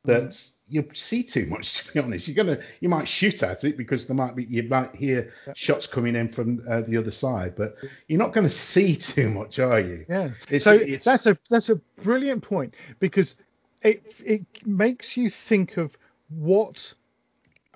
[0.06, 0.12] mm-hmm.
[0.12, 0.40] that
[0.74, 1.74] you see too much.
[1.86, 4.64] To be honest, you're gonna you might shoot at it because there might be you
[4.64, 7.76] might hear shots coming in from uh, the other side, but
[8.08, 10.04] you're not going to see too much, are you?
[10.08, 10.30] Yeah.
[10.48, 13.34] It's- so it's- that's a that's a brilliant point because
[13.82, 15.92] it it makes you think of
[16.28, 16.94] what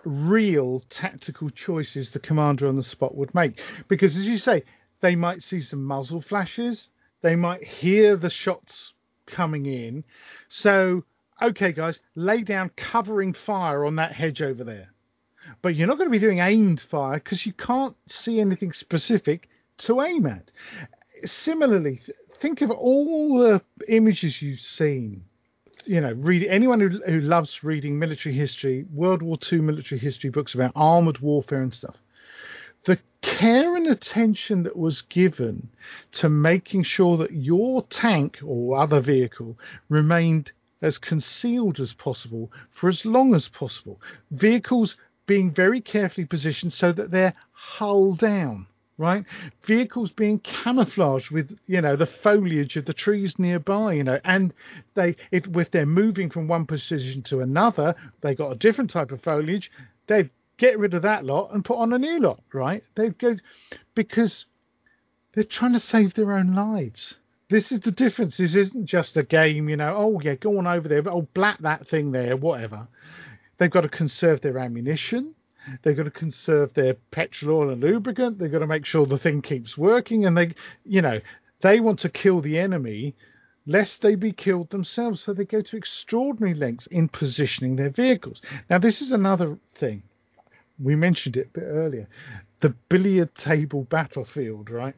[0.04, 3.60] real tactical choices the commander on the spot would make.
[3.88, 4.62] Because as you say,
[5.00, 6.88] they might see some muzzle flashes,
[7.22, 8.94] they might hear the shots
[9.26, 10.04] coming in.
[10.48, 11.04] So,
[11.40, 14.88] okay, guys, lay down covering fire on that hedge over there.
[15.62, 19.48] But you're not going to be doing aimed fire because you can't see anything specific
[19.78, 20.52] to aim at.
[21.24, 25.24] Similarly, th- think of all the images you've seen
[25.88, 30.28] you know, read anyone who, who loves reading military history, World War II military history
[30.28, 31.96] books about armored warfare and stuff.
[32.84, 35.68] The care and attention that was given
[36.12, 39.58] to making sure that your tank or other vehicle
[39.88, 40.52] remained
[40.82, 44.00] as concealed as possible for as long as possible.
[44.30, 48.66] Vehicles being very carefully positioned so that they're hull down
[48.98, 49.24] right?
[49.64, 54.52] Vehicles being camouflaged with, you know, the foliage of the trees nearby, you know, and
[54.94, 59.12] they, if, if they're moving from one position to another, they got a different type
[59.12, 59.70] of foliage.
[60.08, 62.82] They'd get rid of that lot and put on a new lot, right?
[62.96, 63.36] They'd go
[63.94, 64.44] because
[65.32, 67.14] they're trying to save their own lives.
[67.50, 68.36] This is the difference.
[68.36, 71.58] This isn't just a game, you know, oh, yeah, go on over there, oh, blat
[71.62, 72.88] that thing there, whatever.
[73.56, 75.34] They've got to conserve their ammunition.
[75.82, 78.38] They've got to conserve their petrol oil and lubricant.
[78.38, 80.26] They've got to make sure the thing keeps working.
[80.26, 81.20] And they, you know,
[81.62, 83.14] they want to kill the enemy
[83.66, 85.22] lest they be killed themselves.
[85.22, 88.40] So they go to extraordinary lengths in positioning their vehicles.
[88.70, 90.02] Now, this is another thing.
[90.78, 92.08] We mentioned it a bit earlier.
[92.60, 94.94] The billiard table battlefield, right?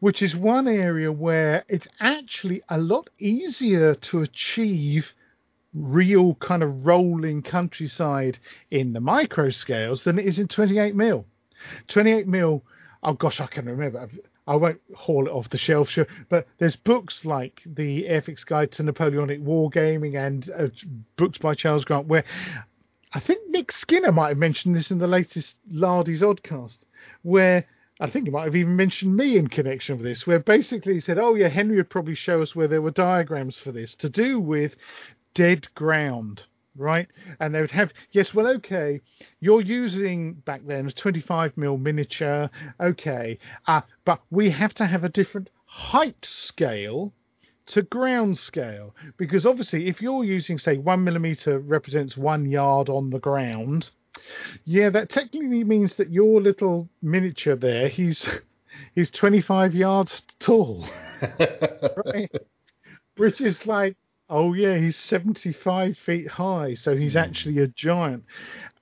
[0.00, 5.12] Which is one area where it's actually a lot easier to achieve
[5.74, 8.38] real kind of rolling countryside
[8.70, 11.26] in the micro scales than it is in 28 mil.
[11.88, 12.62] 28 mil,
[13.02, 14.08] oh gosh, I can remember.
[14.46, 18.72] I won't haul it off the shelf, sure, but there's books like the Airfix Guide
[18.72, 20.68] to Napoleonic Wargaming and uh,
[21.16, 22.24] books by Charles Grant where
[23.12, 26.78] I think Nick Skinner might have mentioned this in the latest Lardy's Oddcast,
[27.22, 27.66] where
[28.00, 31.00] I think he might have even mentioned me in connection with this, where basically he
[31.00, 34.08] said, Oh, yeah, Henry would probably show us where there were diagrams for this to
[34.08, 34.76] do with
[35.34, 36.42] dead ground,
[36.76, 37.08] right?
[37.40, 39.00] And they would have, yes, well, okay,
[39.40, 45.02] you're using back then a 25 mil miniature, okay, uh, but we have to have
[45.02, 47.12] a different height scale
[47.66, 53.10] to ground scale because obviously if you're using say one millimeter represents one yard on
[53.10, 53.90] the ground
[54.64, 58.28] yeah that technically means that your little miniature there he's
[58.94, 60.86] he's 25 yards tall
[62.06, 62.30] right
[63.16, 63.96] which is like
[64.30, 67.22] Oh yeah, he's seventy-five feet high, so he's mm.
[67.22, 68.24] actually a giant.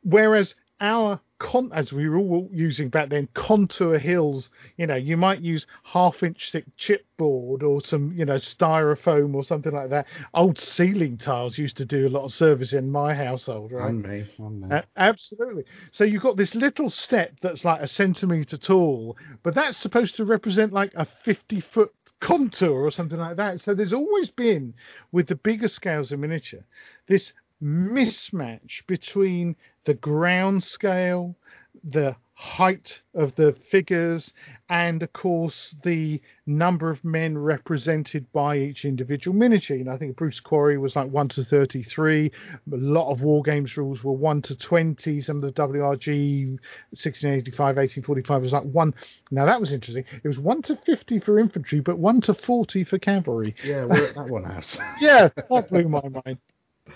[0.03, 4.51] Whereas our con, as we were all using back then, contour hills.
[4.77, 9.73] You know, you might use half-inch thick chipboard or some, you know, styrofoam or something
[9.73, 10.07] like that.
[10.35, 13.89] Old ceiling tiles used to do a lot of service in my household, right?
[13.89, 14.75] On me, on me.
[14.75, 15.65] Uh, absolutely.
[15.91, 20.25] So you've got this little step that's like a centimetre tall, but that's supposed to
[20.25, 23.61] represent like a fifty-foot contour or something like that.
[23.61, 24.75] So there's always been,
[25.13, 26.65] with the bigger scales of miniature,
[27.09, 27.33] this
[27.63, 29.57] mismatch between
[29.87, 31.37] the ground scale,
[31.83, 34.31] the height of the figures,
[34.69, 39.79] and of course the number of men represented by each individual miniature.
[39.79, 42.31] Know, I think Bruce Quarrie was like one to thirty-three.
[42.73, 45.23] A lot of war games rules were one to twenty.
[45.23, 46.59] Some of the WRG
[46.91, 48.93] 1685, 1845 was like one.
[49.31, 50.05] Now that was interesting.
[50.23, 53.55] It was one to fifty for infantry, but one to forty for cavalry.
[53.65, 54.77] Yeah, work that one out.
[55.01, 56.39] yeah, that blew my mind.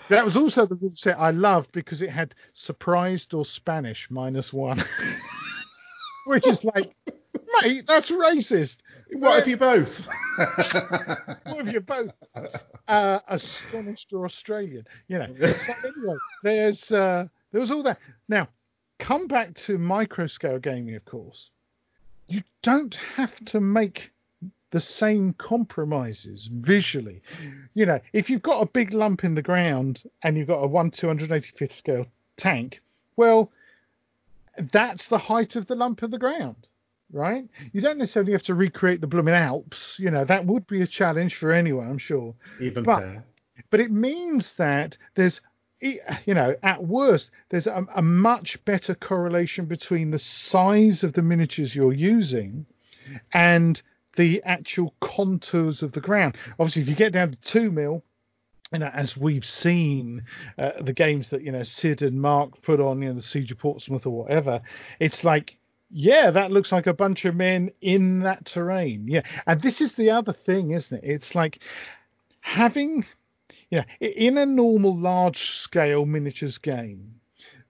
[0.09, 4.51] That was also the rule set I loved because it had surprised or Spanish minus
[4.51, 4.83] one.
[6.25, 6.93] Which is like,
[7.61, 8.77] mate, that's racist.
[9.13, 9.89] What if you both?
[11.43, 12.11] what if you both?
[12.87, 14.85] Uh, astonished or Australian?
[15.07, 15.27] You know.
[15.39, 17.99] So anyway, there's uh, there was all that.
[18.29, 18.47] Now,
[18.99, 21.49] come back to micro scale gaming, of course.
[22.27, 24.11] You don't have to make
[24.71, 27.21] the same compromises visually.
[27.41, 27.67] Mm.
[27.73, 30.67] You know, if you've got a big lump in the ground and you've got a
[30.67, 32.05] 1 285th scale
[32.37, 32.81] tank,
[33.15, 33.51] well,
[34.71, 36.67] that's the height of the lump of the ground,
[37.11, 37.47] right?
[37.73, 39.95] You don't necessarily have to recreate the blooming Alps.
[39.97, 42.33] You know, that would be a challenge for anyone, I'm sure.
[42.59, 43.25] Even but, there.
[43.69, 45.41] But it means that there's
[45.81, 51.23] you know, at worst, there's a, a, much better correlation between the size of the
[51.23, 52.67] miniatures you're using
[53.33, 53.81] and
[54.15, 56.35] the actual contours of the ground.
[56.59, 58.03] Obviously, if you get down to two mil,
[58.71, 60.23] you know, as we've seen
[60.57, 63.51] uh, the games that you know Sid and Mark put on, you know, the Siege
[63.51, 64.61] of Portsmouth or whatever,
[64.99, 65.57] it's like,
[65.89, 69.07] yeah, that looks like a bunch of men in that terrain.
[69.07, 71.03] Yeah, and this is the other thing, isn't it?
[71.03, 71.59] It's like
[72.39, 73.05] having,
[73.69, 77.15] you know, in a normal large scale miniatures game,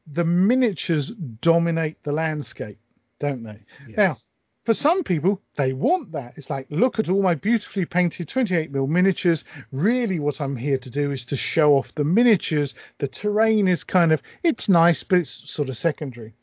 [0.05, 1.11] the miniatures
[1.41, 2.79] dominate the landscape,
[3.19, 3.59] don't they?
[3.87, 3.97] Yes.
[3.97, 4.17] Now,
[4.63, 6.33] for some people, they want that.
[6.37, 9.43] It's like, look at all my beautifully painted 28mm miniatures.
[9.71, 12.73] Really, what I'm here to do is to show off the miniatures.
[12.99, 16.33] The terrain is kind of, it's nice, but it's sort of secondary.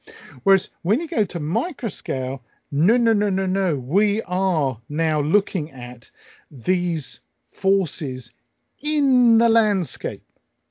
[0.42, 2.40] Whereas when you go to microscale,
[2.72, 3.76] no, no, no, no, no.
[3.76, 6.10] We are now looking at
[6.50, 7.20] these
[7.52, 8.30] forces
[8.80, 10.22] in the landscape.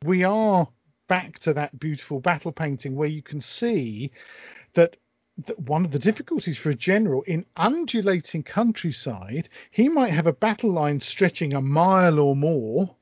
[0.04, 0.68] We are
[1.08, 4.12] back to that beautiful battle painting where you can see
[4.76, 4.98] that
[5.58, 10.72] one of the difficulties for a general in undulating countryside, he might have a battle
[10.72, 12.96] line stretching a mile or more,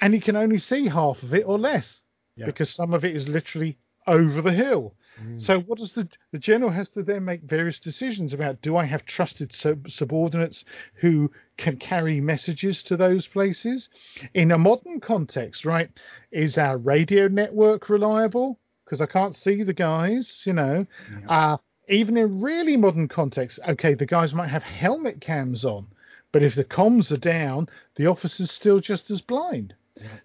[0.00, 2.00] and he can only see half of it or less
[2.36, 2.46] yeah.
[2.46, 4.94] because some of it is literally over the hill.
[5.22, 5.40] Mm.
[5.40, 8.62] So, what does the the general has to then make various decisions about?
[8.62, 13.88] Do I have trusted sub- subordinates who can carry messages to those places?
[14.34, 15.90] In a modern context, right?
[16.30, 18.60] Is our radio network reliable?
[18.88, 20.42] Because I can't see the guys.
[20.44, 20.86] You know,
[21.20, 21.28] yeah.
[21.28, 21.56] uh,
[21.88, 25.86] even in really modern context, okay, the guys might have helmet cams on,
[26.32, 29.74] but if the comms are down, the officer's still just as blind.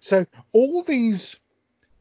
[0.00, 1.36] So all these,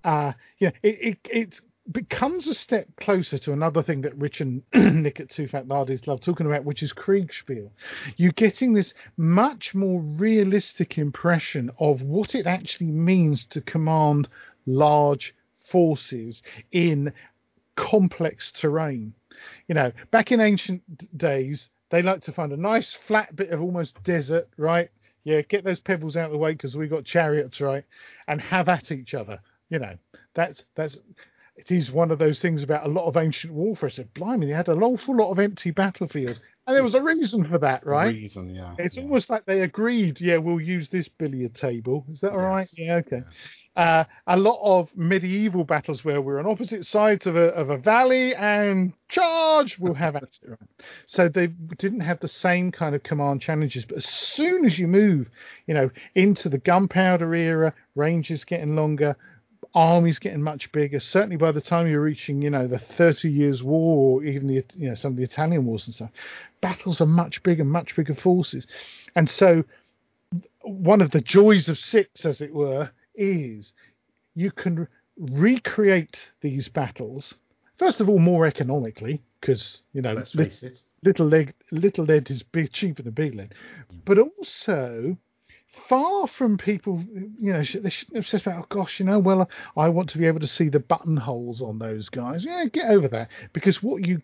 [0.03, 0.33] uh,
[0.67, 1.59] know, it, it it
[1.91, 6.07] becomes a step closer to another thing that Rich and Nick at Two Fat Lardies
[6.07, 7.69] love talking about, which is Kriegspiel.
[8.15, 14.29] You're getting this much more realistic impression of what it actually means to command
[14.65, 15.35] large
[15.73, 17.11] forces in
[17.75, 19.13] complex terrain.
[19.67, 20.83] You know, back in ancient
[21.17, 24.89] days, they like to find a nice flat bit of almost desert, right?
[25.23, 27.83] Yeah, get those pebbles out of the way because we got chariots, right?
[28.27, 29.39] And have at each other.
[29.69, 29.95] You know,
[30.35, 30.97] that's that's
[31.55, 33.89] it is one of those things about a lot of ancient warfare.
[33.89, 37.43] So, blimey, they had an awful lot of empty battlefields, and there was a reason
[37.45, 38.13] for that, right?
[38.13, 38.75] Reason, yeah.
[38.77, 39.03] It's yeah.
[39.03, 42.05] almost like they agreed, yeah, we'll use this billiard table.
[42.11, 42.69] Is that all right?
[42.77, 43.23] Yeah, okay.
[43.75, 47.77] Uh, a lot of medieval battles where we're on opposite sides of a of a
[47.77, 50.39] valley and charge, we'll have at it.
[51.07, 53.83] So they didn't have the same kind of command challenges.
[53.85, 55.27] But as soon as you move,
[55.65, 59.17] you know, into the gunpowder era, ranges getting longer,
[59.73, 60.99] armies getting much bigger.
[60.99, 64.63] Certainly by the time you're reaching, you know, the Thirty Years' War or even the
[64.75, 66.11] you know some of the Italian wars and stuff,
[66.61, 68.67] battles are much bigger, much bigger forces,
[69.15, 69.63] and so
[70.61, 73.73] one of the joys of six, as it were, is
[74.35, 74.87] you can
[75.17, 77.35] recreate these battles.
[77.77, 80.83] First of all, more economically, because you know, Let's face it.
[81.03, 83.53] little leg, little lead is cheaper than big lead,
[84.05, 85.17] but also
[85.89, 87.03] far from people,
[87.39, 88.63] you know, they shouldn't obsess about.
[88.63, 91.79] Oh gosh, you know, well, I want to be able to see the buttonholes on
[91.79, 92.45] those guys.
[92.45, 94.21] Yeah, get over that because what you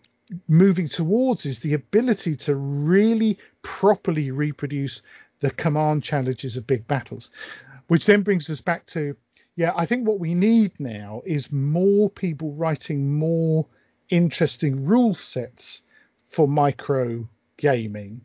[0.48, 5.02] moving towards is the ability to really properly reproduce
[5.40, 7.30] the command challenges of big battles,
[7.88, 9.16] which then brings us back to,
[9.56, 13.66] yeah, I think what we need now is more people writing more
[14.08, 15.82] interesting rule sets
[16.30, 18.20] for micro gaming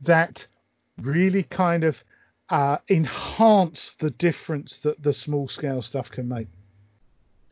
[0.00, 0.46] that
[0.98, 1.96] really kind of
[2.50, 6.48] uh, enhance the difference that the small scale stuff can make.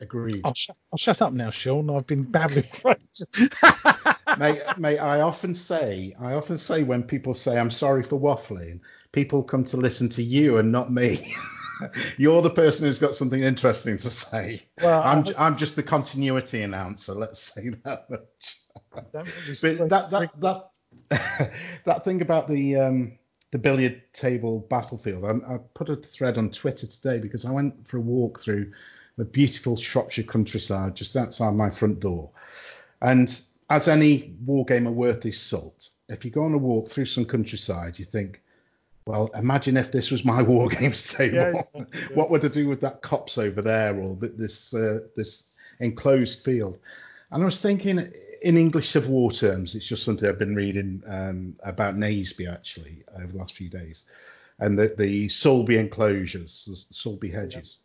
[0.00, 0.42] Agreed.
[0.44, 1.90] I'll, sh- I'll shut up now, Sean.
[1.90, 2.64] I've been babbling.
[4.38, 8.80] mate, mate, I often say, I often say when people say I'm sorry for waffling,
[9.12, 11.34] people come to listen to you and not me.
[12.16, 14.62] You're the person who's got something interesting to say.
[14.80, 17.14] Well, I'm, I- I'm just the continuity announcer.
[17.14, 18.20] Let's say that much.
[19.62, 21.50] Really But that that that
[21.84, 23.17] that thing about the um,
[23.50, 27.88] the billiard table battlefield, I, I put a thread on Twitter today because I went
[27.88, 28.72] for a walk through
[29.16, 32.30] the beautiful Shropshire countryside just outside my front door,
[33.00, 33.40] and
[33.70, 37.98] as any wargamer worth his salt, if you go on a walk through some countryside,
[37.98, 38.40] you think,
[39.06, 41.66] well, imagine if this was my war games table.
[41.74, 41.84] Yeah.
[42.14, 45.44] what would I do with that copse over there or this uh, this
[45.80, 46.78] enclosed field?
[47.30, 48.10] And I was thinking,
[48.42, 53.04] in English Civil War terms, it's just something I've been reading um, about Naseby actually
[53.16, 54.04] over the last few days,
[54.58, 57.78] and the, the Sulby enclosures, the Sulby hedges.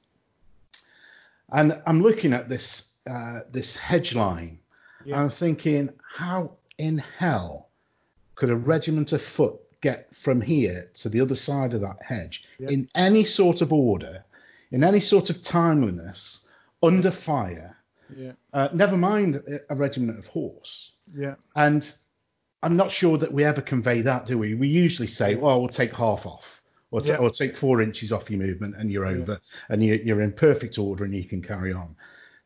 [1.51, 4.59] And I'm looking at this uh, this hedge line,
[5.05, 5.15] Yeah.
[5.15, 7.69] and I'm thinking, how in hell
[8.35, 12.43] could a regiment of foot get from here to the other side of that hedge
[12.59, 12.69] Yeah.
[12.69, 14.23] in any sort of order,
[14.71, 16.43] in any sort of timeliness,
[16.81, 17.75] under fire?
[18.15, 20.91] Yeah, Uh, never mind a- regiment of horse.
[21.15, 21.85] yeah, And
[22.61, 24.55] I'm not sure that we ever convey that, do we?
[24.55, 26.45] We usually say, well, we'll take half off.
[26.91, 27.15] Or, ta- Yeah.
[27.17, 29.21] or take four inches off your movement and you're Yeah.
[29.23, 31.95] over and you, you're in perfect order and you can carry on.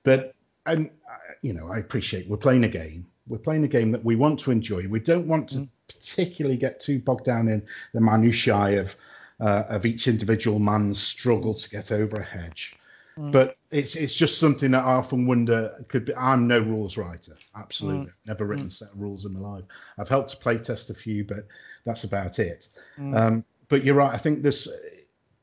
[0.03, 0.33] But,
[0.65, 3.07] and, uh, you know, I appreciate we're playing a game.
[3.27, 4.87] We're playing a game that we want to enjoy.
[4.87, 7.61] We don't want to particularly get too bogged down in
[7.93, 8.95] the minutiae of,
[9.41, 12.73] uh, of each individual man's struggle to get over a hedge.
[13.17, 13.31] Mm.
[13.31, 16.15] But it's it's just something that I often wonder could be.
[16.15, 18.07] I'm no rules writer, absolutely.
[18.07, 18.27] Mm.
[18.27, 18.71] Never written mm.
[18.71, 19.63] a set of rules in my life.
[19.97, 21.47] I've helped to play test a few, but
[21.85, 22.67] that's about it.
[22.97, 24.13] Um, but you're right.
[24.13, 24.67] I think there's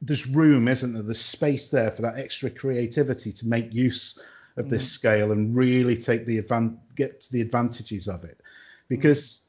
[0.00, 1.02] there's room, isn't there?
[1.02, 4.18] There's space there for that extra creativity to make use
[4.56, 8.40] of this scale and really take the advan- get to the advantages of it.
[8.88, 9.40] Because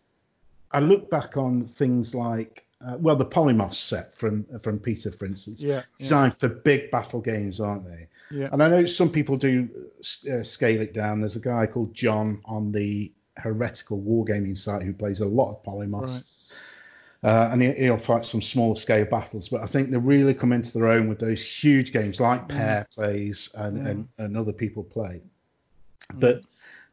[0.71, 5.25] I look back on things like uh, well, the Polemos set from from Peter, for
[5.25, 5.81] instance, Yeah, yeah.
[5.99, 8.07] designed for big battle games, aren't they?
[8.31, 8.49] Yeah.
[8.51, 9.69] And I know some people do
[10.31, 11.19] uh, scale it down.
[11.21, 15.63] There's a guy called John on the Heretical Wargaming site who plays a lot of
[15.63, 16.07] Polemos.
[16.09, 16.23] Right.
[17.23, 20.51] Uh, and he, he'll fight some small scale battles, but I think they really come
[20.51, 24.83] into their own with those huge games like Per plays and, and, and other people
[24.83, 25.21] play.
[26.13, 26.41] But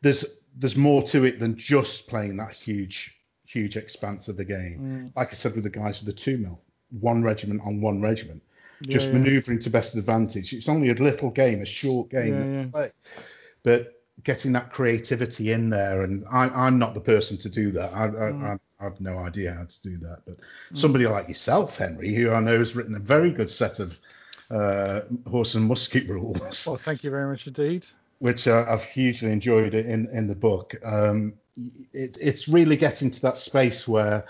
[0.01, 0.25] there's
[0.57, 3.15] there's more to it than just playing that huge
[3.53, 5.13] huge expanse of the game.
[5.17, 6.61] Like I said with the guys with the two mil,
[7.01, 8.43] one regiment on one regiment,
[8.83, 9.13] just yeah.
[9.15, 10.53] manoeuvring to best advantage.
[10.53, 12.67] It's only a little game, a short game Yeah, yeah.
[12.71, 12.91] play.
[13.63, 16.03] But getting that creativity in there.
[16.03, 17.93] And I, I'm not the person to do that.
[17.93, 20.19] I, I, I have no idea how to do that.
[20.27, 20.37] But
[20.75, 23.93] somebody like yourself, Henry, who I know has written a very good set of
[24.51, 27.87] uh, horse and musket rules, Well, thank you very much indeed.
[28.19, 30.75] which uh, I've hugely enjoyed in, in the book.
[30.85, 34.25] Um, it, it's really getting to that space where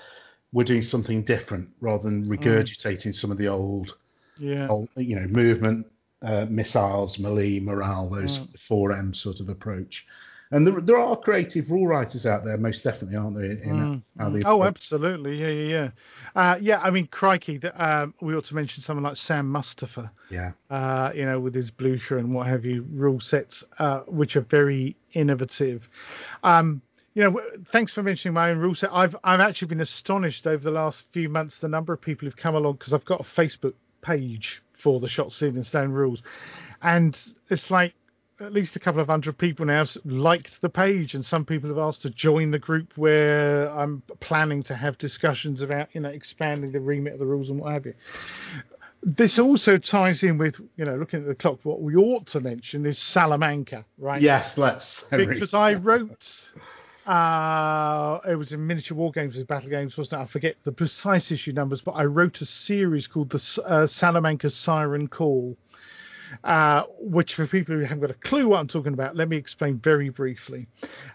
[0.53, 3.97] we're doing something different rather than regurgitating some of the old,
[4.37, 4.69] Yeah.
[4.69, 5.87] old you know, movement,
[6.23, 8.39] uh, missiles, melee, morale, those
[8.69, 10.07] four M sort of approach.
[10.51, 13.53] And there, there are creative rule writers out there, most definitely, aren't there?
[13.53, 14.03] In
[14.35, 15.41] they Oh, absolutely.
[15.41, 15.91] Yeah, yeah,
[16.37, 16.43] yeah.
[16.53, 20.13] Uh, yeah, I mean, crikey, that, um, we ought to mention someone like Sam Mustafa,
[20.29, 20.53] yeah.
[20.69, 24.43] uh, you know, with his Blucher and what have you rule sets, uh, which are
[24.43, 25.89] very innovative.
[26.45, 26.83] Um,
[27.15, 27.41] you know,
[27.73, 28.91] thanks for mentioning my own rule set.
[28.93, 32.37] I've I've actually been astonished over the last few months the number of people who've
[32.37, 36.23] come along because I've got a Facebook page for the Shot and Stone rules,
[36.81, 37.19] and
[37.51, 37.95] it's like
[38.41, 41.69] at least a couple of hundred people now have liked the page, and some people
[41.69, 46.09] have asked to join the group where I'm planning to have discussions about you know
[46.09, 47.95] expanding the remit of the rules and what have you.
[49.05, 51.59] This also ties in with you know looking at the clock.
[51.63, 54.23] What we ought to mention is Salamanca, right?
[54.23, 55.05] Yes, let's.
[55.11, 55.27] Henry.
[55.27, 56.11] because I wrote.
[57.07, 60.25] Uh, it was in miniature war games with battle games, wasn't it?
[60.25, 64.51] I forget the precise issue numbers, but I wrote a series called the uh, Salamanca
[64.51, 65.57] Siren Call,
[66.45, 69.37] uh, which for people who haven't got a clue what I'm talking about, let me
[69.37, 70.69] explain very briefly.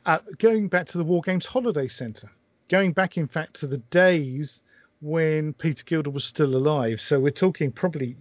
[0.05, 2.29] Uh, going back to the War Games Holiday Centre,
[2.69, 4.61] going back in fact to the days
[5.01, 6.99] when Peter Gilder was still alive.
[6.99, 8.17] So we're talking probably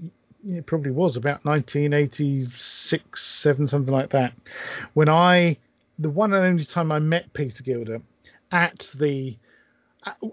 [0.48, 4.32] it probably was about 1986, seven, something like that.
[4.94, 5.58] When I,
[5.98, 8.02] the one and only time I met Peter Gilder
[8.52, 9.36] at the,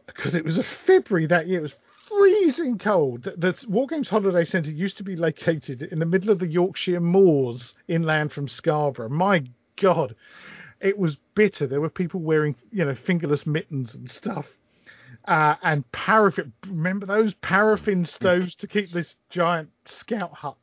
[0.06, 1.76] because it was a February that year, it was
[2.08, 3.24] freezing cold.
[3.24, 6.48] The, the War Games Holiday Centre used to be located in the middle of the
[6.48, 9.10] Yorkshire moors inland from Scarborough.
[9.10, 9.44] My
[9.82, 10.16] God,
[10.80, 11.66] it was bitter.
[11.66, 14.46] There were people wearing, you know, fingerless mittens and stuff
[15.26, 16.54] uh, and paraffin.
[16.68, 20.58] Remember those paraffin stoves to keep this giant scout hut?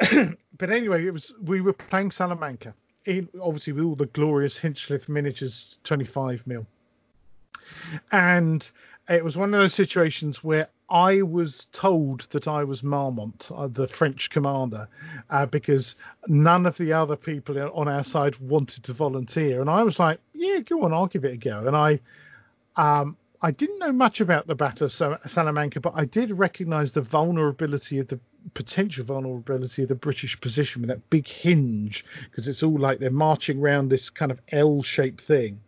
[0.58, 2.74] but anyway, it was we were playing Salamanca,
[3.08, 6.66] in, obviously with all the glorious Hinchliffe miniatures, 25 mil,
[8.12, 8.68] and
[9.08, 13.68] it was one of those situations where I was told that I was Marmont, uh,
[13.68, 14.88] the French commander,
[15.30, 15.94] uh, because
[16.28, 20.20] none of the other people on our side wanted to volunteer, and I was like,
[20.34, 22.00] "Yeah, go on, I'll give it a go." And I
[22.76, 24.92] um, I didn't know much about the Battle of
[25.30, 28.18] Salamanca, but I did recognise the vulnerability of the
[28.54, 33.10] potential vulnerability of the British position with that big hinge, because it's all like they're
[33.10, 35.60] marching around this kind of L-shaped thing,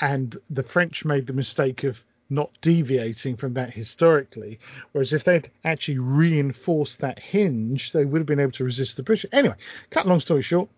[0.00, 2.00] and the French made the mistake of
[2.30, 4.58] not deviating from that historically.
[4.92, 9.02] Whereas if they'd actually reinforced that hinge, they would have been able to resist the
[9.02, 9.26] British.
[9.32, 9.54] Anyway,
[9.90, 10.70] cut long story short,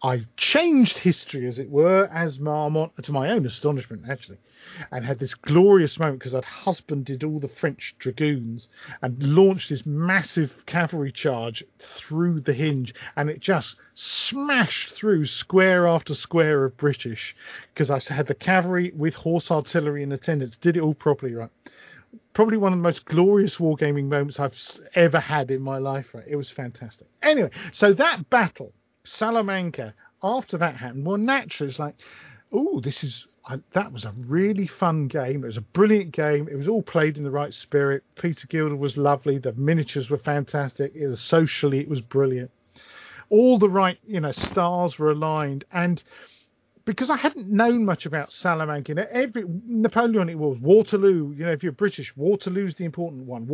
[0.00, 4.38] I changed history, as it were, as Marmont, to my own astonishment, actually,
[4.92, 8.68] and had this glorious moment because I'd husbanded all the French dragoons
[9.02, 11.64] and launched this massive cavalry charge
[11.96, 17.34] through the hinge, and it just smashed through square after square of British
[17.74, 21.50] because I had the cavalry with horse artillery in attendance, did it all properly, right?
[22.34, 24.54] Probably one of the most glorious wargaming moments I've
[24.94, 26.24] ever had in my life, right?
[26.24, 27.08] It was fantastic.
[27.20, 28.72] Anyway, so that battle
[29.08, 31.96] Salamanca, after that happened, well, naturally, it's like,
[32.52, 35.42] oh, this is I, that was a really fun game.
[35.42, 36.48] It was a brilliant game.
[36.50, 38.04] It was all played in the right spirit.
[38.20, 39.38] Peter Gilder was lovely.
[39.38, 40.92] The miniatures were fantastic.
[40.94, 42.50] It was socially, it was brilliant.
[43.30, 46.02] All the right, you know, stars were aligned, and
[46.84, 51.34] because I hadn't known much about Salamanca, you know, every Napoleonic Waterloo.
[51.36, 53.46] You know, if you're British, Waterloo's the important one.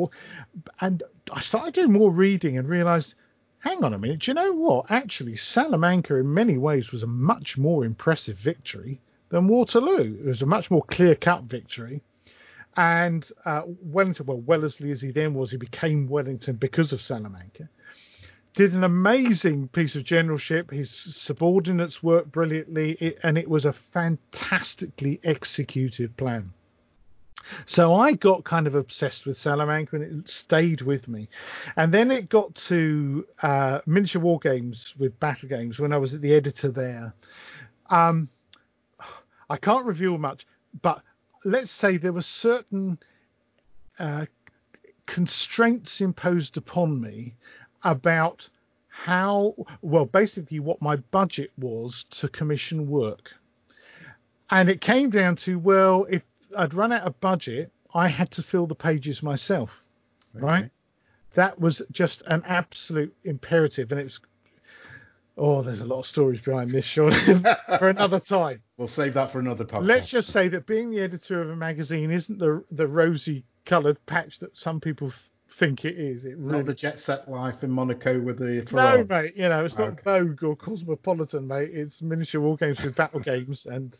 [0.80, 1.02] And
[1.32, 3.16] I started doing more reading and realised
[3.64, 4.90] hang on a minute, do you know what?
[4.90, 9.00] Actually, Salamanca in many ways was a much more impressive victory
[9.30, 10.18] than Waterloo.
[10.20, 12.02] It was a much more clear cut victory.
[12.76, 17.70] And uh, Wellington, well, Wellesley as he then was, he became Wellington because of Salamanca.
[18.52, 20.70] Did an amazing piece of generalship.
[20.70, 26.52] His subordinates worked brilliantly, and it was a fantastically executed plan.
[27.66, 31.28] So I got kind of obsessed with Salamanca and it stayed with me.
[31.76, 36.14] And then it got to uh, miniature war games with battle games when I was
[36.14, 37.14] at the editor there.
[37.90, 38.28] Um,
[39.50, 40.46] I can't reveal much,
[40.82, 41.02] but
[41.44, 42.98] let's say there were certain
[43.98, 44.26] uh,
[45.06, 47.34] constraints imposed upon me
[47.82, 48.48] about
[48.88, 53.30] how, well, basically what my budget was to commission work.
[54.50, 56.22] And it came down to, well, if
[56.56, 59.70] I'd run out of budget, I had to fill the pages myself,
[60.32, 60.70] right?
[61.34, 64.20] That was just an absolute imperative, and it was
[65.36, 67.12] Oh, there's a lot of stories behind this, Sean,
[67.78, 68.62] for another time.
[68.76, 69.86] We'll save that for another podcast.
[69.86, 74.04] Let's just say that being the editor of a magazine isn't the the rosy coloured
[74.06, 75.20] patch that some people th-
[75.58, 76.24] think it is.
[76.24, 79.36] It really Not the jet set life in Monaco with the no, mate.
[79.36, 80.02] You know, it's not Okay.
[80.04, 81.70] Vogue or Cosmopolitan, mate.
[81.72, 83.66] It's miniature war games with battle games.
[83.66, 83.96] And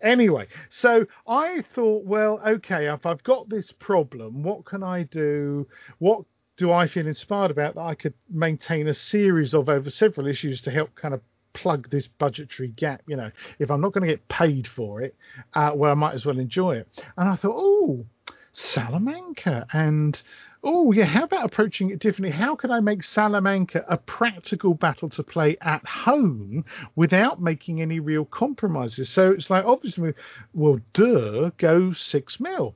[0.00, 5.66] anyway, so I thought, well, okay, if I've got this problem, what can I do?
[5.98, 6.24] What
[6.56, 10.60] do I feel inspired about that I could maintain a series of over several issues
[10.62, 11.20] to help kind of
[11.54, 13.02] plug this budgetary gap?
[13.06, 15.14] You know, if I'm not going to get paid for it,
[15.54, 16.88] uh, well, I might as well enjoy it.
[17.16, 18.04] And I thought, oh,
[18.52, 20.20] Salamanca and
[20.64, 22.30] oh yeah how about approaching it differently?
[22.30, 26.64] How can i make salamanca a practical battle to play at home
[26.96, 29.08] without making any real compromises?
[29.08, 30.14] So it's like obviously
[30.54, 32.74] well duh go six mil.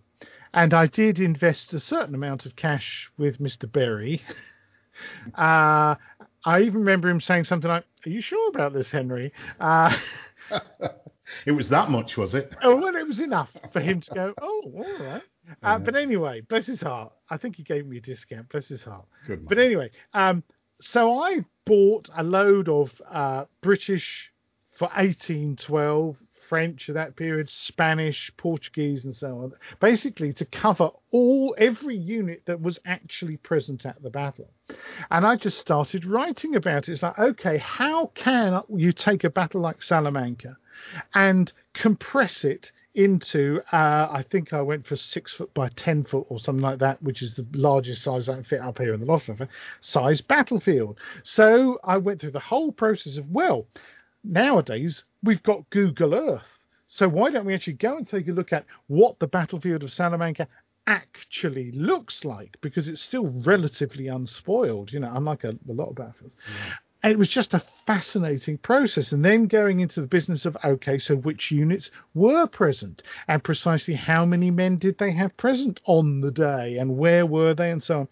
[0.54, 4.22] And i did invest a certain amount of cash with mr berry.
[5.34, 5.94] Uh,
[6.46, 9.30] i even remember him saying something like are you sure about this henry?
[9.60, 9.94] Uh,
[11.44, 12.54] It was that much, was it?
[12.62, 15.22] Oh, well, it was enough for him to go, oh, all right.
[15.62, 17.12] Uh, but anyway, bless his heart.
[17.30, 18.48] I think he gave me a discount.
[18.48, 19.06] Bless his heart.
[19.26, 19.46] Good man.
[19.48, 20.42] But anyway, um,
[20.80, 24.32] so I bought a load of uh, British
[24.78, 26.16] for 1812,
[26.48, 29.52] French of that period, Spanish, Portuguese, and so on.
[29.80, 34.50] Basically, to cover all every unit that was actually present at the battle.
[35.10, 36.92] And I just started writing about it.
[36.92, 40.56] It's like, okay, how can you take a battle like Salamanca
[41.14, 46.26] and compress it into uh, I think I went for six foot by ten foot
[46.28, 49.00] or something like that, which is the largest size I can fit up here in
[49.00, 49.30] the loft
[49.80, 50.98] size battlefield.
[51.22, 53.66] So I went through the whole process of well,
[54.24, 56.58] nowadays we've got Google Earth.
[56.88, 59.92] So why don't we actually go and take a look at what the battlefield of
[59.92, 60.46] Salamanca
[60.86, 65.96] actually looks like because it's still relatively unspoiled, you know, unlike a, a lot of
[65.96, 66.36] battlefields.
[66.46, 69.12] And it was just a fascinating process.
[69.12, 73.94] And then going into the business of, okay, so which units were present and precisely
[73.94, 77.82] how many men did they have present on the day and where were they and
[77.82, 78.08] so on.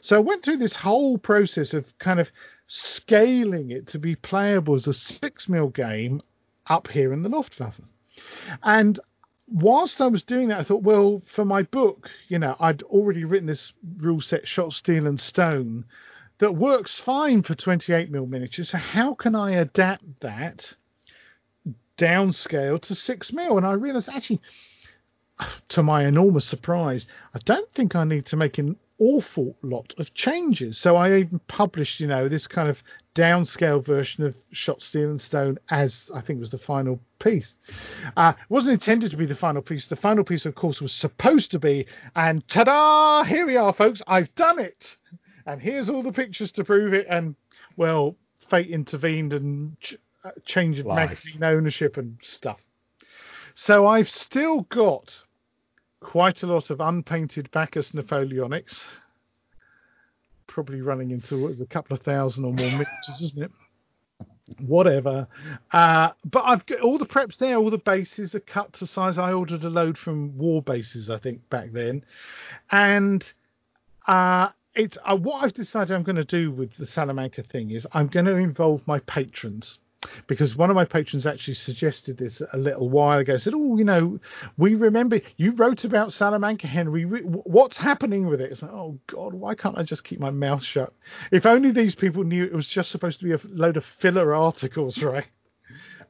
[0.00, 2.28] So I went through this whole process of kind of
[2.66, 6.22] scaling it to be playable as a six mil game
[6.66, 7.80] up here in the Luftwaffe.
[8.62, 8.98] And
[9.46, 13.24] whilst I was doing that, I thought, well, for my book, you know, I'd already
[13.24, 15.84] written this rule set, shot, steel, and stone,
[16.38, 18.70] that works fine for 28 mil miniatures.
[18.70, 20.74] So how can I adapt that
[21.96, 23.56] downscale to six mil?
[23.56, 24.40] And I realised actually,
[25.68, 30.12] to my enormous surprise, I don't think I need to make an awful lot of
[30.14, 30.78] changes.
[30.78, 32.78] So I even published, you know, this kind of
[33.14, 37.54] downscale version of Shot Steel and Stone as I think was the final piece.
[38.16, 39.88] Uh, it wasn't intended to be the final piece.
[39.88, 43.24] The final piece, of course, was supposed to be, and ta-da!
[43.24, 44.02] Here we are, folks.
[44.06, 44.96] I've done it,
[45.48, 47.06] and here's all the pictures to prove it.
[47.08, 47.34] And
[47.76, 48.14] well,
[48.50, 51.08] fate intervened and ch- uh, change of Life.
[51.08, 52.60] magazine ownership and stuff.
[53.54, 55.12] So I've still got
[56.00, 58.84] quite a lot of unpainted Baccus Napoleonics.
[60.46, 63.50] Probably running into a couple of thousand or more miniatures, isn't it?
[64.60, 65.28] Whatever.
[65.72, 69.16] Uh, but I've got all the preps there, all the bases are cut to size.
[69.16, 72.04] I ordered a load from War Bases, I think, back then.
[72.70, 73.30] And
[74.06, 77.86] uh, it's uh, what I've decided I'm going to do with the Salamanca thing is
[77.92, 79.80] I'm going to involve my patrons
[80.28, 83.36] because one of my patrons actually suggested this a little while ago.
[83.36, 84.20] Said, "Oh, you know,
[84.56, 87.02] we remember you wrote about Salamanca, Henry.
[87.02, 90.62] What's happening with it?" It's like, "Oh God, why can't I just keep my mouth
[90.62, 90.92] shut?"
[91.32, 94.32] If only these people knew it was just supposed to be a load of filler
[94.32, 95.26] articles, right?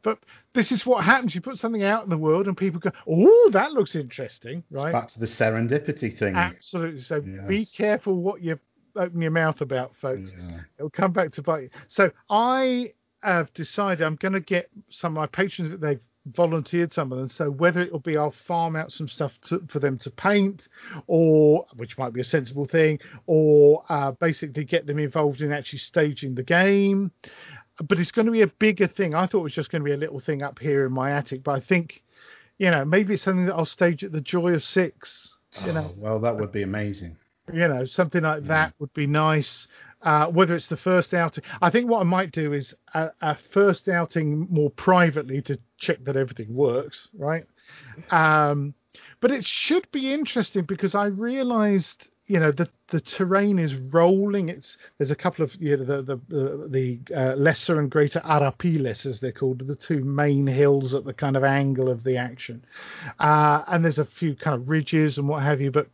[0.03, 0.19] But
[0.55, 1.35] this is what happens.
[1.35, 4.93] You put something out in the world, and people go, "Oh, that looks interesting," right?
[4.93, 6.35] Back to the serendipity thing.
[6.35, 7.03] Absolutely.
[7.03, 8.59] So be careful what you
[8.97, 10.31] open your mouth about, folks.
[10.37, 10.61] Yeah.
[10.79, 11.71] It'll come back to bite you.
[11.89, 12.93] So I
[13.23, 16.01] have decided I'm going to get some of my patrons that they've
[16.35, 17.29] volunteered some of them.
[17.29, 20.69] So whether it will be I'll farm out some stuff to, for them to paint,
[21.07, 25.79] or which might be a sensible thing, or uh, basically get them involved in actually
[25.81, 27.13] staging the game.
[27.87, 29.15] But it's going to be a bigger thing.
[29.15, 31.13] I thought it was just going to be a little thing up here in my
[31.13, 32.03] attic, but I think,
[32.59, 35.35] you know, maybe it's something that I'll stage at the Joy of Six.
[35.65, 37.17] You know, Oh, well, that would be amazing.
[37.53, 39.67] you know, something like that would be nice.
[40.03, 43.37] Uh, whether it's the first outing, I think what I might do is a, a
[43.53, 47.45] first outing more privately to check that everything works, right?
[48.11, 48.75] Um,
[49.21, 54.49] but it should be interesting because I realised, you know, the the terrain is rolling.
[54.49, 58.21] It's there's a couple of you know the the the, the uh, lesser and greater
[58.25, 62.17] Arapiles as they're called, the two main hills at the kind of angle of the
[62.17, 62.65] action,
[63.19, 65.89] uh, and there's a few kind of ridges and what have you, but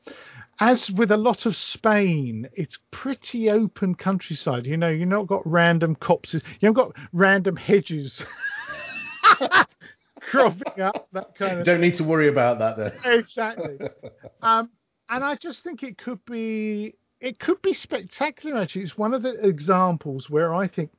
[0.61, 4.67] as with a lot of Spain, it's pretty open countryside.
[4.67, 8.23] You know, you've not got random copses, you haven't got random hedges
[10.21, 12.93] cropping up, that kind of Don't need to worry about that then.
[13.19, 13.79] exactly.
[14.43, 14.71] Um,
[15.09, 18.61] and I just think it could be it could be spectacular.
[18.61, 20.91] Actually, it's one of the examples where I think,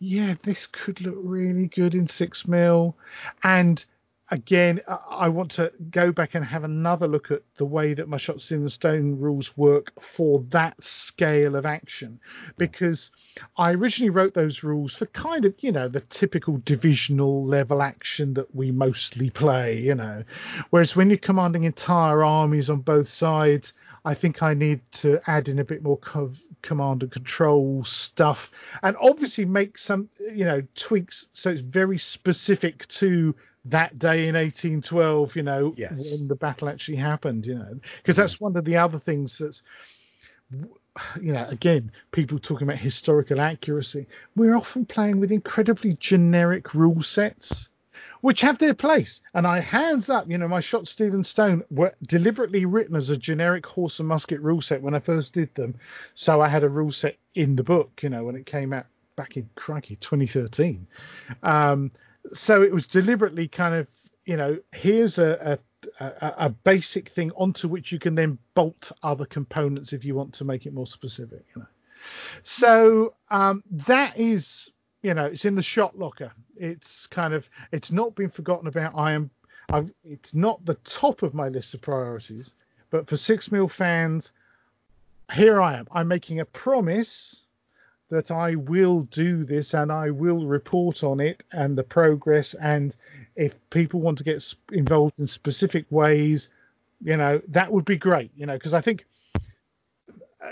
[0.00, 2.96] yeah, this could look really good in six mil,
[3.42, 3.84] and
[4.30, 8.16] again, I- want to go back and have another look at the way that my
[8.16, 12.20] Shot Steel and Stone rules work for that scale of action,
[12.56, 13.10] because
[13.56, 18.34] I originally wrote those rules for kind of you know the typical divisional level action
[18.34, 20.24] that we mostly play, you know,
[20.70, 23.72] whereas when you're commanding entire armies on both sides.
[24.04, 28.50] I think I need to add in a bit more co- command and control stuff,
[28.82, 33.34] and obviously make some, you know, tweaks so it's very specific to
[33.66, 35.36] that day in 1812.
[35.36, 35.92] You know, Yes.
[35.92, 37.46] when the battle actually happened.
[37.46, 38.22] You know, because mm-hmm.
[38.22, 39.62] that's one of the other things that's,
[41.20, 44.06] you know, again, people talking about historical accuracy.
[44.36, 47.68] We're often playing with incredibly generic rule sets
[48.20, 49.20] which have their place.
[49.34, 53.10] And I hands up, you know, my Shot Steel and Stone were deliberately written as
[53.10, 55.74] a generic horse and musket rule set when I first did them.
[56.14, 58.86] So I had a rule set in the book, you know, when it came out
[59.16, 60.86] back in crikey 2013.
[61.42, 61.90] Um,
[62.34, 63.86] so it was deliberately kind of,
[64.26, 65.58] you know, here's a, a
[66.00, 70.34] a, a basic thing onto which you can then bolt other components if you want
[70.34, 71.68] to make it more specific, you know.
[72.44, 74.70] So um, that is,
[75.02, 76.32] you know, it's in the shot locker.
[76.56, 78.94] It's kind of, it's not been forgotten about.
[78.96, 79.30] I am,
[79.70, 82.54] I've, it's not the top of my list of priorities,
[82.90, 84.32] but for six mil fans,
[85.32, 85.86] here I am.
[85.92, 87.42] I'm making a promise
[88.10, 92.54] that I will do this and I will report on it and the progress.
[92.54, 92.96] And
[93.36, 94.42] if people want to get
[94.72, 96.48] involved in specific ways,
[97.02, 99.04] you know, that would be great, you know, because I think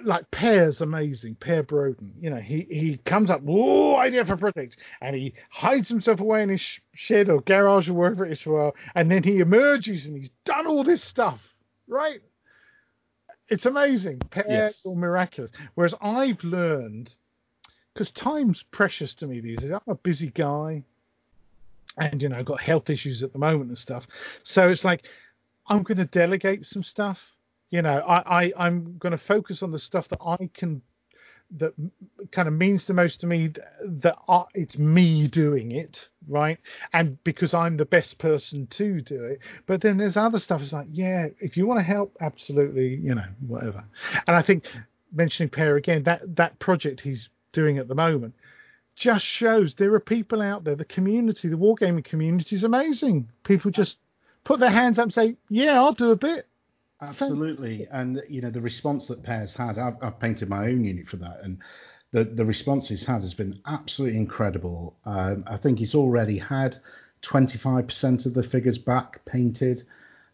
[0.03, 2.11] like Per's amazing, Per Broden.
[2.21, 6.21] You know, he, he comes up, whoa, idea for a project, and he hides himself
[6.21, 9.11] away in his sh- shed or garage or wherever it is for a while, and
[9.11, 11.41] then he emerges and he's done all this stuff,
[11.87, 12.21] right?
[13.49, 14.19] It's amazing.
[14.31, 14.83] Per Yes.
[14.85, 15.53] or miraculous.
[15.77, 17.15] Whereas I've learned,
[17.95, 19.71] because time's precious to me these days.
[19.71, 20.83] I'm a busy guy,
[21.97, 24.07] and you know, I've got health issues at the moment and stuff.
[24.43, 25.05] So it's like
[25.69, 27.19] I'm going to delegate some stuff.
[27.71, 30.83] You know, I, I I'm going to focus on the stuff that I can
[31.59, 31.73] that
[32.33, 33.53] kind of means the most to me
[33.85, 36.59] that I, it's me doing it right?
[36.93, 39.39] And because i'm the best person to do it.
[39.67, 43.15] But then there's other stuff it's like yeah if you want to help absolutely you
[43.15, 43.85] know whatever.
[44.27, 44.65] And i think
[45.13, 48.35] mentioning Per again that that project he's doing at the moment
[48.97, 50.75] just shows there are people out there.
[50.75, 53.29] The community the wargaming community is amazing.
[53.45, 53.99] People just
[54.45, 56.47] put their hands up and say yeah i'll do a bit
[57.01, 59.79] Absolutely, and you know the response that Per's had.
[59.79, 61.59] I've, I've painted my own unit for that, and
[62.13, 64.97] the the response he's had has been absolutely incredible.
[65.05, 66.79] Um, I think he's already had
[67.21, 69.83] twenty five percent of the figures back painted,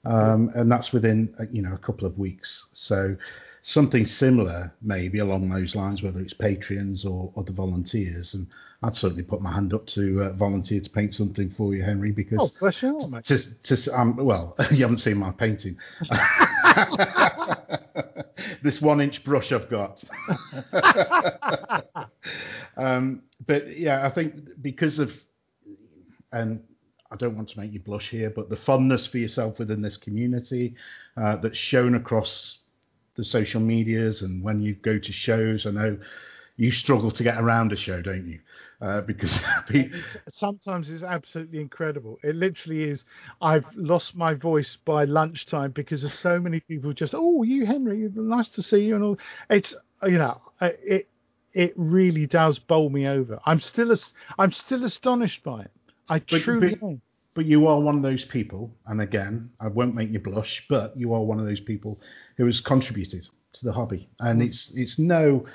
[0.04, 2.68] um, and that's within uh, you know a couple of weeks.
[2.74, 3.16] So
[3.62, 8.48] something similar, maybe along those lines, whether it's Patreons or other volunteers, and
[8.82, 12.10] I'd certainly put my hand up to uh, volunteer to paint something for you, Henry,
[12.10, 13.24] because oh you mate.
[13.24, 15.76] to, to, um, well, you haven't seen my painting.
[18.62, 20.02] this one inch brush I've got.
[22.76, 25.12] um, but yeah, I think because of,
[26.32, 26.64] and
[27.12, 29.96] I don't want to make you blush here, but the fondness for yourself within this
[29.96, 30.74] community
[31.16, 32.58] uh, that's shown across
[33.16, 35.98] the social medias and when you go to shows, I know
[36.56, 38.38] you struggle to get around a show, don't you?
[38.80, 39.34] Uh, because
[39.70, 42.18] It's- sometimes it's absolutely incredible.
[42.22, 43.04] It literally is.
[43.40, 48.08] I've lost my voice by lunchtime because of so many people just, oh, you Henry,
[48.14, 49.18] nice to see you, and all.
[49.50, 49.74] It's
[50.04, 51.08] you know, it
[51.54, 53.38] it really does bowl me over.
[53.46, 55.70] I'm still as I'm still astonished by it.
[56.08, 57.02] I truly but- am.
[57.34, 60.96] But you are one of those people, and again, I won't make you blush, but
[60.96, 62.00] you are one of those people
[62.36, 64.46] who has contributed to the hobby, and mm.
[64.46, 65.46] it's it's no,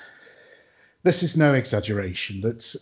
[1.04, 2.42] this is no exaggeration.
[2.42, 2.76] That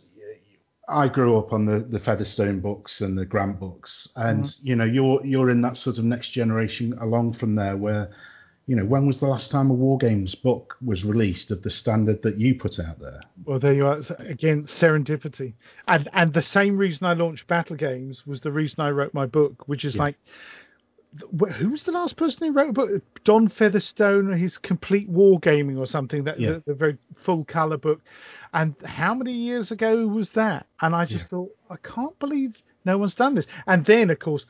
[0.88, 4.58] I grew up on the, the Featherstone books and the Grant books, and mm.
[4.62, 8.12] you know you're you're in that sort of next generation along from there where,
[8.68, 11.70] you know, when was the last time a War Games book was released of the
[11.70, 13.22] standard that you put out there?
[13.46, 14.02] Well, there you are.
[14.20, 15.54] Again, serendipity,
[15.88, 19.26] and and the same reason I launched Battle Games was the reason I wrote my
[19.28, 20.02] book, which is Yeah.
[20.04, 20.16] like,
[21.58, 23.24] who was the last person who wrote a book?
[23.24, 26.24] Don Featherstone, his complete wargaming or something.
[26.24, 26.54] That Yeah.
[26.54, 28.02] the, the very full color book.
[28.54, 30.66] And how many years ago was that?
[30.82, 31.28] And I just Yeah.
[31.30, 32.56] thought, I can't believe
[32.86, 33.48] No one's done this.
[33.66, 34.46] And then, of course,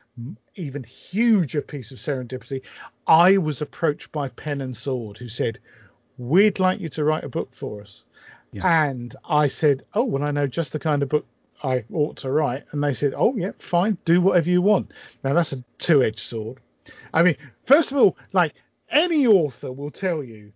[0.56, 2.62] even huger piece of serendipity,
[3.07, 5.60] I was approached by Pen and Sword, who said,
[6.18, 8.03] "We'd like you to write a book for us."
[8.52, 8.88] Yeah.
[8.88, 11.26] And I said, "Oh, well, I know just the kind of book
[11.64, 14.91] I ought to write." And they said, "Oh, yeah, fine, do whatever you want."
[15.24, 16.60] Now that's a two-edged sword.
[17.14, 18.53] I mean, first of all, like
[18.90, 20.52] any author will tell you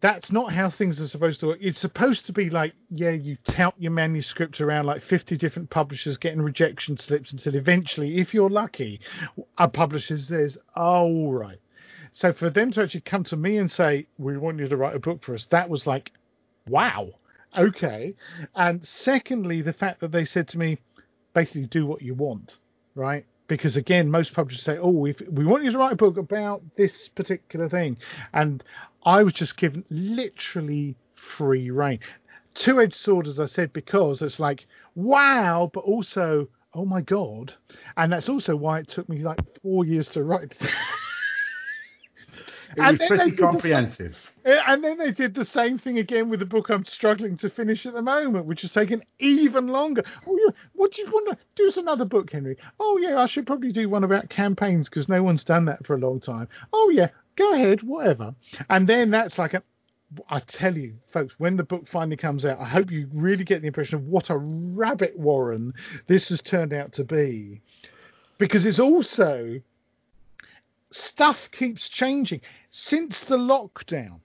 [0.00, 1.58] that's not how things are supposed to work.
[1.60, 6.18] It's supposed to be like, yeah, you tout your manuscript around like 50 different publishers
[6.18, 9.00] getting rejection slips until eventually, if you're lucky,
[9.56, 11.58] a publisher says, oh, right.
[12.12, 14.94] So for them to actually come to me and say, we want you to write
[14.94, 16.12] a book for us, that was like,
[16.68, 17.08] wow,
[17.56, 18.14] okay.
[18.54, 20.78] And secondly, the fact that they said to me,
[21.32, 22.58] basically do what you want,
[22.94, 23.24] right?
[23.48, 26.62] because again, most publishers say, "Oh, we we want you to write a book about
[26.76, 27.96] this particular thing,"
[28.32, 28.62] and
[29.06, 32.00] I was just given literally free reign.
[32.54, 37.54] Two edged sword, as I said, because it's like wow, but also oh my god,
[37.96, 40.54] and that's also why it took me like four years to write.
[42.76, 44.16] It was pretty comprehensive.
[44.44, 47.48] The, and then they did the same thing again with the book I'm struggling to
[47.48, 50.02] finish at the moment, which has taken even longer.
[50.26, 51.68] Oh, yeah, what do you want to do?
[51.68, 52.58] Us another book, Henry.
[52.78, 55.94] Oh, yeah, I should probably do one about campaigns because no one's done that for
[55.94, 56.48] a long time.
[56.72, 58.34] Oh, yeah, go ahead, whatever.
[58.68, 59.62] And then that's like a.
[60.30, 63.60] I tell you, folks, when the book finally comes out, I hope you really get
[63.60, 65.74] the impression of what a rabbit warren
[66.06, 67.60] this has turned out to be.
[68.38, 69.60] Because it's also
[70.92, 72.40] stuff keeps changing
[72.70, 74.20] since the lockdown.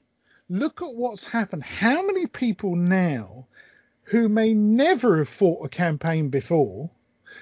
[0.50, 1.64] Look at what's happened.
[1.64, 3.48] How many people now
[4.04, 6.92] who may never have fought a campaign before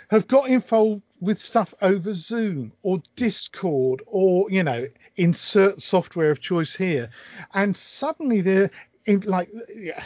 [0.10, 4.88] have got involved with stuff over Zoom or Discord or, you know,
[5.18, 7.10] insert software of choice here.
[7.54, 8.72] And suddenly they're
[9.06, 9.50] in, like,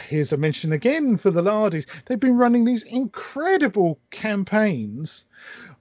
[0.08, 1.86] here's a mention again for the Lardies.
[2.06, 5.24] They've been running these incredible campaigns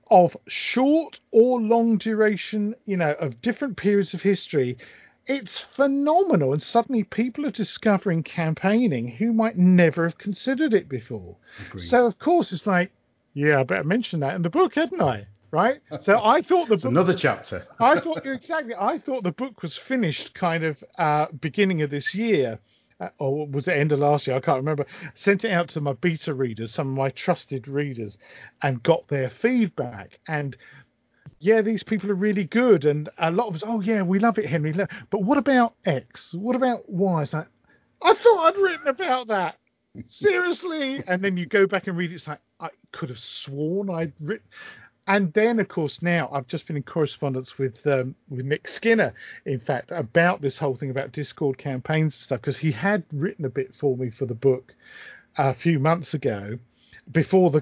[0.10, 4.77] of short or long duration, you know, of different periods of history.
[5.26, 11.38] It's phenomenal, and suddenly people are discovering campaigning who might never have considered it before.
[11.69, 11.84] Agreed.
[11.88, 12.91] So, of course, it's like,
[13.34, 15.27] yeah, I better mention that in the book, hadn't I?
[15.51, 15.81] Right.
[16.01, 17.68] So I thought the book another chapter.
[17.80, 18.73] I thought exactly.
[18.80, 22.57] I thought the book was finished kind of uh, beginning of this year,
[22.99, 24.35] uh, or was it end of last year?
[24.35, 24.88] I can't remember.
[25.14, 28.18] Sent it out to my beta readers, some of my trusted readers,
[28.64, 30.19] and got their feedback.
[30.27, 30.57] And
[31.39, 32.85] yeah, these people are really good.
[32.85, 34.73] And a lot of us, oh yeah, we love it, Henry.
[34.73, 36.34] But what about X?
[36.34, 37.22] What about Y?
[37.22, 37.47] It's like,
[38.01, 39.57] I thought I'd written about that.
[40.07, 41.03] Seriously.
[41.07, 42.15] and then you go back and read it.
[42.15, 44.48] It's like I could have sworn I'd written.
[45.06, 49.14] And then, of course, now I've just been in correspondence with um, with Nick Skinner,
[49.45, 53.44] in fact, about this whole thing about Discord campaigns and stuff, because he had written
[53.44, 54.74] a bit for me for the book
[55.38, 56.57] a few months ago,
[57.11, 57.61] before the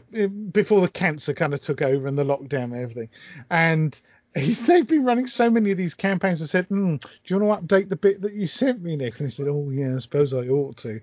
[0.51, 3.09] before the cancer kind of took over and the lockdown and everything,
[3.49, 3.99] and.
[4.33, 6.41] He's, they've been running so many of these campaigns.
[6.41, 9.19] I said, mm, "Do you want to update the bit that you sent me, Nick?"
[9.19, 11.01] And he said, "Oh yeah, I suppose I ought to,"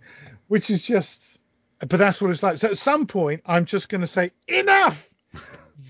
[0.48, 1.20] which is just.
[1.80, 2.56] But that's what it's like.
[2.56, 4.96] So at some point, I'm just going to say, "Enough!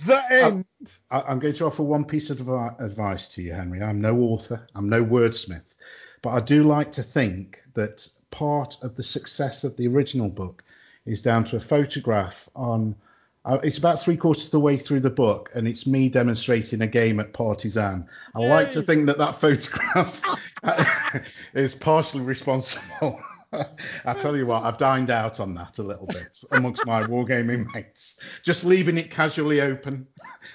[0.06, 0.64] The end.
[1.10, 3.80] I, am going to offer one piece of advice to you, Henry.
[3.80, 5.74] I'm no author, I'm no wordsmith,
[6.22, 10.62] but I do like to think that part of the success of the original book
[11.06, 12.96] is down to a photograph on.
[13.46, 16.86] It's about three quarters of the way through the book, and it's me demonstrating a
[16.86, 18.06] game at Partizan.
[18.34, 18.48] I Yay.
[18.48, 20.14] like to think that that photograph
[21.54, 23.22] is partially responsible
[24.04, 27.66] I tell you what, I've dined out on that a little bit amongst my wargaming
[27.74, 30.06] mates, just leaving it casually open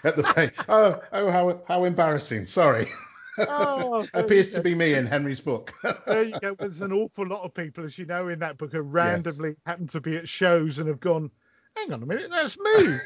[0.03, 0.51] at the page.
[0.67, 2.47] Oh, oh, how how embarrassing!
[2.47, 2.89] Sorry.
[3.35, 5.73] Oh, appears to be me in Henry's book.
[6.05, 6.55] there you go.
[6.59, 9.57] There's an awful lot of people, as you know, in that book, who randomly yes.
[9.65, 11.31] happen to be at shows and have gone,
[11.75, 12.97] "Hang on a minute, that's me."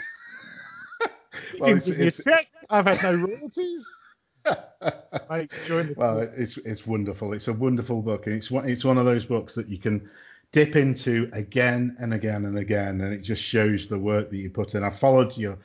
[1.59, 2.21] well, it's, it's,
[2.69, 3.85] I've had no royalties.
[5.97, 7.33] Well, it's it's wonderful.
[7.33, 10.09] It's a wonderful book, and it's one it's one of those books that you can
[10.53, 14.49] dip into again and again and again, and it just shows the work that you
[14.49, 14.83] put in.
[14.83, 15.57] I followed your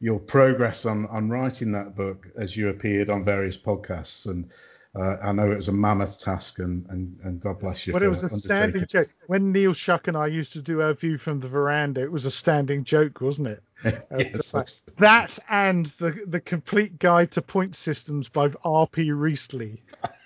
[0.00, 4.50] your progress on on writing that book as you appeared on various podcasts, and
[4.94, 7.94] uh, I know it was a mammoth task, and, and, and God bless you.
[7.94, 9.06] But it was a standing joke.
[9.26, 12.26] When Neil Shuck and I used to do our view from the veranda, it was
[12.26, 13.62] a standing joke, wasn't it?
[13.84, 19.10] yes, like, that and the the complete guide to point systems by R.P.
[19.10, 19.80] Riestley.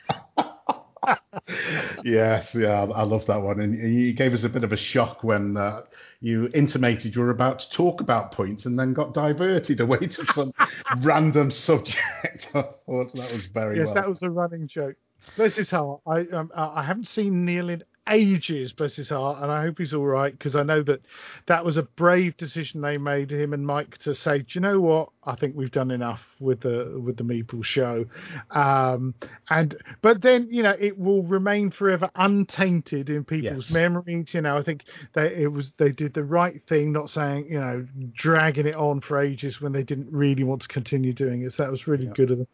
[2.04, 3.60] yes, yeah, I love that one.
[3.60, 5.82] And you gave us a bit of a shock when uh,
[6.20, 10.26] you intimated you were about to talk about points and then got diverted away to
[10.34, 10.52] some
[11.02, 12.48] random subject.
[12.54, 13.94] I thought that was very yes, well.
[13.94, 14.96] that was a running joke.
[15.36, 19.50] This is how I um, I haven't seen Neil in ages, bless his heart, and
[19.50, 21.02] I hope he's all right because I know that
[21.46, 24.80] that was a brave decision they made, him and Mike, to say, do you know
[24.80, 25.10] what?
[25.24, 28.06] I think we've done enough with the with the Meeple show,
[28.50, 29.14] um,
[29.50, 33.70] and but then you know it will remain forever untainted in people's Yes.
[33.70, 34.32] memories.
[34.34, 34.84] You know, I think
[35.14, 39.00] they it was they did the right thing, not saying you know dragging it on
[39.00, 41.52] for ages when they didn't really want to continue doing it.
[41.52, 42.48] So that was really good of them,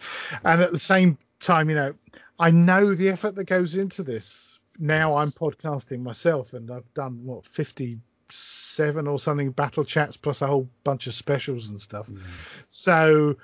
[0.45, 1.95] and at the same time, you know,
[2.39, 4.52] I know the effort that goes into this.
[4.79, 7.99] Now I'm podcasting myself, and I've done what fifty
[8.31, 12.07] seven or something battle chats plus a whole bunch of specials and stuff.
[12.07, 12.23] Mm.
[12.71, 13.37] So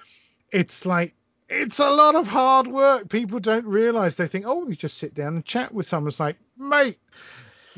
[0.51, 1.15] it's like
[1.49, 3.09] it's a lot of hard work.
[3.09, 6.11] People don't realize they think, oh, you just sit down and chat with someone.
[6.11, 6.99] It's like, mate,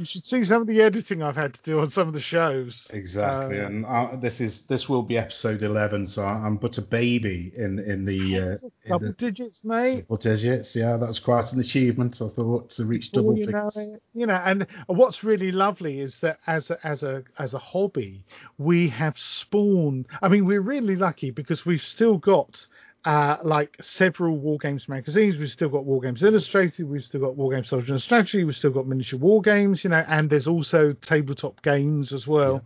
[0.01, 2.21] you should see some of the editing I've had to do on some of the
[2.21, 2.87] shows.
[2.91, 6.83] Exactly, Um, and uh, this is this will be episode eleven, so I'm but a
[6.83, 10.09] baby in in the uh, in Double the digits, mate.
[10.09, 10.75] double digits.
[10.75, 12.21] Yeah, that's quite an achievement.
[12.23, 13.71] I thought to reach double Well, you know,
[14.15, 18.25] you know, and what's really lovely is that as a, as a as a hobby,
[18.59, 20.07] we have spawned.
[20.23, 22.67] I mean, we're really lucky because we've still got
[23.05, 25.39] uh, like several War Games magazines.
[25.39, 26.89] We've still got War Games Illustrated.
[26.89, 28.45] We've still got War Games Soldier and Strategy.
[28.45, 29.85] We've still got Miniature War Games.
[29.85, 32.63] You know, and there's also tabletop games as well.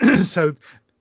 [0.24, 0.54] so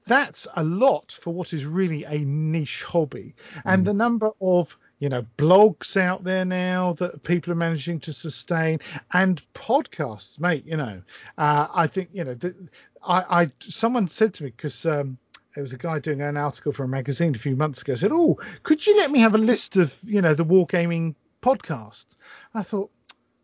[0.07, 3.35] that's a lot for what is really a niche hobby.
[3.65, 8.13] And the number of you know blogs out there now that people are managing to
[8.13, 8.79] sustain
[9.13, 10.65] and podcasts, mate.
[10.65, 11.01] You know,
[11.37, 12.33] uh, I think you know.
[12.33, 12.55] The,
[13.03, 14.85] I, I someone said to me because.
[14.85, 15.17] Um,
[15.55, 17.95] there was a guy doing an article for a magazine a few months ago.
[17.95, 22.15] Said, "Oh, could you let me have a list of you know the wargaming podcasts?"
[22.53, 22.91] I thought,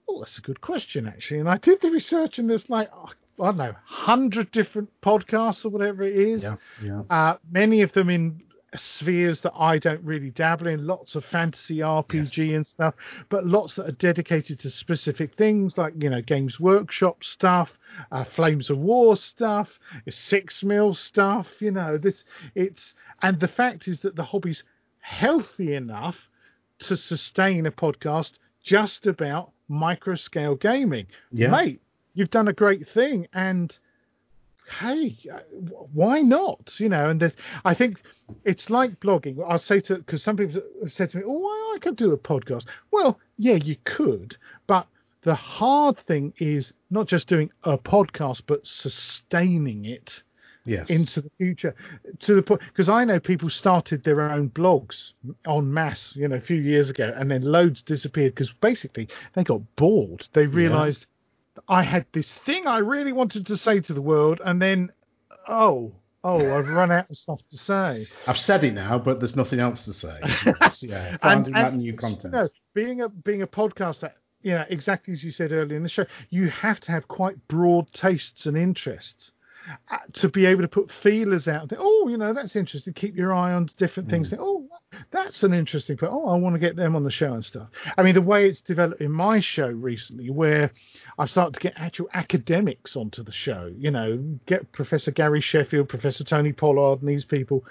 [0.08, 3.10] "Oh, that's a good question actually." And I did the research, and there's like oh,
[3.40, 6.44] I don't know, hundred different podcasts or whatever it is.
[6.44, 7.02] Yeah, yeah.
[7.10, 8.42] Uh, many of them in
[8.78, 10.88] spheres that I don't really dabble in.
[10.88, 12.96] Lots of fantasy RPG and stuff,
[13.30, 17.78] but lots that are dedicated to specific things, like you know, Games Workshop stuff,
[18.12, 19.80] uh, Flames of War stuff,
[20.10, 21.48] Six Mil stuff.
[21.60, 22.24] You know, this
[22.56, 24.64] it's and the fact is that the hobby's
[25.00, 26.18] healthy enough
[26.80, 28.34] to sustain a podcast
[28.64, 31.08] just about micro scale gaming.
[31.32, 31.50] Yeah.
[31.50, 31.82] Mate,
[32.14, 33.78] you've done a great thing and
[34.80, 35.18] hey,
[35.94, 36.80] why not?
[36.80, 37.34] You know, and
[37.66, 38.02] I think
[38.46, 39.38] it's like blogging.
[39.48, 42.12] I'll say to because some people have said to me, "Oh, well, I could do
[42.14, 44.38] a podcast." Well, yeah, you could,
[44.68, 44.88] but
[45.24, 50.24] the hard thing is not just doing a podcast, but sustaining it
[50.66, 50.90] Yes.
[50.90, 51.74] into the future
[52.20, 55.14] to the point because I know people started their own blogs
[55.48, 59.46] en masse, you know, a few years ago, and then loads disappeared because basically they
[59.46, 60.28] got bored.
[60.34, 61.08] They realised
[61.68, 64.92] I had this thing I really wanted to say to the world, and then
[65.48, 65.94] oh,
[66.24, 68.08] oh, I've run out of stuff to say.
[68.26, 70.20] I've said it now, but there's nothing else to say.
[70.82, 72.34] Yeah, finding that new content.
[72.34, 74.12] You know, being a being a podcaster,
[74.42, 77.48] you know, exactly as you said earlier in the show, you have to have quite
[77.48, 79.32] broad tastes and interests
[80.14, 81.70] to be able to put feelers out.
[81.70, 82.94] Think, oh, you know, that's interesting.
[82.94, 84.28] Keep your eye on different things.
[84.28, 84.30] Mm.
[84.32, 84.68] Think, oh,
[85.12, 85.98] that's an interesting.
[86.00, 87.68] But oh, I want to get them on the show and stuff.
[87.98, 90.72] I mean, the way it's developed in my show recently, where
[91.18, 93.74] I've started to get actual academics onto the show.
[93.78, 97.66] You know, get Professor Gary Sheffield, Professor Tony Pollard, and these people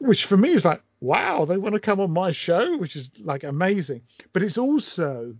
[0.00, 3.10] which for me is like, wow, they want to come on my show, which is
[3.20, 4.00] like amazing.
[4.32, 5.34] But it's also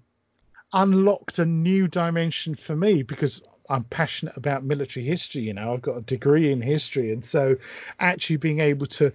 [0.72, 3.40] unlocked a new dimension for me because
[3.70, 5.42] I'm passionate about military history.
[5.42, 7.56] You know, I've got a degree in history, and so
[8.00, 9.12] actually being able to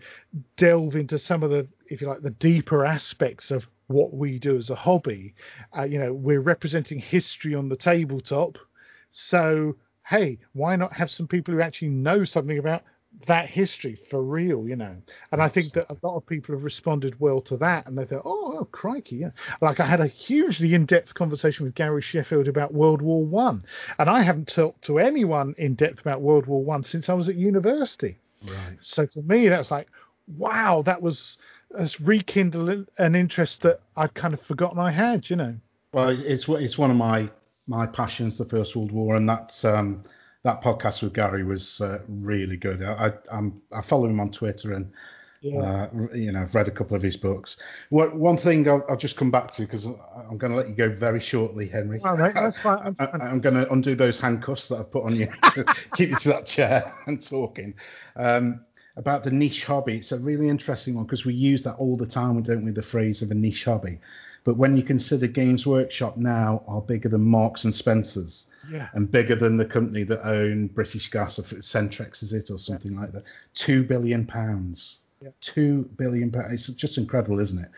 [0.57, 4.57] delve into some of the, if you like, the deeper aspects of what we do
[4.57, 5.35] as a hobby.
[5.77, 8.57] Uh, you know, we're representing history on the tabletop,
[9.11, 9.75] so
[10.07, 12.83] hey, why not have some people who actually know something about
[13.27, 14.95] that history for real, you know.
[15.31, 18.05] And I think that a lot of people have responded well to that, and they
[18.05, 19.31] thought, "Oh, oh crikey!" Yeah.
[19.61, 23.65] Like I had a hugely in-depth conversation with Gary Sheffield about World War One,
[23.97, 27.29] and I haven't talked to anyone in depth about World War One since I was
[27.29, 28.19] at university.
[28.43, 28.77] Right.
[28.79, 29.87] So for me, that's like,
[30.37, 31.37] wow, that was
[31.77, 35.55] has rekindled an interest that I'd kind of forgotten I had, you know.
[35.91, 37.29] Well, it's it's one of my
[37.67, 40.03] my passions, the First World War, and that's um,
[40.45, 42.81] that podcast with Gary was uh, really good.
[42.81, 44.91] I, I I'm I follow him on Twitter and.
[45.41, 45.59] Yeah.
[45.59, 47.55] Uh, you know, I've read a couple of his books.
[47.89, 50.73] One, one thing I'll, I'll just come back to because I'm going to let you
[50.73, 52.01] go very shortly, Henry.
[52.03, 52.79] All right, that's fine.
[52.79, 53.25] I'm I.
[53.25, 56.29] I'm going to undo those handcuffs that I've put on you to keep you to
[56.29, 57.75] that chair and talking.
[58.15, 58.61] Um,
[58.97, 62.07] about the niche hobby, it's a really interesting one because we use that all the
[62.07, 62.71] time, we don't we?
[62.71, 63.99] The phrase of a niche hobby.
[64.45, 68.87] But when you consider Games Workshop now are bigger than Marks and Spencers Yeah.
[68.93, 72.95] and bigger than the company that own British Gas, or Centrica is it, or something
[72.95, 73.23] like that,
[73.55, 74.97] two billion pounds.
[75.21, 75.29] Yeah.
[75.41, 76.69] Two billion pounds.
[76.69, 77.71] It's just incredible, isn't it?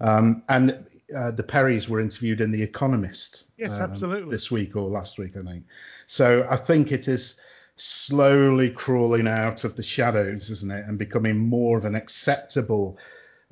[0.00, 3.44] Um, and uh, the Perrys were interviewed in The Economist.
[3.58, 4.30] Yes, um, absolutely.
[4.30, 5.64] This week or last week, I think.
[6.06, 7.34] So I think it is
[7.76, 12.96] slowly crawling out of the shadows, isn't it, and becoming more of an acceptable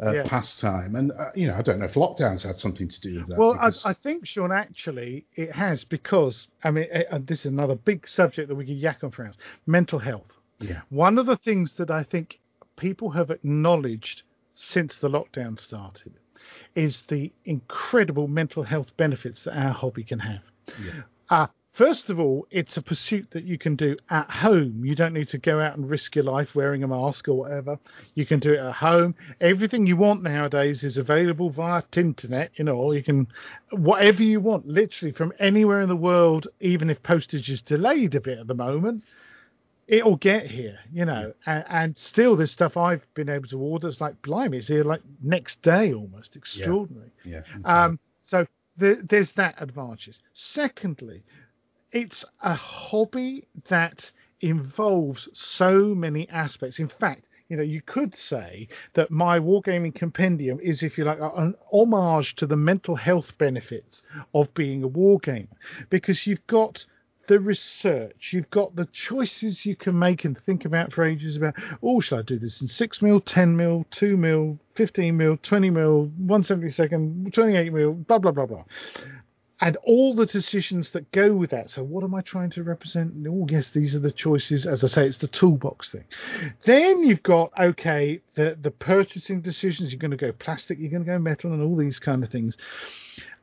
[0.05, 0.23] uh, Yeah.
[0.27, 0.97] pastime.
[0.97, 3.39] And uh, you know, I don't know if lockdowns had something to do with that.
[3.39, 7.47] Well, I, because- I think, Sean, actually, it has because, I mean, uh, this is
[7.53, 9.37] another big subject that we could yak on for hours
[9.67, 10.27] mental health.
[10.61, 12.39] yeah, One of the things that I think
[12.77, 14.23] people have acknowledged
[14.55, 16.13] since the lockdown started
[16.75, 20.43] is the incredible mental health benefits that our hobby can have.
[20.83, 24.85] yeah, Uh, first of all, it's a pursuit that you can do at home.
[24.85, 27.79] You don't need to go out and risk your life wearing a mask or whatever.
[28.15, 29.15] You can do it at home.
[29.41, 32.59] Everything you want nowadays is available via internet.
[32.59, 33.29] You know, you can
[33.73, 36.49] whatever you want, literally from anywhere in the world.
[36.61, 39.05] Even if postage is delayed a bit at the moment,
[39.87, 40.79] it'll get here.
[40.93, 43.89] You know, and, and still, there's stuff I've been able to order.
[43.89, 46.37] It's like blimey, it's here like next day almost.
[46.37, 47.13] Extraordinary.
[47.25, 47.43] yeah.
[47.65, 50.19] Um, so the, there's that advantage.
[50.35, 51.23] Secondly,
[51.93, 54.11] it's a hobby that
[54.41, 56.79] involves so many aspects.
[56.79, 61.19] In fact, you know, you could say that my wargaming compendium is, if you like,
[61.21, 64.03] an homage to the mental health benefits
[64.35, 65.49] of being a wargamer,
[65.91, 66.87] because you've got
[67.27, 71.55] the research, you've got the choices you can make and think about for ages about,
[71.83, 75.71] oh, shall I do this in 6 mil, 10 mil, 2 mil, 15 mil, 20
[75.71, 78.65] mil, 172nd, 28 mil, blah, blah, blah, blah.
[79.63, 81.69] And all the decisions that go with that.
[81.69, 83.13] So, what am I trying to represent?
[83.29, 84.67] Oh, yes, these are the choices.
[84.67, 86.05] As I say, it's the toolbox thing.
[86.65, 89.93] Then you've got, okay, the, the purchasing decisions.
[89.93, 92.31] You're going to go plastic, you're going to go metal, and all these kind of
[92.31, 92.57] things.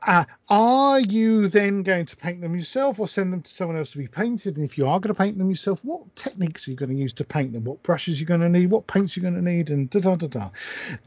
[0.06, 3.92] Uh, are you then going to paint them yourself or send them to someone else
[3.92, 4.56] to be painted?
[4.56, 6.96] And if you are going to paint them yourself, what techniques are you going to
[6.96, 7.64] use to paint them?
[7.64, 8.70] What brushes you're going to need?
[8.70, 9.70] What paints you're going to need?
[9.70, 10.50] And da da da da.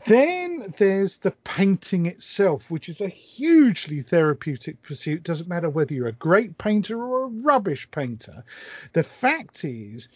[0.07, 5.23] Then there's the painting itself, which is a hugely therapeutic pursuit.
[5.23, 8.45] Doesn't matter whether you're a great painter or a rubbish painter.
[8.93, 10.09] The fact is,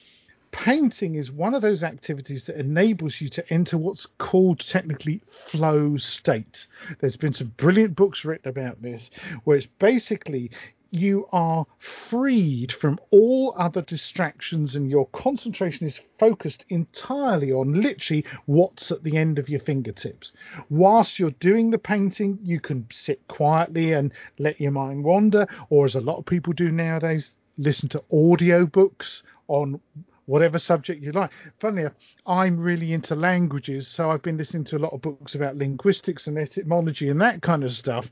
[0.54, 5.20] painting is one of those activities that enables you to enter what's called technically
[5.50, 6.68] flow state.
[7.00, 9.10] There's been some brilliant books written about this,
[9.42, 10.52] where it's basically
[10.92, 11.66] you are
[12.08, 19.02] freed from all other distractions and your concentration is focused entirely on literally what's at
[19.02, 20.32] the end of your fingertips.
[20.70, 25.84] Whilst you're doing the painting, you can sit quietly and let your mind wander, or
[25.84, 29.80] as a lot of people do nowadays, listen to audio books on
[30.26, 31.30] whatever subject you like.
[31.62, 31.92] Enough,
[32.26, 36.26] I'm really into languages, so I've been listening to a lot of books about linguistics
[36.26, 38.06] and etymology and that kind of stuff.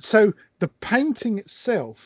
[0.00, 1.98] So the painting itself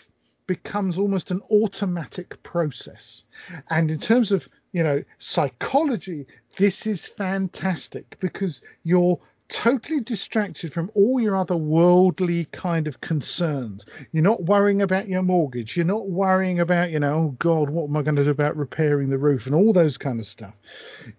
[0.46, 3.22] becomes almost an automatic process.
[3.70, 6.26] And in terms of, you know, psychology,
[6.58, 13.84] this is fantastic because you're totally distracted from all your other worldly kind of concerns.
[14.12, 15.76] You're not worrying about your mortgage.
[15.76, 18.56] You're not worrying about, you know, oh God, what am I going to do about
[18.56, 20.54] repairing the roof and all those kind of stuff.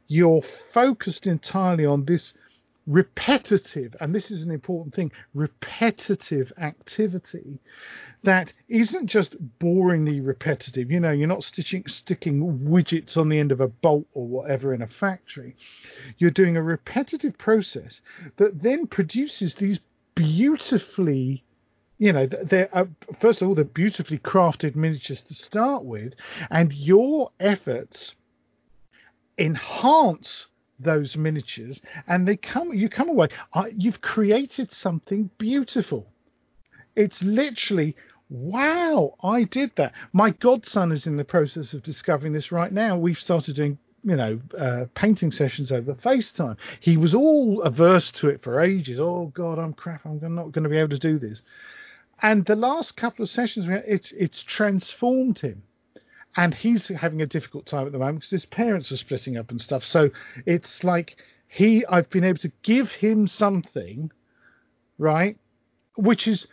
[0.08, 0.44] You're
[0.74, 2.34] focused entirely on this
[2.88, 7.60] repetitive, and this is an important thing, repetitive activity
[8.24, 10.92] that isn't just boringly repetitive.
[10.92, 14.74] You know, you're not stitching, sticking widgets on the end of a bolt or whatever
[14.74, 15.56] in a factory.
[16.18, 18.02] You're doing a repetitive process
[18.38, 19.80] that then produces these
[20.16, 21.44] beautifully
[21.98, 22.86] you know they're uh,
[23.22, 26.14] first of all they're beautifully crafted miniatures to start with
[26.50, 28.16] and your efforts
[29.38, 30.48] enhance
[30.80, 36.08] those miniatures and they come you come away uh, you've created something beautiful
[36.96, 37.96] it's literally
[38.30, 39.94] wow i did that.
[40.14, 42.98] My godson is in the process of discovering this right now.
[42.98, 46.58] We've started doing you know uh, painting sessions over facetime.
[46.80, 49.00] He was all averse to it for ages.
[49.00, 50.06] Oh god i'm crap.
[50.06, 51.42] I'm not going to be able to do this.
[52.22, 55.64] And the last couple of sessions it's it's transformed him.
[56.36, 59.50] And he's having a difficult time at the moment because his parents are splitting up
[59.50, 59.84] and stuff.
[59.84, 60.12] So
[60.46, 64.12] it's like he, I've been able to give him something,
[65.00, 65.38] right,
[65.96, 66.46] which is,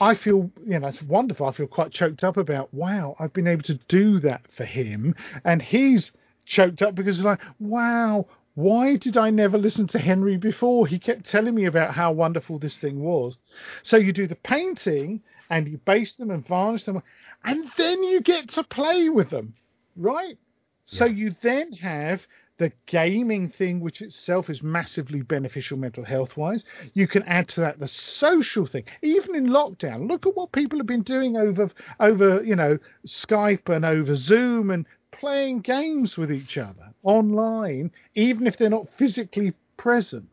[0.00, 1.46] I feel, you know, it's wonderful.
[1.46, 2.72] I feel quite choked up about.
[2.72, 5.14] Wow, I've been able to do that for him,
[5.44, 6.12] and he's
[6.46, 8.26] choked up because he's like, wow.
[8.54, 10.86] Why did I never listen to Henry before?
[10.86, 13.38] He kept telling me about how wonderful this thing was.
[13.82, 17.02] So you do the painting and you base them and varnish them
[17.44, 19.54] and then you get to play with them,
[19.96, 20.36] right?
[20.84, 22.20] So you then have
[22.62, 26.62] the gaming thing, which itself is massively beneficial mental health wise.
[26.94, 28.84] You can add to that the social thing.
[29.02, 33.68] Even in lockdown, look at what people have been doing over over you know Skype
[33.68, 39.52] and over Zoom and playing games with each other online, even if they're not physically
[39.76, 40.28] present.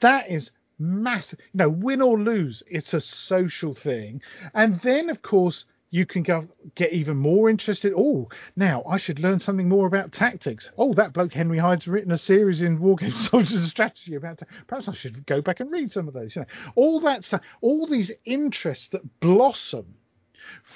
[0.00, 1.40] That is massive.
[1.54, 4.22] You know, win or lose, it's a social thing.
[4.54, 7.92] And then, of course, you can go get even more interested.
[7.96, 10.70] Oh, now I should learn something more about tactics.
[10.76, 14.38] Oh, that bloke Henry Hyde's written a series in Wargame Soldiers and Strategy about.
[14.38, 16.36] Ta- Perhaps I should go back and read some of those.
[16.36, 19.94] You know, all that stuff, all these interests that blossom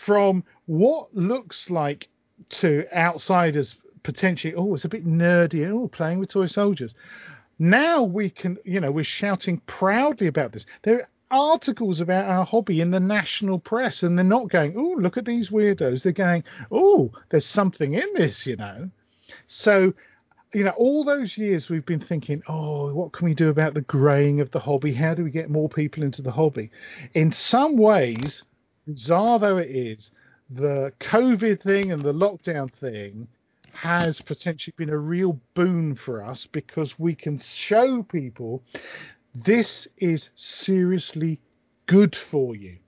[0.06, 2.08] from what looks like
[2.48, 4.54] to outsiders potentially.
[4.54, 5.68] Oh, it's a bit nerdy.
[5.70, 6.94] Oh, playing with toy soldiers.
[7.58, 10.66] Now we can, you know, we're shouting proudly about this.
[10.82, 15.16] There articles about our hobby in the national press, and they're not going, "Oh, look
[15.16, 18.90] at these weirdos." They're going, "Oh, there's something in this," you know.
[19.46, 19.94] So,
[20.52, 23.80] you know, all those years we've been thinking, "Oh, what can we do about the
[23.80, 24.92] greying of the hobby?
[24.92, 26.70] How do we get more people into the hobby?"
[27.14, 28.42] In some ways,
[28.86, 30.10] bizarre though it is,
[30.50, 33.26] the COVID thing and the lockdown thing
[33.72, 38.62] has potentially been a real boon for us because we can show people
[39.34, 41.40] this is seriously
[41.86, 42.78] good for you.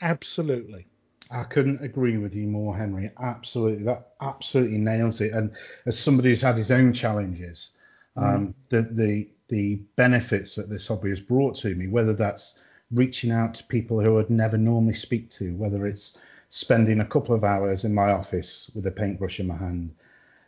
[0.00, 0.86] Absolutely.
[1.30, 3.10] I couldn't agree with you more, Henry.
[3.18, 5.32] Absolutely, that absolutely nails it.
[5.32, 5.50] And
[5.86, 7.70] as somebody who's had his own challenges,
[8.16, 12.54] um, the the the benefits that this hobby has brought to me, whether that's
[12.92, 16.16] reaching out to people who I'd never normally speak to, whether it's
[16.50, 19.94] spending a couple of hours in my office with a paintbrush in my hand,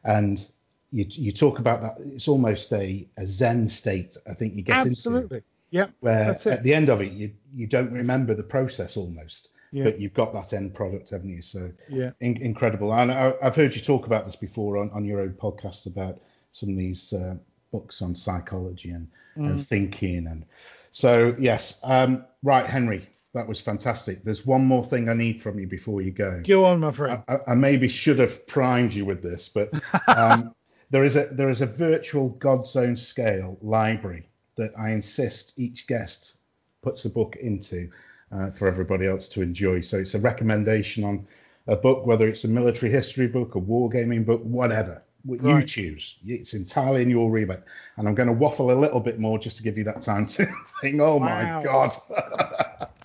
[0.05, 0.49] and
[0.97, 1.95] you you talk about that.
[2.15, 4.17] It's almost a, a Zen state.
[4.31, 5.43] I think you get into Absolutely.
[5.71, 5.91] Yep.
[6.01, 6.51] where That's it.
[6.53, 9.85] at the end of it you you don't remember the process almost, Yeah.
[9.85, 11.43] but you've got that end product, haven't you?
[11.43, 12.11] So Yeah.
[12.21, 12.93] in, incredible.
[12.95, 16.19] And I, I've heard you talk about this before on, on your own podcast about
[16.53, 17.35] some of these uh,
[17.73, 19.51] books on psychology and, Mm.
[19.51, 20.27] and thinking.
[20.29, 20.47] And
[20.93, 24.25] so yes, um, right, Henry, that was fantastic.
[24.25, 26.41] There's one more thing I need from you before you go.
[26.47, 27.23] Go on, my friend.
[27.29, 29.69] I, I maybe should have primed you with this, but
[30.09, 30.55] um,
[30.91, 35.87] there is a there is a virtual God's own scale library that I insist each
[35.87, 36.35] guest
[36.83, 37.91] puts a book into
[38.33, 39.81] uh, for everybody else to enjoy.
[39.81, 41.27] So it's a recommendation on
[41.67, 45.03] a book, whether it's a military history book, a wargaming book, whatever.
[45.25, 46.17] What You choose.
[46.25, 47.65] It's entirely in your remit.
[47.97, 50.29] And I'm going to waffle a little bit more just to give you that time
[50.29, 50.47] to
[50.81, 51.59] think, oh Wow.
[51.59, 51.97] my God.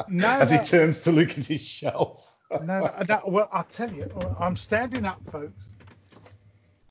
[0.07, 2.23] No, As he turns to look at his shelf.
[2.63, 4.07] no, no, well, I'll tell you.
[4.39, 5.63] I'm standing up, folks.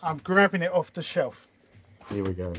[0.03, 1.35] I'm grabbing it off the shelf.
[2.09, 2.55] Here we go.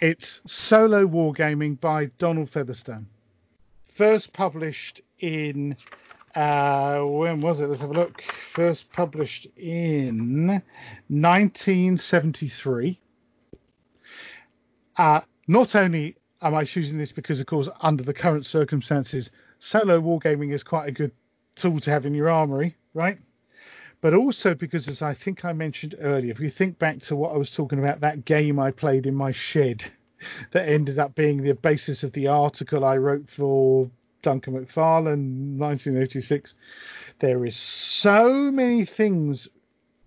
[0.00, 3.06] It's Solo Wargaming by Donald Featherstone.
[3.96, 5.76] First published in
[6.34, 7.66] uh, when was it?
[7.66, 8.22] Let's have a look.
[8.54, 10.62] First published in
[11.08, 13.00] 1973.
[14.96, 19.28] Uh, not only am I choosing this because, of course, under the current circumstances,
[19.58, 21.12] solo wargaming is quite a good
[21.56, 23.18] tool to have in your armory, right?
[24.00, 27.34] But also because, as I think I mentioned earlier, if you think back to what
[27.34, 29.84] I was talking about, that game I played in my shed
[30.52, 33.90] that ended up being the basis of the article I wrote for
[34.22, 36.54] Duncan Macfarlane, 1986.
[37.20, 39.48] There is so many things,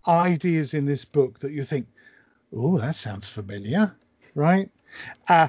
[0.08, 1.88] ideas in this book that you think,
[2.56, 3.96] oh, that sounds familiar,
[4.36, 4.70] right?
[5.28, 5.48] Uh,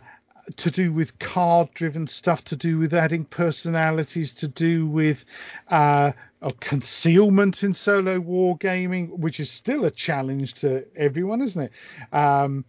[0.56, 5.18] to do with card driven stuff, to do with adding personalities, to do with
[5.68, 6.12] uh,
[6.60, 12.14] concealment in solo wargaming, which is still a challenge to everyone, isn't it?
[12.14, 12.64] Um,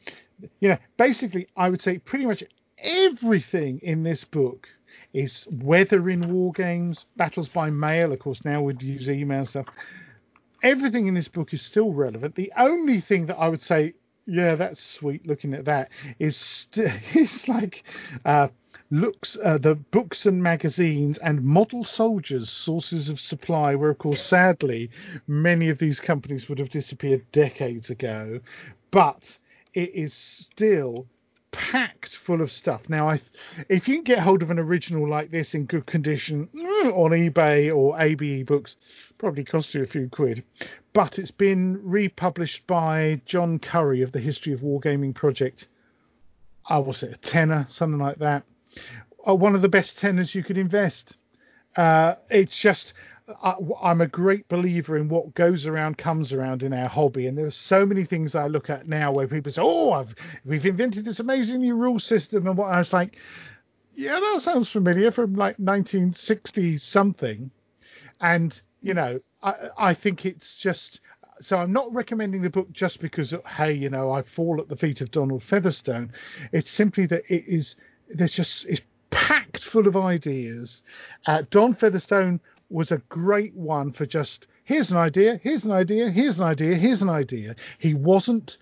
[0.59, 2.43] you know, basically, I would say pretty much
[2.77, 4.67] everything in this book
[5.13, 9.65] is whether in war games, battles by mail, of course, now we'd use email stuff.
[10.61, 12.35] Everything in this book is still relevant.
[12.35, 13.93] The only thing that I would say,
[14.25, 15.89] yeah, that's sweet looking at that,
[16.19, 17.83] is st- it's like
[18.25, 18.47] uh,
[18.91, 24.21] looks uh, the books and magazines and model soldiers sources of supply where of course
[24.21, 24.89] sadly
[25.27, 28.39] many of these companies would have disappeared decades ago.
[28.91, 29.37] But
[29.73, 31.07] it is still
[31.55, 32.81] packed full of stuff.
[32.89, 33.21] Now, I,
[33.69, 37.11] if you can get hold of an original like this in good condition mm, on
[37.11, 38.75] eBay or ABE books,
[39.17, 40.43] probably cost you a few quid.
[40.93, 45.67] But it's been republished by John Curry of the History of Wargaming Project.
[46.67, 48.43] I was it a tenner, something like that.
[49.27, 51.15] Uh, one of the best tenners you could invest.
[51.75, 52.93] Uh, it's just
[53.27, 57.37] I, I'm a great believer in what goes around comes around in our hobby, and
[57.37, 60.13] there are so many things I look at now where people say, "Oh, I've,
[60.45, 63.17] we've invented this amazing new rule system," and what I was like,
[63.95, 67.49] "Yeah, that sounds familiar from like 1960 something,"
[68.21, 70.99] and you know, I, I think it's just.
[71.41, 74.77] So I'm not recommending the book just because, hey, you know, I fall at the
[74.77, 76.13] feet of Donald Featherstone.
[76.53, 77.75] It's simply that it is
[78.07, 78.79] there's just it's
[79.09, 80.81] packed full of ideas.
[81.25, 82.39] Uh, Don Featherstone
[82.69, 86.75] was a great one for just here's an idea, here's an idea, here's an idea,
[86.75, 87.55] here's an idea.
[87.79, 88.57] He wasn't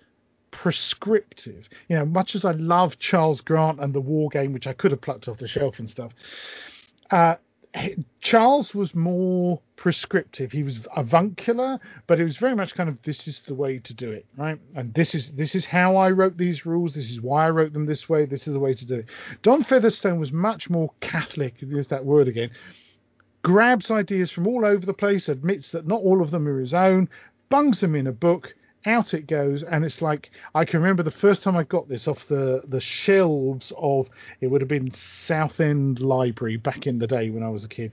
[0.50, 1.68] prescriptive.
[1.88, 4.92] You know, much as I love Charles Grant and the War Game, which I could
[4.92, 6.12] have plucked off the shelf and stuff.
[7.10, 7.36] Uh,
[8.20, 10.52] Charles was more prescriptive.
[10.52, 13.92] He was avuncular, but it was very much kind of this is the way to
[13.92, 14.60] do it, right?
[14.76, 16.94] And this is this is how I wrote these rules.
[16.94, 18.26] This is why I wrote them this way.
[18.26, 19.06] This is the way to do it.
[19.42, 21.56] Don Featherstone was much more Catholic.
[21.60, 22.50] There's that word again.
[23.44, 26.72] Grabs ideas from all over the place, admits that not all of them are his
[26.72, 27.10] own,
[27.50, 28.54] bungs them in a book,
[28.86, 32.08] out it goes, and it's like I can remember the first time I got this
[32.08, 34.08] off the the shelves of
[34.40, 37.92] it would have been Southend Library back in the day when I was a kid.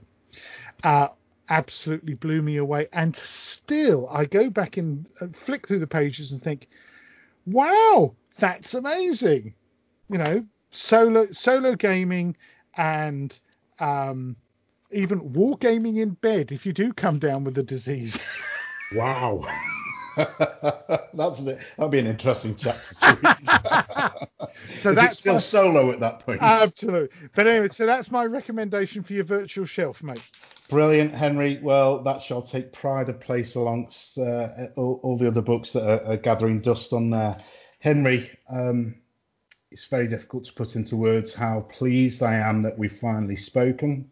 [0.85, 1.09] Uh,
[1.49, 6.31] absolutely blew me away, and still I go back and uh, flick through the pages
[6.31, 6.69] and think,
[7.45, 9.53] "Wow, that's amazing!"
[10.07, 12.37] You know, solo solo gaming
[12.77, 13.37] and
[13.79, 14.37] um,
[14.93, 18.17] even wargaming in bed if you do come down with the disease.
[18.95, 19.45] wow.
[20.15, 24.49] that's an, that'd be an interesting chapter to read.
[24.81, 26.41] so that's still my, solo at that point.
[26.41, 27.15] Absolutely.
[27.35, 30.21] But anyway, so that's my recommendation for your virtual shelf, mate.
[30.69, 31.59] Brilliant, Henry.
[31.61, 35.83] Well, that shall take pride of place amongst uh, all, all, the other books that
[35.83, 37.41] are, are gathering dust on there.
[37.79, 38.95] Henry, um,
[39.71, 44.11] it's very difficult to put into words how pleased I am that we've finally spoken.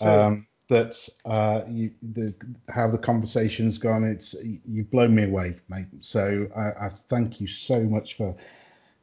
[0.00, 2.34] Um, that uh, you, the,
[2.68, 4.02] how the conversation's gone.
[4.04, 4.34] It's
[4.66, 5.86] you've blown me away, mate.
[6.00, 8.34] So I, I, thank you so much for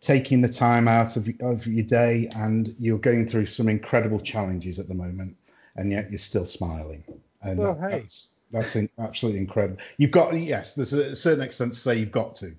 [0.02, 4.78] taking the time out of, of your day, and you're going through some incredible challenges
[4.78, 5.38] at the moment,
[5.78, 7.04] and yet you're still smiling.
[7.42, 8.00] And well, that, hey.
[8.00, 9.78] that's that's in, absolutely incredible.
[9.98, 12.54] You've got yes, there's a certain extent to say you've got to,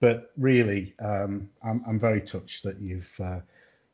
[0.00, 3.08] but really, um, I'm I'm very touched that you've.
[3.18, 3.40] Uh,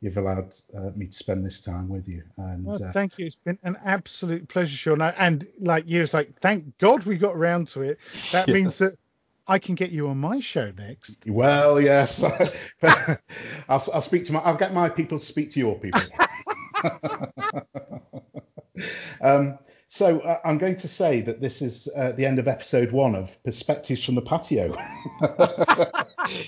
[0.00, 2.22] you've allowed uh, me to spend this time with you.
[2.38, 3.26] And well, uh, thank you.
[3.26, 5.02] It's been an absolute pleasure, Sean.
[5.02, 7.98] And like you, it's like thank God we got around to it.
[8.32, 8.54] That Yeah.
[8.54, 8.96] means that
[9.46, 11.16] I can get you on my show next.
[11.26, 12.22] well, yes,
[12.82, 13.18] I'll,
[13.68, 14.40] I'll speak to my.
[14.40, 16.02] I'll get my people to speak to your people.
[19.22, 19.58] um,
[19.90, 23.16] so uh, I'm going to say that this is uh, the end of episode one
[23.16, 24.72] of Perspectives from the Patio.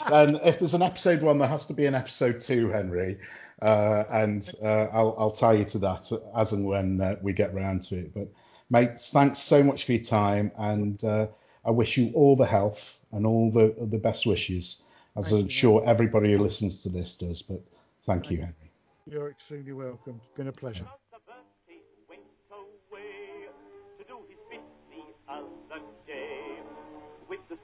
[0.07, 3.19] and if there's an episode one, there has to be an episode two, Henry.
[3.61, 7.53] Uh, and uh, I'll, I'll tie you to that as and when uh, we get
[7.53, 8.15] round to it.
[8.15, 8.29] But
[8.71, 11.27] mate, thanks so much for your time, and uh,
[11.67, 12.79] I wish you all the health
[13.11, 14.83] and all the the best wishes,
[15.17, 15.51] as Thank I'm you.
[15.51, 17.43] sure everybody who listens to this does.
[17.43, 17.61] But
[18.07, 18.73] thank you, Henry.
[19.05, 20.21] You're extremely welcome.
[20.25, 20.87] It's been a pleasure.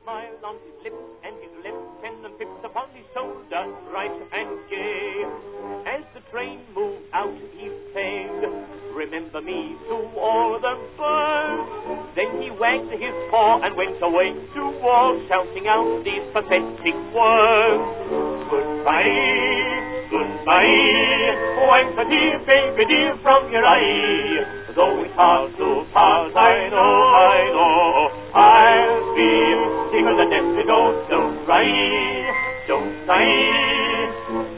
[0.09, 3.63] Smile on his lips and his left hand pipped upon his shoulder,
[3.93, 5.13] bright and gay.
[5.85, 8.41] As the train moved out, he said,
[8.97, 12.17] Remember me to all the birds.
[12.17, 17.85] Then he wagged his paw and went away to war, shouting out these pathetic words.
[18.49, 19.13] Goodbye,
[20.09, 21.37] goodbye.
[21.61, 24.73] Oh, I'm so dear, baby dear, from your eye.
[24.73, 28.09] Though it's hard to part, I know, I know.
[28.33, 30.79] I'll be single the death to go.
[31.11, 31.67] Don't cry,
[32.71, 33.35] don't sigh.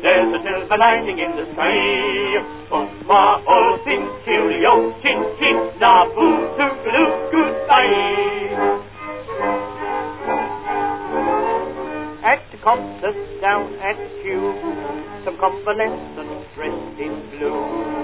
[0.04, 2.44] There's a silver lining in the sky.
[2.68, 6.28] Bonsoir, all things cheerio, chin chin, nabu,
[6.60, 8.84] toodaloo, goodbye.
[12.20, 14.52] At the concert down at Kew,
[15.24, 17.99] some convalescent dressed in blue.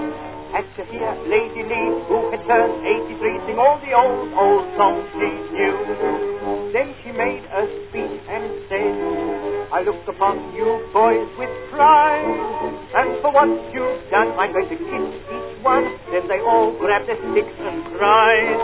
[0.53, 5.05] Had to hear Lady Lee, who had turned 83, sing all the old, old songs
[5.13, 5.75] she knew.
[6.73, 8.93] Then she made a speech and said,
[9.73, 12.31] I look upon you boys with pride,
[12.95, 15.85] and for what you've done, I'm going to kiss each one.
[16.11, 18.57] Then they all grabbed their sticks and cried,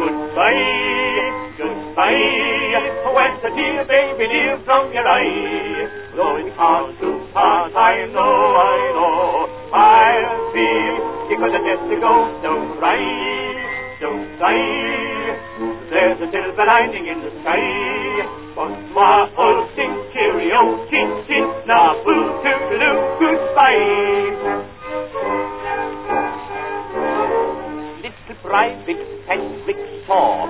[0.00, 6.16] Goodbye, goodbye, where's the dear baby dear from your eye?
[6.16, 11.09] Though it's hard to part, I know, I know, I'll be
[11.40, 12.12] because the death to go,
[12.44, 13.00] don't cry,
[13.96, 15.40] don't sigh.
[15.88, 17.64] There's a silver lining in the sky.
[18.52, 22.12] Bonsoir, all sing cheerio, chin chin, nabu,
[22.44, 23.88] toodaloo, goodbye.
[28.04, 30.44] Little Private Patrick saw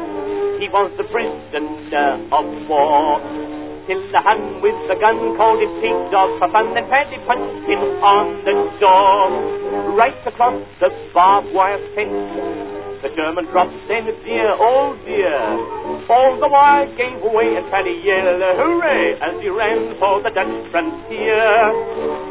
[0.58, 3.59] he was the prisoner of war.
[3.90, 7.66] Till the hand with the gun called it pig dog for fun, then Paddy punched
[7.66, 9.26] him on the jaw.
[9.98, 13.02] Right across the barbed wire fence.
[13.02, 16.06] The German dropped then dear, oh dear.
[16.06, 20.54] All the wire gave way and Paddy yelled hooray as he ran for the Dutch
[20.70, 21.50] frontier.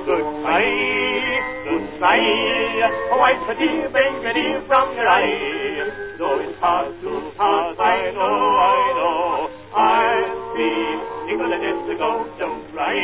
[0.08, 2.88] Goodbye, goodbye.
[3.12, 6.16] Oh, I'm so dear, baby, dear from your eye.
[6.16, 9.50] Though it's hard to part, I know, I know.
[9.76, 12.98] I'll be single and to go, don't cry.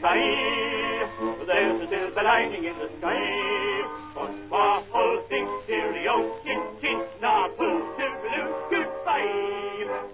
[0.00, 1.44] bye.
[1.46, 3.20] There's a silver lining in the sky.
[4.14, 10.08] But waffle, think, cheerio, chin, chin, snapple, toodaloo, goodbye.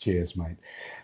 [0.00, 0.56] Cheers, mate.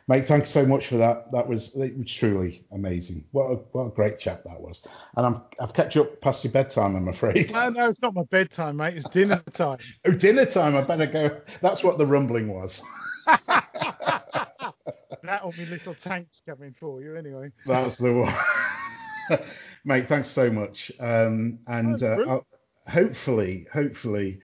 [0.09, 1.31] Mate, thanks so much for that.
[1.33, 3.25] That was it was truly amazing.
[3.31, 4.83] What a, what a great chat that was.
[5.17, 7.51] And I'm I've kept you up past your bedtime, I'm afraid.
[7.53, 8.97] No, no, it's not my bedtime, mate.
[8.97, 9.79] It's dinner time.
[10.05, 10.77] oh, dinner time.
[10.77, 11.41] I better go.
[11.61, 12.83] That's what the rumbling was.
[15.23, 17.51] That'll be little tanks coming for you, anyway.
[17.67, 19.41] That's the one.
[19.85, 20.91] Mate, thanks so much.
[20.99, 22.41] Um, and uh,
[22.89, 24.41] hopefully, hopefully,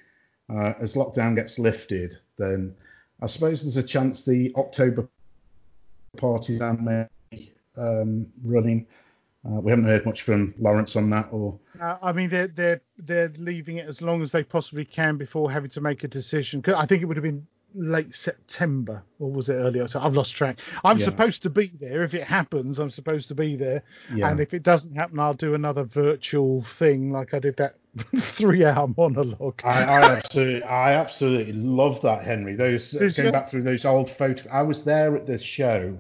[0.49, 2.75] uh, as lockdown gets lifted, then
[3.21, 5.09] I suppose there's a chance the October
[6.17, 8.87] parties are maybe um, running.
[9.45, 12.81] Uh, we haven't heard much from Lawrence on that, or Uh, I mean, they're they're
[12.99, 16.63] they're leaving it as long as they possibly can before having to make a decision.
[16.77, 19.87] I think it would have been late September, or was it earlier?
[19.89, 20.59] So I've lost track.
[20.85, 21.05] I'm Yeah.
[21.07, 22.03] supposed to be there.
[22.03, 23.83] If it happens, I'm supposed to be there.
[24.15, 24.31] Yeah.
[24.31, 27.75] And if it doesn't happen, I'll do another virtual thing like I did that
[28.37, 29.61] three-hour monologue.
[29.65, 32.55] I, I absolutely, I absolutely love that, Henry.
[32.57, 33.33] Those Did going you?
[33.33, 34.47] back through those old photos.
[34.51, 35.99] I was there at this show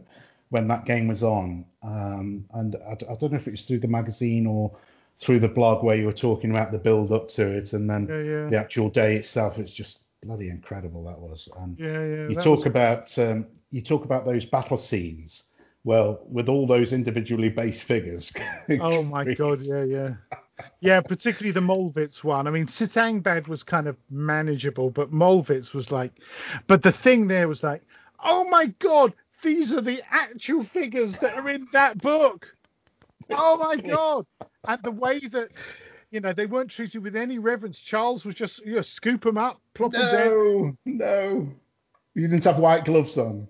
[0.51, 3.89] when that game was on, um, and I don't know if it was through the
[3.89, 4.73] magazine or
[5.21, 8.07] through the blog where you were talking about the build up to it, and then
[8.09, 8.49] Yeah, yeah.
[8.51, 9.59] the actual day itself.
[9.59, 11.49] It's just bloody incredible that was.
[11.59, 12.29] And yeah, yeah.
[12.29, 15.45] you talk was- about um, you talk about those battle scenes.
[15.85, 18.33] Well, with all those individually based figures.
[18.81, 20.15] Oh my god, yeah, yeah.
[20.81, 22.47] Yeah, particularly the Mollwitz one.
[22.47, 26.13] I mean, Sittangbad was kind of manageable, but Mollwitz was like.
[26.67, 27.83] But the thing there was like,
[28.23, 32.47] oh my god, these are the actual figures that are in that book.
[33.31, 34.27] Oh my god!
[34.67, 35.49] And the way that,
[36.11, 37.79] you know, they weren't treated with any reverence.
[37.79, 40.79] Charles was just, you know, scoop them up, plop them down.
[40.85, 41.49] No, no.
[42.15, 43.49] You didn't have white gloves on.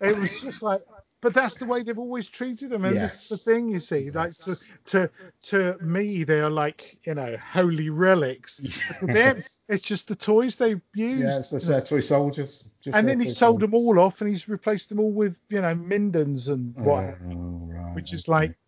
[0.00, 0.80] It was just like,
[1.20, 4.10] but that's the way they've always treated them, and this is the thing you see.
[4.10, 4.56] Like to
[4.86, 5.10] to
[5.44, 8.60] to me, they are like you know holy relics.
[9.00, 11.24] To them, it's just the toys they use.
[11.50, 12.64] Yeah, it's uh, toy soldiers.
[12.82, 15.62] Just and then he sold them all off, and he's replaced them all with you
[15.62, 18.32] know Mindens and what, Oh, right, which is okay.
[18.32, 18.58] like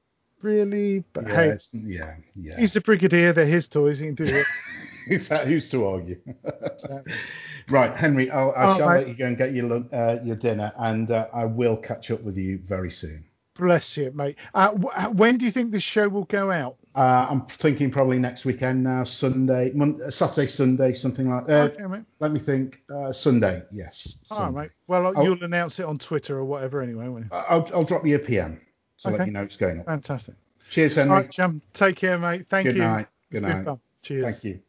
[0.47, 1.05] really.
[1.13, 2.57] But yeah, hey, yeah, yeah.
[2.59, 3.33] he's the brigadier.
[3.33, 3.99] They're his toys.
[3.99, 4.47] He can do it.
[5.09, 6.21] Who's that- who's to argue?
[7.71, 8.99] right, Henry, I'll, I Oh, shall mate.
[8.99, 12.23] let you go and get your uh, your dinner, and uh, I will catch up
[12.23, 13.25] with you very soon.
[13.59, 14.37] Bless you, mate.
[14.53, 16.77] Uh, wh- when do you think this show will go out?
[16.95, 21.73] Uh, I'm thinking probably next weekend now, Sunday, uh, Saturday, Sunday, something like that.
[21.75, 22.03] okay, mate.
[22.21, 22.81] Let me think.
[22.95, 24.19] Uh, Sunday, yes.
[24.31, 24.61] All right, Sunday.
[24.61, 24.71] mate.
[24.89, 27.31] Well, I'll- you'll announce it on Twitter or whatever anyway, won't you?
[27.33, 28.61] I'll, I'll drop you a PM
[29.01, 29.85] to let you know it's going on.
[29.85, 30.35] Fantastic.
[30.71, 31.17] Cheers, All Henry.
[31.23, 31.63] right, Jim.
[31.75, 32.47] Take care, mate.
[32.51, 32.83] Thank Good you.
[32.83, 33.07] night.
[33.31, 33.65] Good night.
[33.65, 33.79] Good night.
[34.03, 34.25] Cheers.
[34.25, 34.61] Thank you.